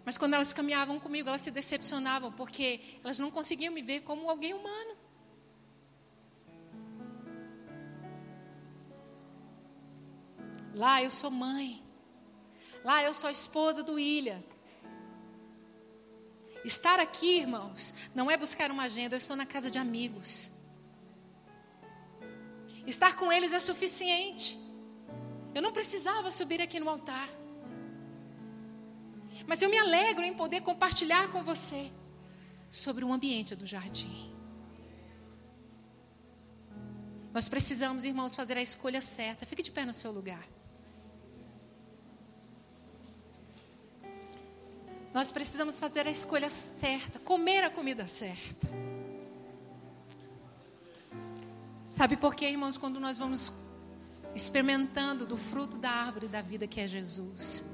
Mas 0.03 0.17
quando 0.17 0.33
elas 0.33 0.51
caminhavam 0.51 0.99
comigo, 0.99 1.29
elas 1.29 1.43
se 1.43 1.51
decepcionavam, 1.51 2.29
porque 2.33 2.81
elas 3.01 3.17
não 3.17 3.31
conseguiam 3.31 3.73
me 3.73 3.81
ver 3.81 4.01
como 4.01 4.29
alguém 4.29 4.53
humano. 4.53 4.97
Lá 10.75 11.01
eu 11.01 11.09
sou 11.09 11.31
mãe. 11.31 11.81
Lá 12.83 13.01
eu 13.01 13.13
sou 13.13 13.29
a 13.29 13.31
esposa 13.31 13.81
do 13.81 13.97
Ilha. 13.97 14.50
Estar 16.63 16.99
aqui, 16.99 17.37
irmãos, 17.39 17.93
não 18.13 18.29
é 18.29 18.37
buscar 18.37 18.69
uma 18.69 18.83
agenda, 18.83 19.15
eu 19.15 19.17
estou 19.17 19.35
na 19.35 19.45
casa 19.45 19.71
de 19.71 19.79
amigos. 19.79 20.51
Estar 22.85 23.15
com 23.15 23.31
eles 23.31 23.51
é 23.51 23.59
suficiente. 23.59 24.57
Eu 25.53 25.61
não 25.61 25.71
precisava 25.71 26.31
subir 26.31 26.61
aqui 26.61 26.79
no 26.79 26.89
altar. 26.89 27.29
Mas 29.47 29.61
eu 29.61 29.69
me 29.69 29.77
alegro 29.77 30.23
em 30.23 30.33
poder 30.33 30.61
compartilhar 30.61 31.29
com 31.31 31.43
você 31.43 31.91
sobre 32.69 33.03
o 33.03 33.11
ambiente 33.11 33.55
do 33.55 33.65
jardim. 33.65 34.31
Nós 37.33 37.47
precisamos, 37.49 38.03
irmãos, 38.03 38.35
fazer 38.35 38.57
a 38.57 38.61
escolha 38.61 39.01
certa. 39.01 39.45
Fique 39.45 39.63
de 39.63 39.71
pé 39.71 39.85
no 39.85 39.93
seu 39.93 40.11
lugar. 40.11 40.47
Nós 45.13 45.31
precisamos 45.31 45.79
fazer 45.79 46.07
a 46.07 46.11
escolha 46.11 46.49
certa, 46.49 47.19
comer 47.19 47.63
a 47.63 47.69
comida 47.69 48.07
certa. 48.07 48.67
Sabe 51.89 52.15
por 52.15 52.33
quê, 52.33 52.49
irmãos, 52.49 52.77
quando 52.77 52.99
nós 52.99 53.17
vamos 53.17 53.51
experimentando 54.33 55.25
do 55.25 55.35
fruto 55.37 55.77
da 55.77 55.89
árvore 55.89 56.29
da 56.29 56.41
vida 56.41 56.65
que 56.65 56.79
é 56.79 56.87
Jesus? 56.87 57.69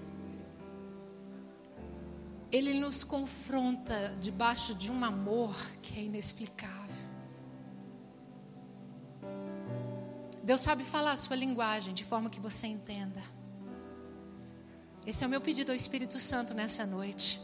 Ele 2.51 2.73
nos 2.73 3.03
confronta 3.03 4.15
debaixo 4.19 4.73
de 4.73 4.89
um 4.89 5.05
amor 5.05 5.55
que 5.81 5.99
é 5.99 6.01
inexplicável. 6.01 6.77
Deus 10.41 10.61
sabe 10.61 10.83
falar 10.83 11.11
a 11.11 11.17
sua 11.17 11.35
linguagem 11.35 11.93
de 11.93 12.03
forma 12.03 12.29
que 12.29 12.39
você 12.39 12.65
entenda. 12.65 13.36
Esse 15.07 15.23
é 15.23 15.27
o 15.27 15.29
meu 15.29 15.39
pedido 15.39 15.71
ao 15.71 15.75
Espírito 15.75 16.19
Santo 16.19 16.53
nessa 16.53 16.85
noite. 16.85 17.39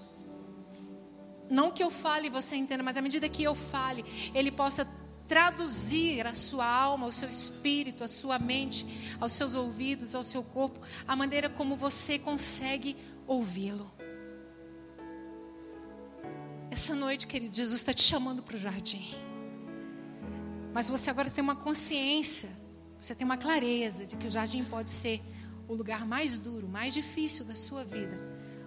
Não 1.49 1.71
que 1.71 1.81
eu 1.81 1.89
fale 1.89 2.27
e 2.27 2.29
você 2.29 2.57
entenda, 2.57 2.83
mas 2.83 2.97
à 2.97 3.01
medida 3.01 3.29
que 3.29 3.41
eu 3.41 3.55
fale, 3.55 4.03
Ele 4.35 4.51
possa 4.51 4.85
traduzir 5.29 6.27
a 6.27 6.35
sua 6.35 6.67
alma, 6.67 7.07
o 7.07 7.11
seu 7.13 7.29
espírito, 7.29 8.03
a 8.03 8.09
sua 8.09 8.37
mente, 8.37 8.85
aos 9.17 9.31
seus 9.31 9.55
ouvidos, 9.55 10.13
ao 10.13 10.25
seu 10.25 10.43
corpo, 10.43 10.81
a 11.07 11.15
maneira 11.15 11.49
como 11.49 11.77
você 11.77 12.19
consegue 12.19 12.97
ouvi-lo. 13.25 13.89
Essa 16.69 16.93
noite, 16.93 17.25
querido, 17.25 17.55
Jesus 17.55 17.79
está 17.79 17.93
te 17.93 18.03
chamando 18.03 18.43
para 18.43 18.57
o 18.57 18.59
jardim. 18.59 19.15
Mas 20.73 20.89
você 20.89 21.09
agora 21.09 21.31
tem 21.31 21.41
uma 21.41 21.55
consciência, 21.55 22.49
você 22.99 23.15
tem 23.15 23.23
uma 23.23 23.37
clareza 23.37 24.05
de 24.05 24.17
que 24.17 24.27
o 24.27 24.29
jardim 24.29 24.65
pode 24.65 24.89
ser 24.89 25.21
o 25.67 25.73
lugar 25.73 26.05
mais 26.05 26.37
duro, 26.39 26.67
mais 26.67 26.93
difícil 26.93 27.45
da 27.45 27.55
sua 27.55 27.83
vida, 27.83 28.19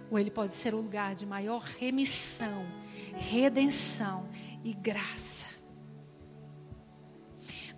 ou 0.09 0.17
ele 0.17 0.31
pode 0.31 0.53
ser 0.53 0.73
o 0.73 0.77
lugar 0.77 1.15
de 1.15 1.25
maior 1.25 1.61
remissão, 1.61 2.65
redenção 3.15 4.29
e 4.63 4.73
graça. 4.73 5.57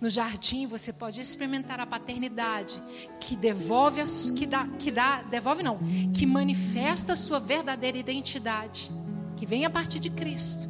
No 0.00 0.08
jardim 0.08 0.66
você 0.66 0.92
pode 0.92 1.20
experimentar 1.20 1.78
a 1.78 1.86
paternidade 1.86 2.82
que 3.20 3.36
devolve, 3.36 4.00
a, 4.00 4.04
que 4.34 4.46
dá, 4.46 4.66
que 4.78 4.90
dá, 4.90 5.22
devolve 5.22 5.62
não, 5.62 5.78
que 6.14 6.24
manifesta 6.24 7.12
a 7.12 7.16
sua 7.16 7.38
verdadeira 7.38 7.98
identidade, 7.98 8.90
que 9.36 9.44
vem 9.44 9.66
a 9.66 9.70
partir 9.70 10.00
de 10.00 10.08
Cristo. 10.08 10.68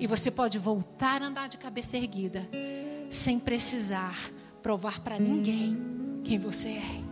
E 0.00 0.06
você 0.08 0.30
pode 0.30 0.58
voltar 0.58 1.22
a 1.22 1.26
andar 1.26 1.48
de 1.48 1.56
cabeça 1.56 1.96
erguida, 1.96 2.48
sem 3.08 3.38
precisar 3.38 4.18
provar 4.60 5.00
para 5.00 5.20
ninguém 5.20 5.76
quem 6.24 6.36
você 6.36 6.70
é. 6.70 7.03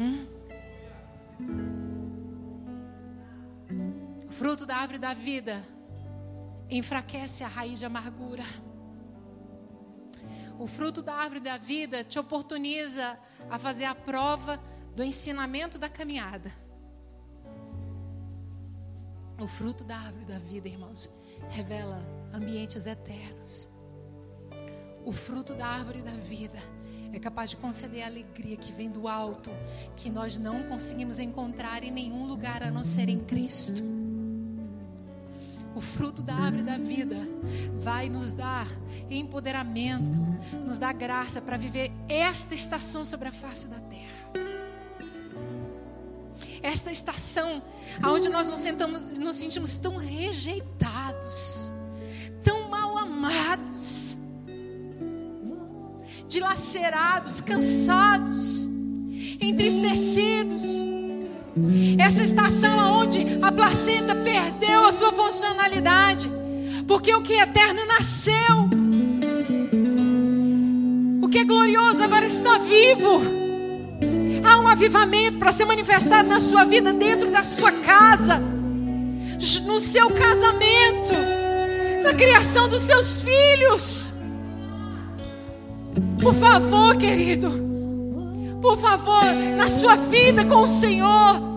Hum? 0.00 0.26
O 4.26 4.32
fruto 4.32 4.64
da 4.64 4.76
árvore 4.76 4.98
da 4.98 5.12
vida 5.12 5.62
enfraquece 6.70 7.44
a 7.44 7.48
raiz 7.48 7.78
de 7.78 7.84
amargura. 7.84 8.44
O 10.58 10.66
fruto 10.66 11.02
da 11.02 11.14
árvore 11.14 11.40
da 11.40 11.58
vida 11.58 12.02
te 12.02 12.18
oportuniza 12.18 13.18
a 13.50 13.58
fazer 13.58 13.84
a 13.84 13.94
prova 13.94 14.58
do 14.96 15.02
ensinamento 15.02 15.78
da 15.78 15.88
caminhada. 15.88 16.50
O 19.38 19.46
fruto 19.46 19.84
da 19.84 19.96
árvore 19.96 20.24
da 20.24 20.38
vida, 20.38 20.68
irmãos, 20.68 21.10
revela 21.50 22.02
ambientes 22.32 22.86
eternos. 22.86 23.68
O 25.04 25.12
fruto 25.12 25.54
da 25.54 25.66
árvore 25.66 26.02
da 26.02 26.12
vida 26.12 26.58
é 27.12 27.18
capaz 27.18 27.50
de 27.50 27.56
conceder 27.56 28.02
a 28.02 28.06
alegria 28.06 28.56
que 28.56 28.72
vem 28.72 28.90
do 28.90 29.08
alto, 29.08 29.50
que 29.96 30.08
nós 30.08 30.38
não 30.38 30.62
conseguimos 30.64 31.18
encontrar 31.18 31.82
em 31.82 31.90
nenhum 31.90 32.26
lugar 32.26 32.62
a 32.62 32.70
não 32.70 32.84
ser 32.84 33.08
em 33.08 33.18
Cristo. 33.20 33.82
O 35.74 35.80
fruto 35.80 36.22
da 36.22 36.34
árvore 36.34 36.62
da 36.62 36.78
vida 36.78 37.16
vai 37.78 38.08
nos 38.08 38.32
dar 38.32 38.66
empoderamento, 39.08 40.20
nos 40.64 40.78
dar 40.78 40.92
graça 40.92 41.40
para 41.40 41.56
viver 41.56 41.92
esta 42.08 42.54
estação 42.54 43.04
sobre 43.04 43.28
a 43.28 43.32
face 43.32 43.68
da 43.68 43.78
terra. 43.78 44.10
Esta 46.62 46.92
estação 46.92 47.62
onde 48.04 48.28
nós 48.28 48.48
nos, 48.48 48.60
sentamos, 48.60 49.18
nos 49.18 49.36
sentimos 49.36 49.78
tão 49.78 49.96
rejeitados, 49.96 51.72
tão 52.42 52.68
mal 52.68 52.98
amados 52.98 54.09
dilacerados, 56.30 57.40
cansados, 57.40 58.70
entristecidos. 59.40 60.62
Essa 61.98 62.22
estação 62.22 63.00
onde 63.00 63.26
a 63.42 63.50
placenta 63.50 64.14
perdeu 64.14 64.86
a 64.86 64.92
sua 64.92 65.12
funcionalidade, 65.12 66.30
porque 66.86 67.12
o 67.12 67.20
que 67.20 67.34
é 67.34 67.42
eterno 67.42 67.84
nasceu. 67.84 68.70
O 71.20 71.28
que 71.28 71.38
é 71.38 71.44
glorioso 71.44 72.00
agora 72.00 72.24
está 72.24 72.58
vivo. 72.58 73.20
Há 74.44 74.56
um 74.60 74.68
avivamento 74.68 75.36
para 75.36 75.50
ser 75.50 75.64
manifestado 75.64 76.28
na 76.28 76.38
sua 76.38 76.64
vida, 76.64 76.92
dentro 76.92 77.28
da 77.28 77.42
sua 77.42 77.72
casa, 77.72 78.40
no 79.66 79.80
seu 79.80 80.10
casamento, 80.10 81.12
na 82.04 82.14
criação 82.14 82.68
dos 82.68 82.82
seus 82.82 83.24
filhos. 83.24 84.09
Por 86.20 86.34
favor, 86.34 86.96
querido. 86.96 87.50
Por 88.60 88.76
favor, 88.76 89.24
na 89.56 89.68
sua 89.68 89.96
vida 89.96 90.44
com 90.44 90.62
o 90.62 90.66
Senhor. 90.66 91.50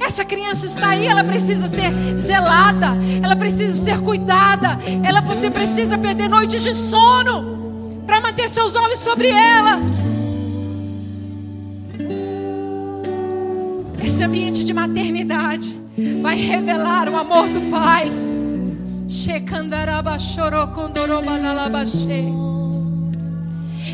Essa 0.00 0.24
criança 0.24 0.66
está 0.66 0.90
aí, 0.90 1.06
ela 1.06 1.22
precisa 1.22 1.68
ser 1.68 1.92
zelada, 2.16 2.96
ela 3.22 3.36
precisa 3.36 3.72
ser 3.74 4.00
cuidada, 4.00 4.78
ela 5.04 5.20
você 5.20 5.50
precisa 5.50 5.96
perder 5.96 6.28
noites 6.28 6.62
de 6.62 6.74
sono 6.74 8.02
para 8.06 8.20
manter 8.20 8.48
seus 8.48 8.74
olhos 8.74 8.98
sobre 8.98 9.28
ela. 9.28 9.78
Esse 14.02 14.24
ambiente 14.24 14.64
de 14.64 14.74
maternidade 14.74 15.78
vai 16.20 16.36
revelar 16.36 17.08
o 17.08 17.16
amor 17.16 17.48
do 17.48 17.60
Pai. 17.70 18.10
Shekandaraba 19.08 20.18
chorou 20.18 20.68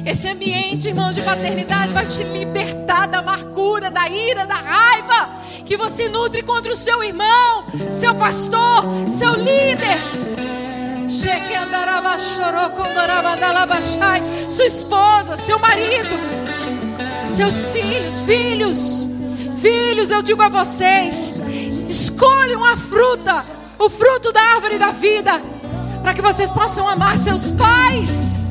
esse 0.07 0.29
ambiente, 0.29 0.89
irmãos, 0.89 1.15
de 1.15 1.23
paternidade 1.23 1.93
vai 1.93 2.07
te 2.07 2.23
libertar 2.23 3.07
da 3.09 3.19
amargura, 3.19 3.91
da 3.91 4.09
ira, 4.09 4.47
da 4.47 4.55
raiva 4.55 5.31
que 5.65 5.77
você 5.77 6.09
nutre 6.09 6.43
contra 6.43 6.73
o 6.73 6.77
seu 6.77 7.03
irmão, 7.03 7.65
seu 7.91 8.15
pastor, 8.15 8.85
seu 9.09 9.35
líder. 9.35 9.99
Sua 14.49 14.65
esposa, 14.65 15.37
seu 15.37 15.59
marido, 15.59 16.17
seus 17.29 17.73
filhos, 17.73 18.21
filhos, 18.21 19.07
Filhos, 19.61 20.11
eu 20.11 20.23
digo 20.23 20.43
a 20.43 20.49
vocês: 20.49 21.35
escolham 21.89 22.65
a 22.65 22.77
fruta, 22.77 23.45
o 23.79 23.89
fruto 23.89 24.31
da 24.31 24.41
árvore 24.41 24.79
da 24.79 24.93
vida, 24.93 25.41
para 26.03 26.15
que 26.15 26.23
vocês 26.23 26.51
possam 26.51 26.89
amar 26.89 27.19
seus 27.19 27.51
pais. 27.51 28.47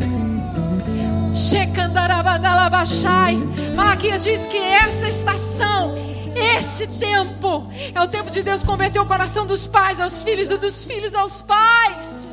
Malaquias 3.75 4.23
diz 4.23 4.45
que 4.45 4.57
essa 4.57 5.07
estação, 5.07 5.95
esse 6.33 6.87
tempo, 6.87 7.69
é 7.93 8.01
o 8.01 8.07
tempo 8.07 8.31
de 8.31 8.41
Deus 8.41 8.63
converter 8.63 8.99
o 8.99 9.05
coração 9.05 9.45
dos 9.45 9.67
pais 9.67 9.99
aos 9.99 10.23
filhos 10.23 10.49
e 10.49 10.57
dos 10.57 10.85
filhos 10.85 11.13
aos 11.13 11.41
pais. 11.41 12.29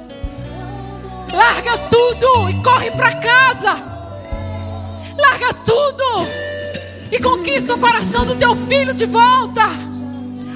Larga 1.32 1.78
tudo 1.88 2.48
e 2.48 2.62
corre 2.62 2.90
para 2.92 3.12
casa. 3.16 3.74
Larga 5.18 5.54
tudo 5.64 6.26
e 7.10 7.18
conquista 7.18 7.74
o 7.74 7.78
coração 7.78 8.24
do 8.24 8.36
teu 8.36 8.54
filho 8.54 8.94
de 8.94 9.06
volta. 9.06 9.62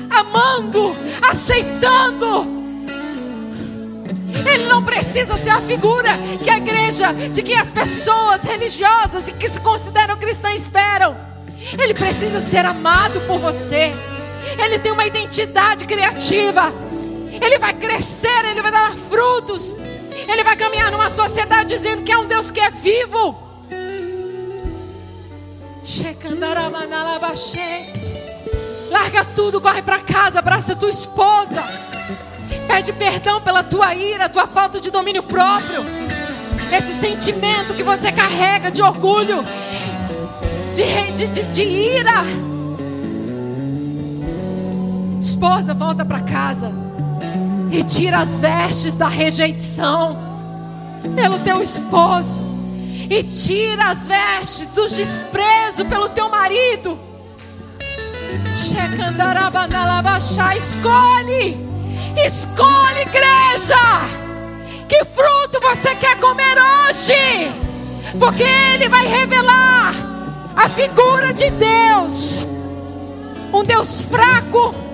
Amando, 0.08 0.94
aceitando. 1.28 2.55
Ele 4.44 4.66
não 4.66 4.82
precisa 4.82 5.36
ser 5.36 5.50
a 5.50 5.60
figura 5.60 6.10
que 6.42 6.50
a 6.50 6.56
igreja, 6.58 7.12
de 7.12 7.42
que 7.42 7.54
as 7.54 7.70
pessoas 7.70 8.44
religiosas 8.44 9.28
e 9.28 9.32
que 9.32 9.48
se 9.48 9.60
consideram 9.60 10.16
cristãs 10.16 10.62
esperam. 10.62 11.16
Ele 11.78 11.94
precisa 11.94 12.40
ser 12.40 12.64
amado 12.64 13.20
por 13.22 13.38
você. 13.38 13.92
Ele 14.58 14.78
tem 14.78 14.92
uma 14.92 15.06
identidade 15.06 15.84
criativa. 15.84 16.72
Ele 17.40 17.58
vai 17.58 17.74
crescer, 17.74 18.44
ele 18.44 18.62
vai 18.62 18.70
dar 18.70 18.92
frutos. 19.08 19.76
Ele 20.28 20.42
vai 20.42 20.56
caminhar 20.56 20.90
numa 20.90 21.10
sociedade 21.10 21.68
dizendo 21.68 22.02
que 22.02 22.12
é 22.12 22.18
um 22.18 22.26
Deus 22.26 22.50
que 22.50 22.60
é 22.60 22.70
vivo. 22.70 23.36
Larga 28.90 29.24
tudo, 29.24 29.60
corre 29.60 29.82
para 29.82 30.00
casa, 30.00 30.38
abraça 30.38 30.74
tua 30.74 30.90
esposa. 30.90 31.62
Pede 32.66 32.92
perdão 32.92 33.40
pela 33.40 33.62
tua 33.62 33.94
ira, 33.94 34.28
tua 34.28 34.46
falta 34.46 34.80
de 34.80 34.90
domínio 34.90 35.22
próprio. 35.22 35.84
Esse 36.72 36.94
sentimento 36.94 37.74
que 37.74 37.82
você 37.82 38.10
carrega 38.10 38.70
de 38.70 38.82
orgulho, 38.82 39.44
de, 40.74 41.12
de, 41.12 41.26
de, 41.28 41.42
de 41.44 41.62
ira. 41.62 42.24
Esposa, 45.20 45.74
volta 45.74 46.04
para 46.04 46.20
casa 46.20 46.72
e 47.70 47.82
tira 47.82 48.18
as 48.18 48.38
vestes 48.38 48.96
da 48.96 49.08
rejeição 49.08 50.18
pelo 51.14 51.38
teu 51.40 51.62
esposo 51.62 52.42
e 53.08 53.22
tira 53.22 53.90
as 53.90 54.06
vestes 54.06 54.74
do 54.74 54.88
desprezo 54.88 55.84
pelo 55.84 56.08
teu 56.08 56.28
marido. 56.28 56.98
Escolhe, 60.56 61.65
escolhe, 62.24 63.02
igreja. 63.02 63.76
Que 64.88 65.04
fruto 65.04 65.60
você 65.60 65.94
quer 65.96 66.18
comer 66.18 66.56
hoje? 66.56 67.50
Porque 68.18 68.44
Ele 68.44 68.88
vai 68.88 69.06
revelar 69.06 69.94
a 70.54 70.68
figura 70.68 71.34
de 71.34 71.50
Deus, 71.50 72.46
um 73.52 73.62
Deus 73.62 74.02
fraco 74.02 74.86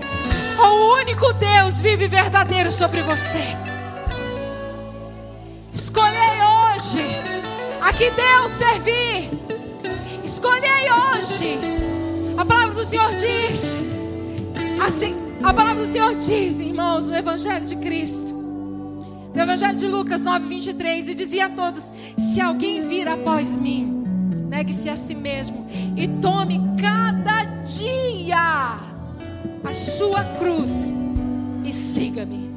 o 0.59 0.95
único 1.01 1.33
Deus 1.35 1.81
vive 1.81 2.07
verdadeiro 2.07 2.71
sobre 2.71 3.03
você. 3.03 3.43
Escolhei 5.73 6.39
hoje 6.41 7.21
a 7.81 7.93
que 7.93 8.11
Deus 8.11 8.53
servir. 8.53 9.31
Escolhei 10.23 10.89
hoje. 10.91 11.59
A 12.37 12.45
palavra 12.45 12.75
do 12.75 12.85
Senhor 12.85 13.15
diz. 13.17 13.85
Assim, 14.85 15.17
a 15.43 15.53
palavra 15.53 15.83
do 15.83 15.89
Senhor 15.89 16.15
diz, 16.15 16.61
irmãos, 16.61 17.09
no 17.09 17.17
Evangelho 17.17 17.67
de 17.67 17.77
Cristo. 17.77 18.33
No 19.35 19.43
Evangelho 19.43 19.77
de 19.77 19.89
Lucas 19.89 20.23
9, 20.23 20.47
23, 20.47 21.09
e 21.09 21.15
dizia 21.15 21.47
a 21.47 21.49
todos: 21.49 21.91
Se 22.19 22.41
alguém 22.41 22.83
vir 22.83 23.09
após 23.09 23.57
mim, 23.57 24.05
negue-se 24.49 24.89
a 24.89 24.97
si 24.97 25.15
mesmo 25.15 25.63
e 25.97 26.07
tome 26.07 26.61
cada 26.81 27.45
dia 27.65 28.77
a 29.65 29.73
sua 29.73 30.23
cruz 30.39 30.95
e 31.65 31.73
siga-me. 31.73 32.53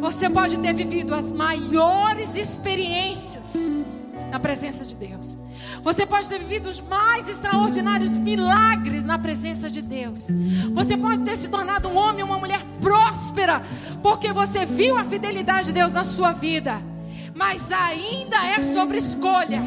Você 0.00 0.30
pode 0.30 0.56
ter 0.58 0.72
vivido 0.72 1.14
as 1.14 1.32
maiores 1.32 2.36
experiências 2.36 3.70
na 4.30 4.40
presença 4.40 4.84
de 4.84 4.96
Deus. 4.96 5.36
Você 5.86 6.04
pode 6.04 6.28
ter 6.28 6.40
vivido 6.40 6.68
os 6.68 6.80
mais 6.80 7.28
extraordinários 7.28 8.16
milagres 8.16 9.04
na 9.04 9.20
presença 9.20 9.70
de 9.70 9.80
Deus. 9.80 10.26
Você 10.74 10.96
pode 10.96 11.22
ter 11.22 11.36
se 11.36 11.46
tornado 11.46 11.88
um 11.88 11.96
homem 11.96 12.24
ou 12.24 12.30
uma 12.30 12.40
mulher 12.40 12.60
próspera, 12.80 13.62
porque 14.02 14.32
você 14.32 14.66
viu 14.66 14.98
a 14.98 15.04
fidelidade 15.04 15.68
de 15.68 15.74
Deus 15.74 15.92
na 15.92 16.02
sua 16.02 16.32
vida. 16.32 16.82
Mas 17.32 17.70
ainda 17.70 18.36
é 18.48 18.60
sobre 18.62 18.98
escolha. 18.98 19.62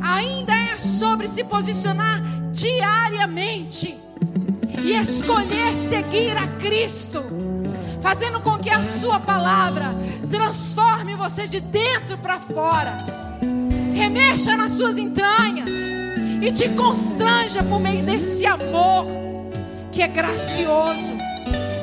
Ainda 0.00 0.54
é 0.54 0.76
sobre 0.76 1.26
se 1.26 1.42
posicionar 1.42 2.22
diariamente 2.52 3.98
e 4.84 4.92
escolher 4.92 5.74
seguir 5.74 6.36
a 6.36 6.46
Cristo, 6.46 7.22
fazendo 8.00 8.40
com 8.40 8.56
que 8.56 8.70
a 8.70 8.84
Sua 8.84 9.18
palavra 9.18 9.92
transforme 10.30 11.16
você 11.16 11.48
de 11.48 11.58
dentro 11.58 12.16
para 12.18 12.38
fora, 12.38 13.21
remexa 13.92 14.56
nas 14.56 14.72
suas 14.72 14.96
entranhas 14.96 15.72
e 16.40 16.50
te 16.50 16.68
constranja 16.70 17.62
por 17.62 17.80
meio 17.80 18.02
desse 18.02 18.44
amor 18.46 19.06
que 19.90 20.02
é 20.02 20.08
gracioso 20.08 21.12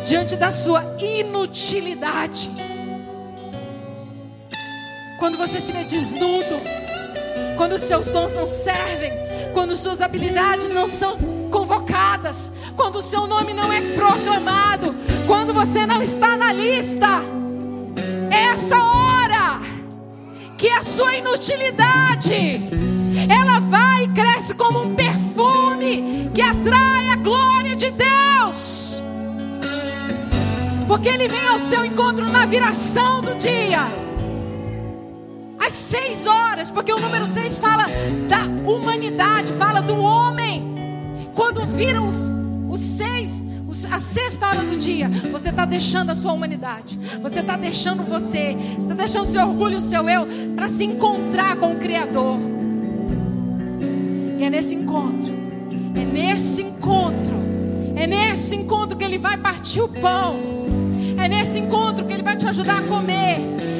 diante 0.05 0.35
da 0.35 0.51
sua 0.51 0.95
inutilidade. 0.99 2.49
Quando 5.19 5.37
você 5.37 5.59
se 5.59 5.71
vê 5.71 5.83
desnudo, 5.83 6.59
quando 7.55 7.73
os 7.73 7.81
seus 7.81 8.07
dons 8.07 8.33
não 8.33 8.47
servem, 8.47 9.11
quando 9.53 9.75
suas 9.75 10.01
habilidades 10.01 10.71
não 10.71 10.87
são 10.87 11.17
convocadas, 11.51 12.51
quando 12.75 12.97
o 12.97 13.01
seu 13.01 13.27
nome 13.27 13.53
não 13.53 13.71
é 13.71 13.81
proclamado, 13.93 14.95
quando 15.27 15.53
você 15.53 15.85
não 15.85 16.01
está 16.01 16.37
na 16.37 16.53
lista. 16.53 17.21
É 18.31 18.53
essa 18.53 18.81
hora 18.81 19.08
que 20.59 20.67
a 20.67 20.83
sua 20.83 21.15
inutilidade 21.15 22.59
ela 23.29 23.59
vai 23.61 24.03
e 24.03 24.07
cresce 24.09 24.53
como 24.53 24.83
um 24.83 24.93
perfume 24.93 26.29
que 26.35 26.41
atrai 26.41 27.07
a 27.07 27.15
glória 27.15 27.77
de 27.77 27.89
Deus. 27.91 29.01
Porque 30.85 31.07
ele 31.07 31.29
vem 31.29 31.47
ao 31.47 31.59
seu 31.59 31.85
encontro 31.85 32.27
na 32.27 32.45
viração 32.45 33.21
do 33.21 33.35
dia 33.35 33.87
às 35.57 35.73
seis 35.73 36.25
horas, 36.25 36.69
porque 36.69 36.91
o 36.91 36.99
número 36.99 37.25
seis 37.25 37.57
fala 37.57 37.85
da 38.27 38.43
humanidade, 38.69 39.53
fala 39.53 39.81
do 39.81 39.97
homem. 39.97 40.73
Quando 41.35 41.65
viram 41.67 42.09
os, 42.09 42.17
os 42.69 42.81
seis, 42.81 43.45
a 43.91 43.99
sexta 43.99 44.47
hora 44.47 44.63
do 44.63 44.75
dia, 44.75 45.09
você 45.31 45.49
está 45.49 45.63
deixando 45.65 46.09
a 46.09 46.15
sua 46.15 46.33
humanidade, 46.33 46.99
você 47.21 47.39
está 47.39 47.55
deixando 47.55 48.03
você, 48.03 48.55
está 48.79 48.93
deixando 48.93 49.27
o 49.27 49.31
seu 49.31 49.41
orgulho, 49.41 49.77
o 49.77 49.81
seu 49.81 50.09
eu, 50.09 50.27
para 50.55 50.67
se 50.67 50.83
encontrar 50.83 51.55
com 51.57 51.73
o 51.73 51.75
Criador. 51.75 52.39
E 54.37 54.43
é 54.43 54.49
nesse 54.49 54.73
encontro, 54.75 55.33
é 55.95 56.03
nesse 56.03 56.63
encontro, 56.63 57.37
é 57.95 58.07
nesse 58.07 58.55
encontro 58.55 58.97
que 58.97 59.03
Ele 59.03 59.17
vai 59.17 59.37
partir 59.37 59.81
o 59.81 59.87
pão, 59.87 60.39
é 61.17 61.27
nesse 61.27 61.59
encontro 61.59 62.05
que 62.05 62.13
Ele 62.13 62.23
vai 62.23 62.35
te 62.35 62.47
ajudar 62.47 62.79
a 62.79 62.81
comer. 62.83 63.39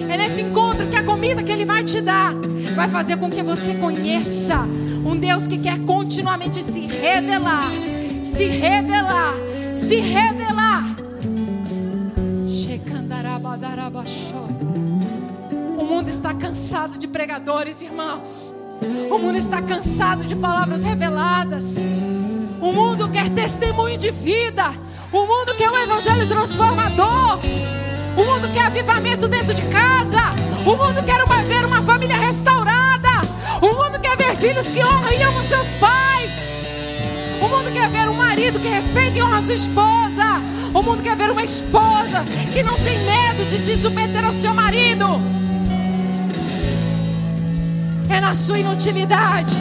É 0.10 0.18
nesse 0.18 0.42
encontro 0.42 0.88
que 0.88 0.96
a 0.96 1.04
comida 1.04 1.44
que 1.44 1.52
Ele 1.52 1.66
vai 1.66 1.84
te 1.84 2.02
dar 2.02 2.34
vai 2.76 2.90
fazer 2.90 3.18
com 3.18 3.30
que 3.30 3.44
você 3.44 3.76
conheça 3.76 4.58
um 5.06 5.16
Deus 5.16 5.46
que 5.46 5.60
quer 5.60 5.78
continuamente 5.82 6.64
se 6.64 6.80
revelar, 6.80 7.70
se 8.24 8.46
revelar, 8.46 9.36
se 9.80 9.96
revelar. 9.98 10.84
O 15.78 15.84
mundo 15.84 16.10
está 16.10 16.34
cansado 16.34 16.98
de 16.98 17.08
pregadores, 17.08 17.82
irmãos. 17.82 18.54
O 19.10 19.18
mundo 19.18 19.38
está 19.38 19.62
cansado 19.62 20.24
de 20.24 20.36
palavras 20.36 20.84
reveladas. 20.84 21.78
O 22.62 22.72
mundo 22.72 23.10
quer 23.10 23.30
testemunho 23.30 23.98
de 23.98 24.12
vida. 24.12 24.74
O 25.12 25.26
mundo 25.26 25.56
quer 25.56 25.72
um 25.72 25.78
evangelho 25.78 26.28
transformador. 26.28 27.40
O 28.16 28.24
mundo 28.26 28.52
quer 28.54 28.66
avivamento 28.66 29.28
dentro 29.28 29.54
de 29.54 29.64
casa. 29.64 30.22
O 30.66 30.76
mundo 30.76 31.04
quer 31.04 31.24
uma, 31.24 31.42
ver 31.44 31.66
uma 31.66 31.82
família 31.82 32.18
restaurada. 32.18 33.22
O 33.62 33.68
mundo 33.68 34.00
quer 34.00 34.18
ver 34.18 34.36
filhos 34.36 34.68
que 34.68 34.84
honram 34.84 35.12
e 35.12 35.24
amam 35.24 35.44
seus 35.44 35.74
pais. 35.76 36.59
O 37.50 37.52
mundo 37.52 37.74
quer 37.74 37.90
ver 37.90 38.08
um 38.08 38.14
marido 38.14 38.60
que 38.60 38.68
respeita 38.68 39.18
e 39.18 39.22
honra 39.24 39.42
sua 39.42 39.56
esposa. 39.56 40.24
O 40.72 40.84
mundo 40.84 41.02
quer 41.02 41.16
ver 41.16 41.32
uma 41.32 41.44
esposa 41.44 42.24
que 42.54 42.62
não 42.62 42.76
tem 42.76 43.00
medo 43.00 43.50
de 43.50 43.58
se 43.58 43.76
submeter 43.76 44.24
ao 44.24 44.32
seu 44.32 44.54
marido. 44.54 45.06
É 48.08 48.22
na 48.22 48.36
sua 48.36 48.60
inutilidade. 48.60 49.56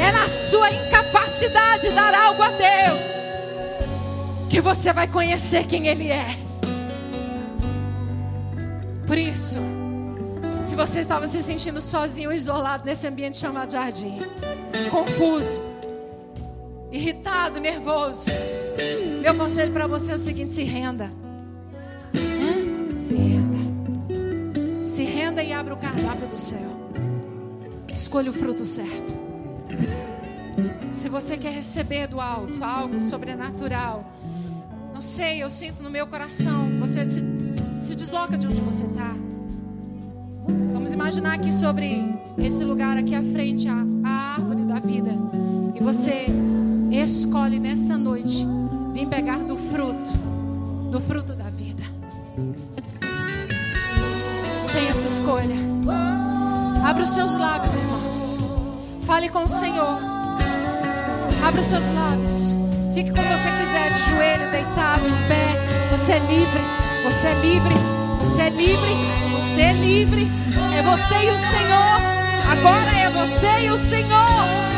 É 0.00 0.10
na 0.10 0.28
sua 0.28 0.72
incapacidade 0.72 1.82
de 1.82 1.90
dar 1.94 2.12
algo 2.12 2.42
a 2.42 2.48
Deus 2.48 3.28
que 4.50 4.60
você 4.60 4.92
vai 4.92 5.06
conhecer 5.06 5.66
quem 5.66 5.86
Ele 5.86 6.08
é. 6.08 6.36
Por 9.06 9.16
isso, 9.16 9.58
se 10.64 10.74
você 10.74 10.98
estava 10.98 11.28
se 11.28 11.44
sentindo 11.44 11.80
sozinho, 11.80 12.32
isolado 12.32 12.84
nesse 12.84 13.06
ambiente 13.06 13.36
chamado 13.36 13.70
jardim, 13.70 14.18
confuso, 14.90 15.62
irritado, 16.90 17.60
nervoso, 17.60 18.30
meu 19.20 19.34
conselho 19.34 19.72
para 19.72 19.86
você 19.86 20.12
é 20.12 20.14
o 20.14 20.18
seguinte: 20.18 20.52
se 20.52 20.62
renda. 20.62 21.10
Hum? 22.14 23.00
Se 23.00 23.14
renda. 23.14 24.84
Se 24.84 25.02
renda 25.02 25.42
e 25.42 25.52
abra 25.52 25.74
o 25.74 25.76
cardápio 25.76 26.26
do 26.26 26.36
céu. 26.36 26.68
Escolha 27.88 28.30
o 28.30 28.32
fruto 28.32 28.64
certo. 28.64 29.14
Se 30.90 31.08
você 31.08 31.36
quer 31.36 31.52
receber 31.52 32.06
do 32.06 32.20
alto 32.20 32.64
algo 32.64 33.02
sobrenatural, 33.02 34.12
não 34.94 35.02
sei, 35.02 35.42
eu 35.42 35.50
sinto 35.50 35.82
no 35.82 35.90
meu 35.90 36.06
coração, 36.06 36.78
você 36.80 37.06
se, 37.06 37.22
se 37.76 37.94
desloca 37.94 38.36
de 38.36 38.46
onde 38.46 38.60
você 38.60 38.84
está. 38.84 39.14
Vamos 40.72 40.92
imaginar 40.92 41.34
aqui 41.34 41.52
sobre 41.52 42.02
esse 42.38 42.64
lugar 42.64 42.96
aqui 42.96 43.14
à 43.14 43.22
frente, 43.22 43.68
a, 43.68 43.84
a 44.04 44.34
árvore 44.36 44.64
da 44.64 44.76
vida. 44.76 45.10
E 45.74 45.82
você 45.82 46.26
escolhe 46.90 47.58
nessa 47.58 47.96
noite 47.98 48.46
vir 48.92 49.06
pegar 49.06 49.38
do 49.38 49.56
fruto, 49.56 50.10
do 50.90 51.00
fruto 51.00 51.34
da 51.34 51.50
vida. 51.50 51.82
Tem 54.72 54.88
essa 54.88 55.06
escolha. 55.06 55.56
Abra 56.84 57.02
os 57.02 57.10
seus 57.10 57.34
lábios, 57.34 57.74
irmãos. 57.74 58.38
Fale 59.02 59.28
com 59.28 59.44
o 59.44 59.48
Senhor. 59.48 59.98
Abra 61.46 61.60
os 61.60 61.66
seus 61.66 61.86
lábios. 61.88 62.54
Fique 62.94 63.10
como 63.10 63.28
você 63.28 63.50
quiser, 63.50 63.92
de 63.92 64.10
joelho, 64.10 64.50
deitado, 64.50 65.06
em 65.06 65.28
pé. 65.28 65.96
Você 65.96 66.12
é 66.12 66.18
livre. 66.18 66.60
Você 67.04 67.26
é 67.26 67.34
livre. 67.40 67.74
Você 68.20 68.42
é 68.42 68.50
livre. 68.50 68.94
Você 69.42 69.60
é 69.60 69.72
livre. 69.72 70.28
É 70.76 70.82
você 70.82 71.14
e 71.14 71.30
o 71.30 71.38
Senhor. 71.38 72.18
Agora 72.50 72.90
é 72.90 73.10
você 73.10 73.66
e 73.66 73.70
o 73.70 73.76
Senhor. 73.76 74.77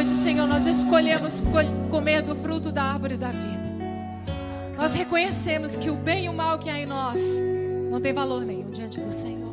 noite, 0.00 0.16
Senhor, 0.16 0.46
nós 0.48 0.64
escolhemos 0.64 1.40
co- 1.40 1.90
comer 1.90 2.22
do 2.22 2.34
fruto 2.34 2.72
da 2.72 2.84
árvore 2.84 3.18
da 3.18 3.30
vida. 3.30 3.60
Nós 4.74 4.94
reconhecemos 4.94 5.76
que 5.76 5.90
o 5.90 5.94
bem 5.94 6.24
e 6.24 6.28
o 6.30 6.32
mal 6.32 6.58
que 6.58 6.70
há 6.70 6.78
em 6.80 6.86
nós 6.86 7.38
não 7.90 8.00
tem 8.00 8.10
valor 8.10 8.42
nenhum 8.42 8.70
diante 8.70 8.98
do 8.98 9.12
Senhor. 9.12 9.52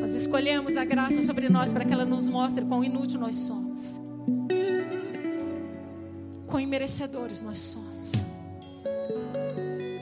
Nós 0.00 0.12
escolhemos 0.12 0.76
a 0.76 0.84
graça 0.84 1.22
sobre 1.22 1.48
nós 1.48 1.72
para 1.72 1.84
que 1.84 1.92
ela 1.92 2.04
nos 2.04 2.26
mostre 2.26 2.64
quão 2.64 2.82
inútil 2.82 3.20
nós 3.20 3.36
somos. 3.36 4.00
Quão 6.48 6.58
imerecedores 6.58 7.42
nós 7.42 7.60
somos. 7.60 8.10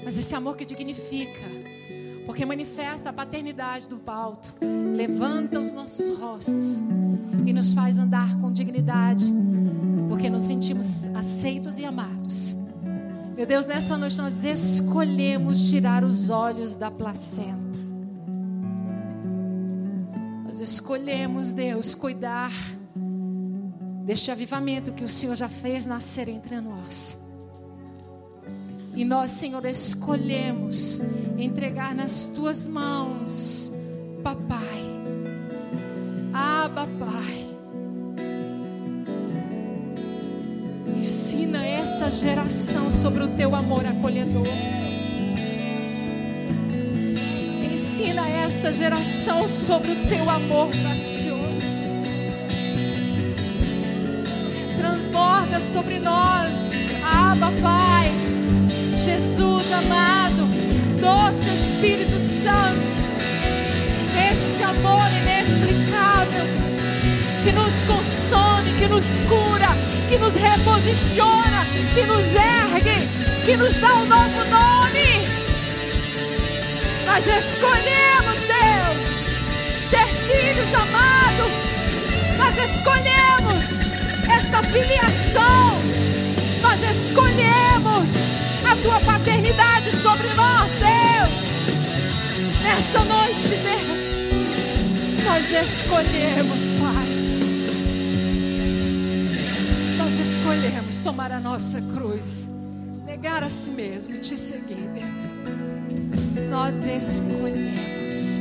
Mas 0.03 0.17
esse 0.17 0.35
amor 0.35 0.57
que 0.57 0.65
dignifica, 0.65 1.43
porque 2.27 2.45
manifesta 2.45 3.11
a 3.11 3.13
paternidade 3.13 3.89
do 3.89 4.01
alto, 4.07 4.55
levanta 4.95 5.61
os 5.61 5.73
nossos 5.73 6.17
rostos 6.19 6.83
e 7.45 7.53
nos 7.53 7.73
faz 7.73 7.99
andar 7.99 8.39
com 8.41 8.53
dignidade, 8.53 9.33
porque 10.09 10.31
nos 10.31 10.45
sentimos 10.45 11.09
aceitos 11.15 11.79
e 11.79 11.85
amados. 11.85 12.57
Meu 13.37 13.47
Deus, 13.47 13.67
nessa 13.67 13.97
noite 13.97 14.17
nós 14.17 14.45
escolhemos 14.45 15.63
tirar 15.69 16.05
os 16.05 16.31
olhos 16.31 16.77
da 16.77 16.91
placenta. 16.91 17.79
Nós 20.45 20.61
escolhemos, 20.61 21.53
Deus, 21.53 21.95
cuidar 21.95 22.53
deste 24.05 24.31
avivamento 24.31 24.93
que 24.93 25.03
o 25.03 25.09
Senhor 25.09 25.35
já 25.35 25.49
fez 25.49 25.85
nascer 25.85 26.29
entre 26.29 26.61
nós. 26.61 27.19
E 28.97 29.05
nós, 29.05 29.33
Senhor, 29.33 29.65
escolhemos 29.65 31.01
entregar 31.37 31.95
nas 31.95 32.29
tuas 32.29 32.67
mãos, 32.67 33.71
papai. 34.23 34.85
Abba, 36.33 36.89
Pai. 36.99 37.47
Ensina 40.97 41.65
essa 41.67 42.11
geração 42.11 42.91
sobre 42.91 43.25
o 43.25 43.29
teu 43.29 43.55
amor 43.55 43.85
acolhedor. 43.85 44.47
Ensina 47.73 48.29
esta 48.29 48.73
geração 48.73 49.49
sobre 49.49 49.93
o 49.93 50.07
teu 50.07 50.29
amor 50.31 50.69
gracioso. 50.69 51.85
Transborda 54.77 55.61
sobre 55.61 55.99
nós, 55.99 56.73
Abba, 57.05 57.53
Pai. 57.61 58.24
Jesus 59.05 59.71
amado, 59.71 60.49
doce 60.99 61.53
Espírito 61.53 62.19
Santo, 62.19 62.81
este 64.33 64.63
amor 64.63 65.07
inexplicável 65.13 66.47
que 67.45 67.53
nos 67.53 67.75
consome, 67.83 68.73
que 68.79 68.89
nos 68.89 69.05
cura, 69.29 69.77
que 70.09 70.19
nos 70.19 70.33
reposiciona, 70.33 71.67
que 71.95 72.07
nos 72.07 72.25
ergue, 72.25 73.07
que 73.45 73.57
nos 73.59 73.79
dá 73.79 73.93
um 73.93 74.07
novo 74.07 74.43
nome. 74.49 75.29
Nós 77.05 77.27
escolhemos, 77.27 78.39
Deus, 78.49 79.45
ser 79.91 80.07
filhos 80.25 80.73
amados. 80.73 81.57
Nós 82.39 82.57
escolhemos 82.71 83.93
esta 84.35 84.63
filiação. 84.63 85.79
Nós 86.63 86.83
escolhemos 86.83 88.24
a 88.75 88.77
tua 88.83 89.01
paternidade 89.01 89.95
sobre 89.97 90.27
nós, 90.35 90.71
Deus. 90.73 91.45
Nessa 92.63 93.05
noite, 93.05 93.51
Deus, 93.51 95.25
nós 95.25 95.45
escolhemos, 95.51 96.63
Pai. 96.81 97.07
Nós 99.97 100.19
escolhemos 100.19 100.97
tomar 101.05 101.31
a 101.31 101.39
nossa 101.39 101.81
cruz, 101.81 102.51
negar 103.05 103.45
a 103.45 103.51
si 103.51 103.71
mesmo 103.71 104.17
e 104.17 104.19
te 104.19 104.37
seguir, 104.37 104.89
Deus. 104.93 105.39
Nós 106.51 106.85
escolhemos. 106.85 108.41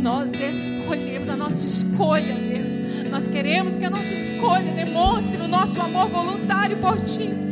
Nós 0.00 0.32
escolhemos 0.32 1.28
a 1.28 1.36
nossa 1.36 1.66
escolha, 1.66 2.36
Deus. 2.36 2.76
Nós 3.10 3.28
queremos 3.28 3.76
que 3.76 3.84
a 3.84 3.90
nossa 3.90 4.14
escolha 4.14 4.72
demonstre 4.72 5.42
o 5.42 5.46
nosso 5.46 5.78
amor 5.80 6.08
voluntário 6.08 6.78
por 6.78 6.98
Ti. 7.02 7.51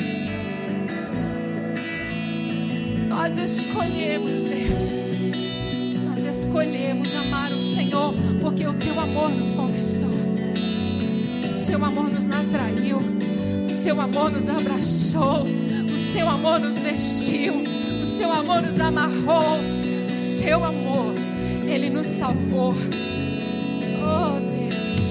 Nós 3.21 3.37
escolhemos, 3.37 4.41
Deus. 4.41 4.85
Nós 6.09 6.25
escolhemos 6.25 7.15
amar 7.15 7.53
o 7.53 7.61
Senhor 7.61 8.15
porque 8.41 8.67
o 8.67 8.73
Teu 8.73 8.99
amor 8.99 9.29
nos 9.29 9.53
conquistou. 9.53 10.09
O 11.47 11.51
Seu 11.51 11.85
amor 11.85 12.09
nos 12.09 12.27
atraiu. 12.31 12.99
O 13.67 13.71
Seu 13.71 14.01
amor 14.01 14.31
nos 14.31 14.49
abraçou. 14.49 15.45
O 15.45 15.99
Seu 15.99 16.31
amor 16.31 16.61
nos 16.61 16.81
vestiu. 16.81 17.63
O 18.03 18.07
Seu 18.07 18.33
amor 18.33 18.63
nos 18.63 18.81
amarrou. 18.81 19.59
O 20.11 20.17
Seu 20.17 20.65
amor, 20.65 21.15
Ele 21.69 21.91
nos 21.91 22.07
salvou. 22.07 22.73
Oh 24.03 24.41
Deus, 24.51 25.11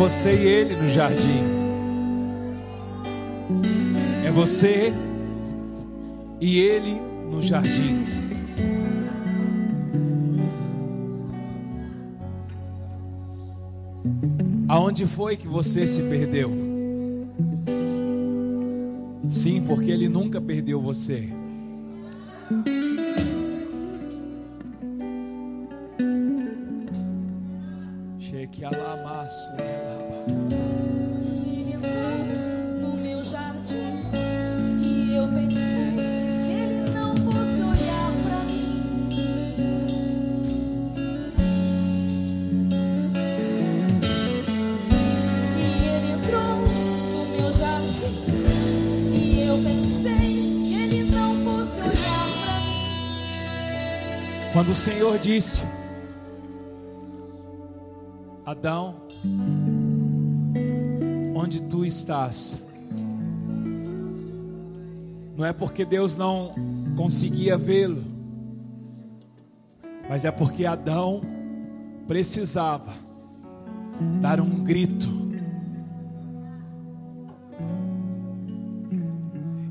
você 0.00 0.32
e 0.32 0.48
ele 0.48 0.76
no 0.76 0.88
jardim. 0.88 1.44
É 4.24 4.32
você 4.32 4.94
e 6.40 6.58
ele 6.58 6.98
no 7.30 7.42
jardim. 7.42 8.06
Aonde 14.66 15.04
foi 15.04 15.36
que 15.36 15.46
você 15.46 15.86
se 15.86 16.00
perdeu? 16.04 16.50
Sim, 19.28 19.60
porque 19.66 19.90
ele 19.90 20.08
nunca 20.08 20.40
perdeu 20.40 20.80
você. 20.80 21.28
Disse: 55.34 55.62
Adão, 58.44 58.96
onde 61.32 61.62
tu 61.62 61.84
estás? 61.84 62.60
Não 65.36 65.44
é 65.46 65.52
porque 65.52 65.84
Deus 65.84 66.16
não 66.16 66.50
conseguia 66.96 67.56
vê-lo, 67.56 68.02
mas 70.08 70.24
é 70.24 70.32
porque 70.32 70.66
Adão 70.66 71.20
precisava 72.08 72.92
dar 74.20 74.40
um 74.40 74.64
grito 74.64 75.08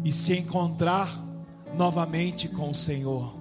e 0.05 0.11
se 0.11 0.37
encontrar 0.37 1.21
novamente 1.77 2.47
com 2.47 2.69
o 2.69 2.73
Senhor. 2.73 3.38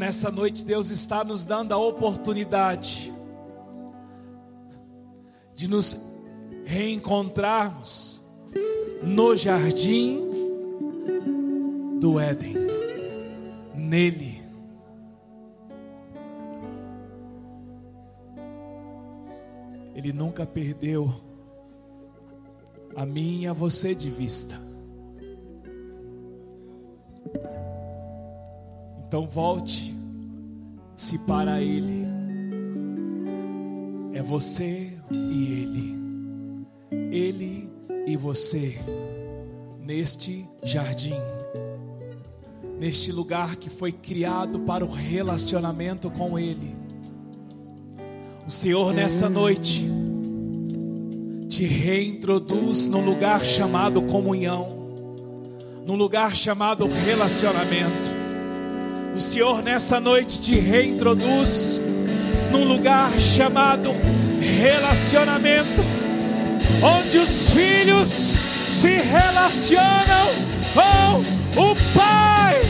Nessa 0.00 0.30
noite, 0.30 0.64
Deus 0.64 0.88
está 0.88 1.22
nos 1.22 1.44
dando 1.44 1.72
a 1.72 1.76
oportunidade 1.76 3.12
de 5.54 5.68
nos 5.68 6.00
reencontrarmos 6.64 8.18
no 9.02 9.36
jardim 9.36 10.22
do 12.00 12.18
Éden, 12.18 12.54
nele. 13.74 14.40
Ele 19.94 20.14
nunca 20.14 20.46
perdeu 20.46 21.14
a 22.96 23.04
mim 23.04 23.42
e 23.42 23.46
a 23.46 23.52
você 23.52 23.94
de 23.94 24.08
vista. 24.08 24.69
Então 29.10 29.26
volte-se 29.26 31.18
para 31.26 31.60
Ele. 31.60 32.06
É 34.12 34.22
você 34.22 34.92
e 35.10 35.52
Ele. 35.52 35.98
Ele 37.10 37.68
e 38.06 38.16
você 38.16 38.78
neste 39.80 40.48
jardim, 40.62 41.16
neste 42.78 43.10
lugar 43.10 43.56
que 43.56 43.68
foi 43.68 43.90
criado 43.90 44.60
para 44.60 44.84
o 44.84 44.88
relacionamento 44.88 46.08
com 46.08 46.38
Ele. 46.38 46.72
O 48.46 48.50
Senhor 48.52 48.94
nessa 48.94 49.28
noite 49.28 49.90
te 51.48 51.64
reintroduz 51.64 52.86
num 52.86 53.04
lugar 53.04 53.44
chamado 53.44 54.02
comunhão, 54.02 54.68
num 55.84 55.96
lugar 55.96 56.36
chamado 56.36 56.86
relacionamento. 56.86 58.19
O 59.20 59.22
Senhor 59.22 59.62
nessa 59.62 60.00
noite 60.00 60.40
te 60.40 60.58
reintroduz 60.58 61.82
num 62.50 62.64
lugar 62.64 63.20
chamado 63.20 63.94
relacionamento, 64.40 65.82
onde 66.82 67.18
os 67.18 67.50
filhos 67.50 68.38
se 68.70 68.96
relacionam 68.96 70.26
com 70.72 71.60
o 71.60 71.76
Pai, 71.94 72.62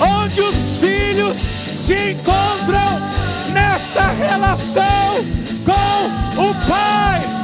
onde 0.00 0.40
os 0.40 0.78
filhos 0.78 1.36
se 1.74 2.12
encontram 2.12 2.98
nesta 3.52 4.06
relação 4.06 5.22
com 5.66 6.40
o 6.42 6.54
Pai. 6.66 7.43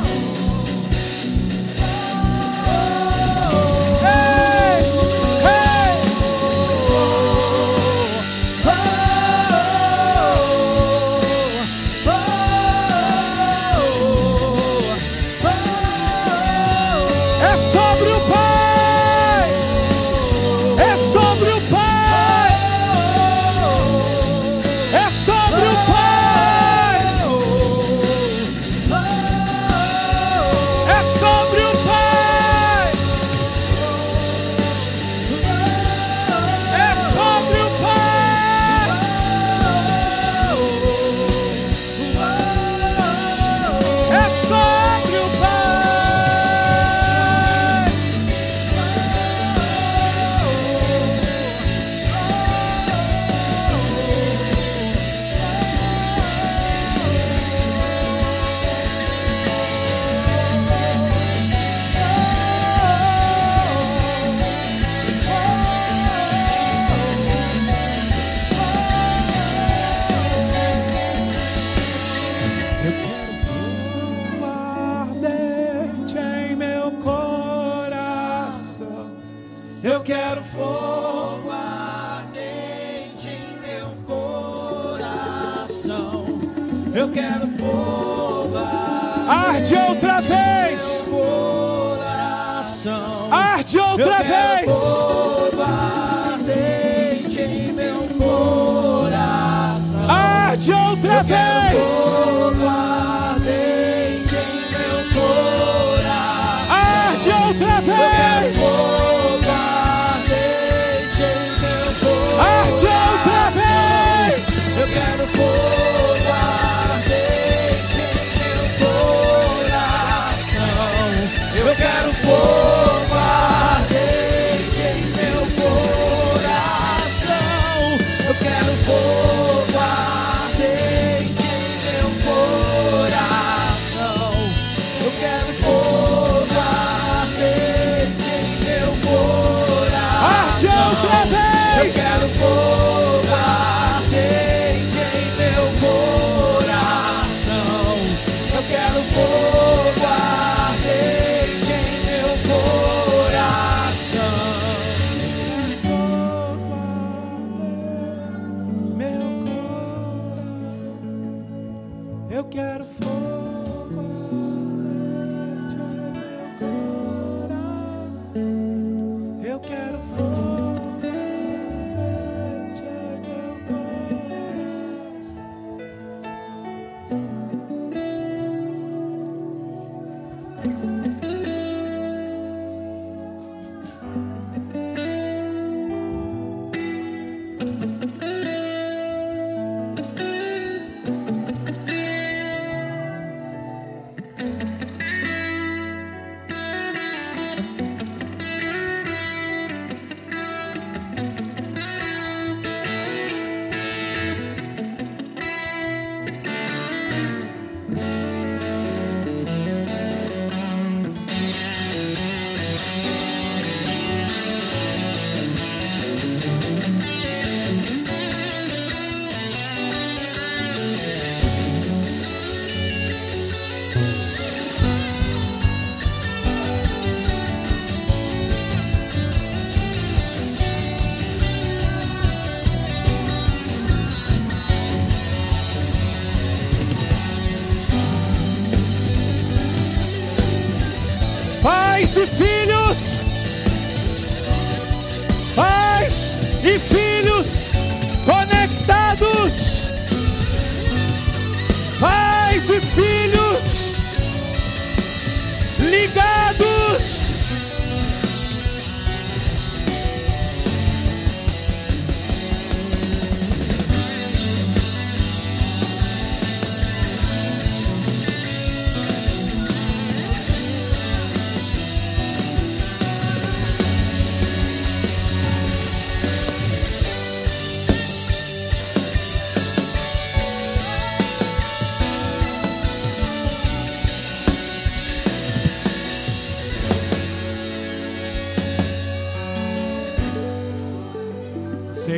tell 101.31 101.70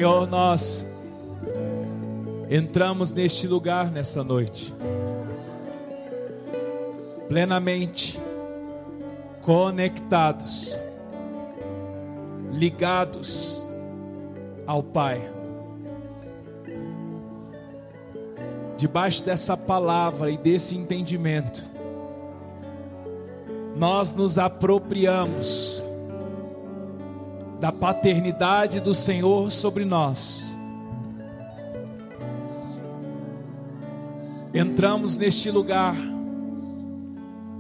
Senhor, 0.02 0.26
nós 0.26 0.84
entramos 2.50 3.12
neste 3.12 3.46
lugar 3.46 3.88
nessa 3.88 4.24
noite, 4.24 4.74
plenamente 7.28 8.20
conectados, 9.40 10.76
ligados 12.50 13.64
ao 14.66 14.82
Pai. 14.82 15.22
Debaixo 18.76 19.24
dessa 19.24 19.56
palavra 19.56 20.32
e 20.32 20.36
desse 20.36 20.76
entendimento, 20.76 21.64
nós 23.76 24.16
nos 24.16 24.36
apropriamos 24.36 25.80
da 27.62 27.70
paternidade 27.70 28.80
do 28.80 28.92
Senhor 28.92 29.48
sobre 29.48 29.84
nós. 29.84 30.56
Entramos 34.52 35.16
neste 35.16 35.48
lugar 35.48 35.94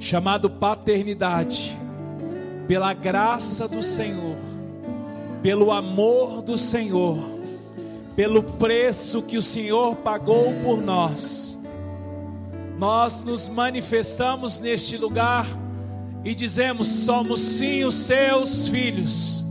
chamado 0.00 0.50
paternidade, 0.50 1.78
pela 2.66 2.92
graça 2.92 3.68
do 3.68 3.80
Senhor, 3.80 4.36
pelo 5.40 5.70
amor 5.70 6.42
do 6.42 6.58
Senhor, 6.58 7.18
pelo 8.16 8.42
preço 8.42 9.22
que 9.22 9.36
o 9.36 9.42
Senhor 9.42 9.94
pagou 9.94 10.52
por 10.64 10.82
nós. 10.82 11.60
Nós 12.76 13.22
nos 13.22 13.48
manifestamos 13.48 14.58
neste 14.58 14.96
lugar 14.96 15.46
e 16.24 16.34
dizemos: 16.34 16.88
somos 16.88 17.38
sim 17.38 17.84
os 17.84 17.94
seus 17.94 18.66
filhos 18.66 19.41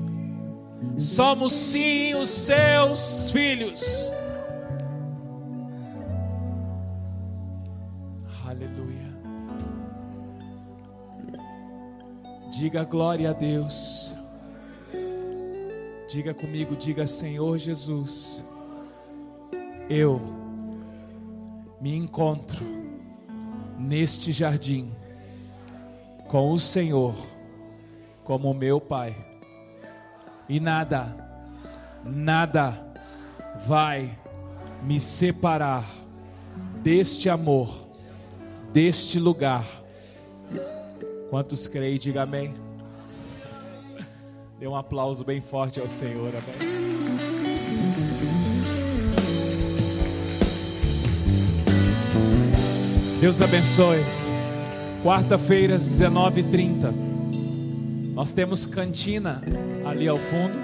Somos 0.98 1.54
sim 1.54 2.16
os 2.16 2.30
seus 2.30 3.32
filhos. 3.32 4.12
Aleluia. 8.46 9.12
Diga 12.52 12.84
glória 12.84 13.30
a 13.30 13.34
Deus. 13.34 14.16
Diga 16.10 16.34
comigo, 16.34 16.76
diga 16.76 17.06
Senhor 17.06 17.58
Jesus. 17.58 18.44
Eu 19.90 20.20
me 21.80 21.96
encontro 21.96 22.66
neste 23.78 24.32
jardim 24.32 24.92
com 26.28 26.52
o 26.52 26.58
Senhor 26.58 27.16
como 28.24 28.54
meu 28.54 28.80
Pai 28.80 29.31
e 30.52 30.60
nada, 30.60 31.16
nada 32.04 32.86
vai 33.66 34.20
me 34.84 35.00
separar 35.00 35.86
deste 36.84 37.30
amor, 37.30 37.88
deste 38.74 39.18
lugar. 39.18 39.64
Quantos 41.30 41.70
creem, 41.70 41.98
diga 41.98 42.24
amém. 42.24 42.54
Dê 44.60 44.68
um 44.68 44.76
aplauso 44.76 45.24
bem 45.24 45.40
forte 45.40 45.80
ao 45.80 45.88
Senhor, 45.88 46.34
amém. 46.36 46.72
Deus 53.22 53.40
abençoe. 53.40 54.04
Quarta-feira, 55.02 55.76
às 55.76 55.88
19h30. 55.88 57.11
Nós 58.22 58.32
temos 58.32 58.68
cantina 58.68 59.42
ali 59.84 60.08
ao 60.08 60.20
fundo. 60.20 60.56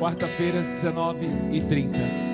Quarta-feira, 0.00 0.58
às 0.58 0.66
19h30. 0.66 2.29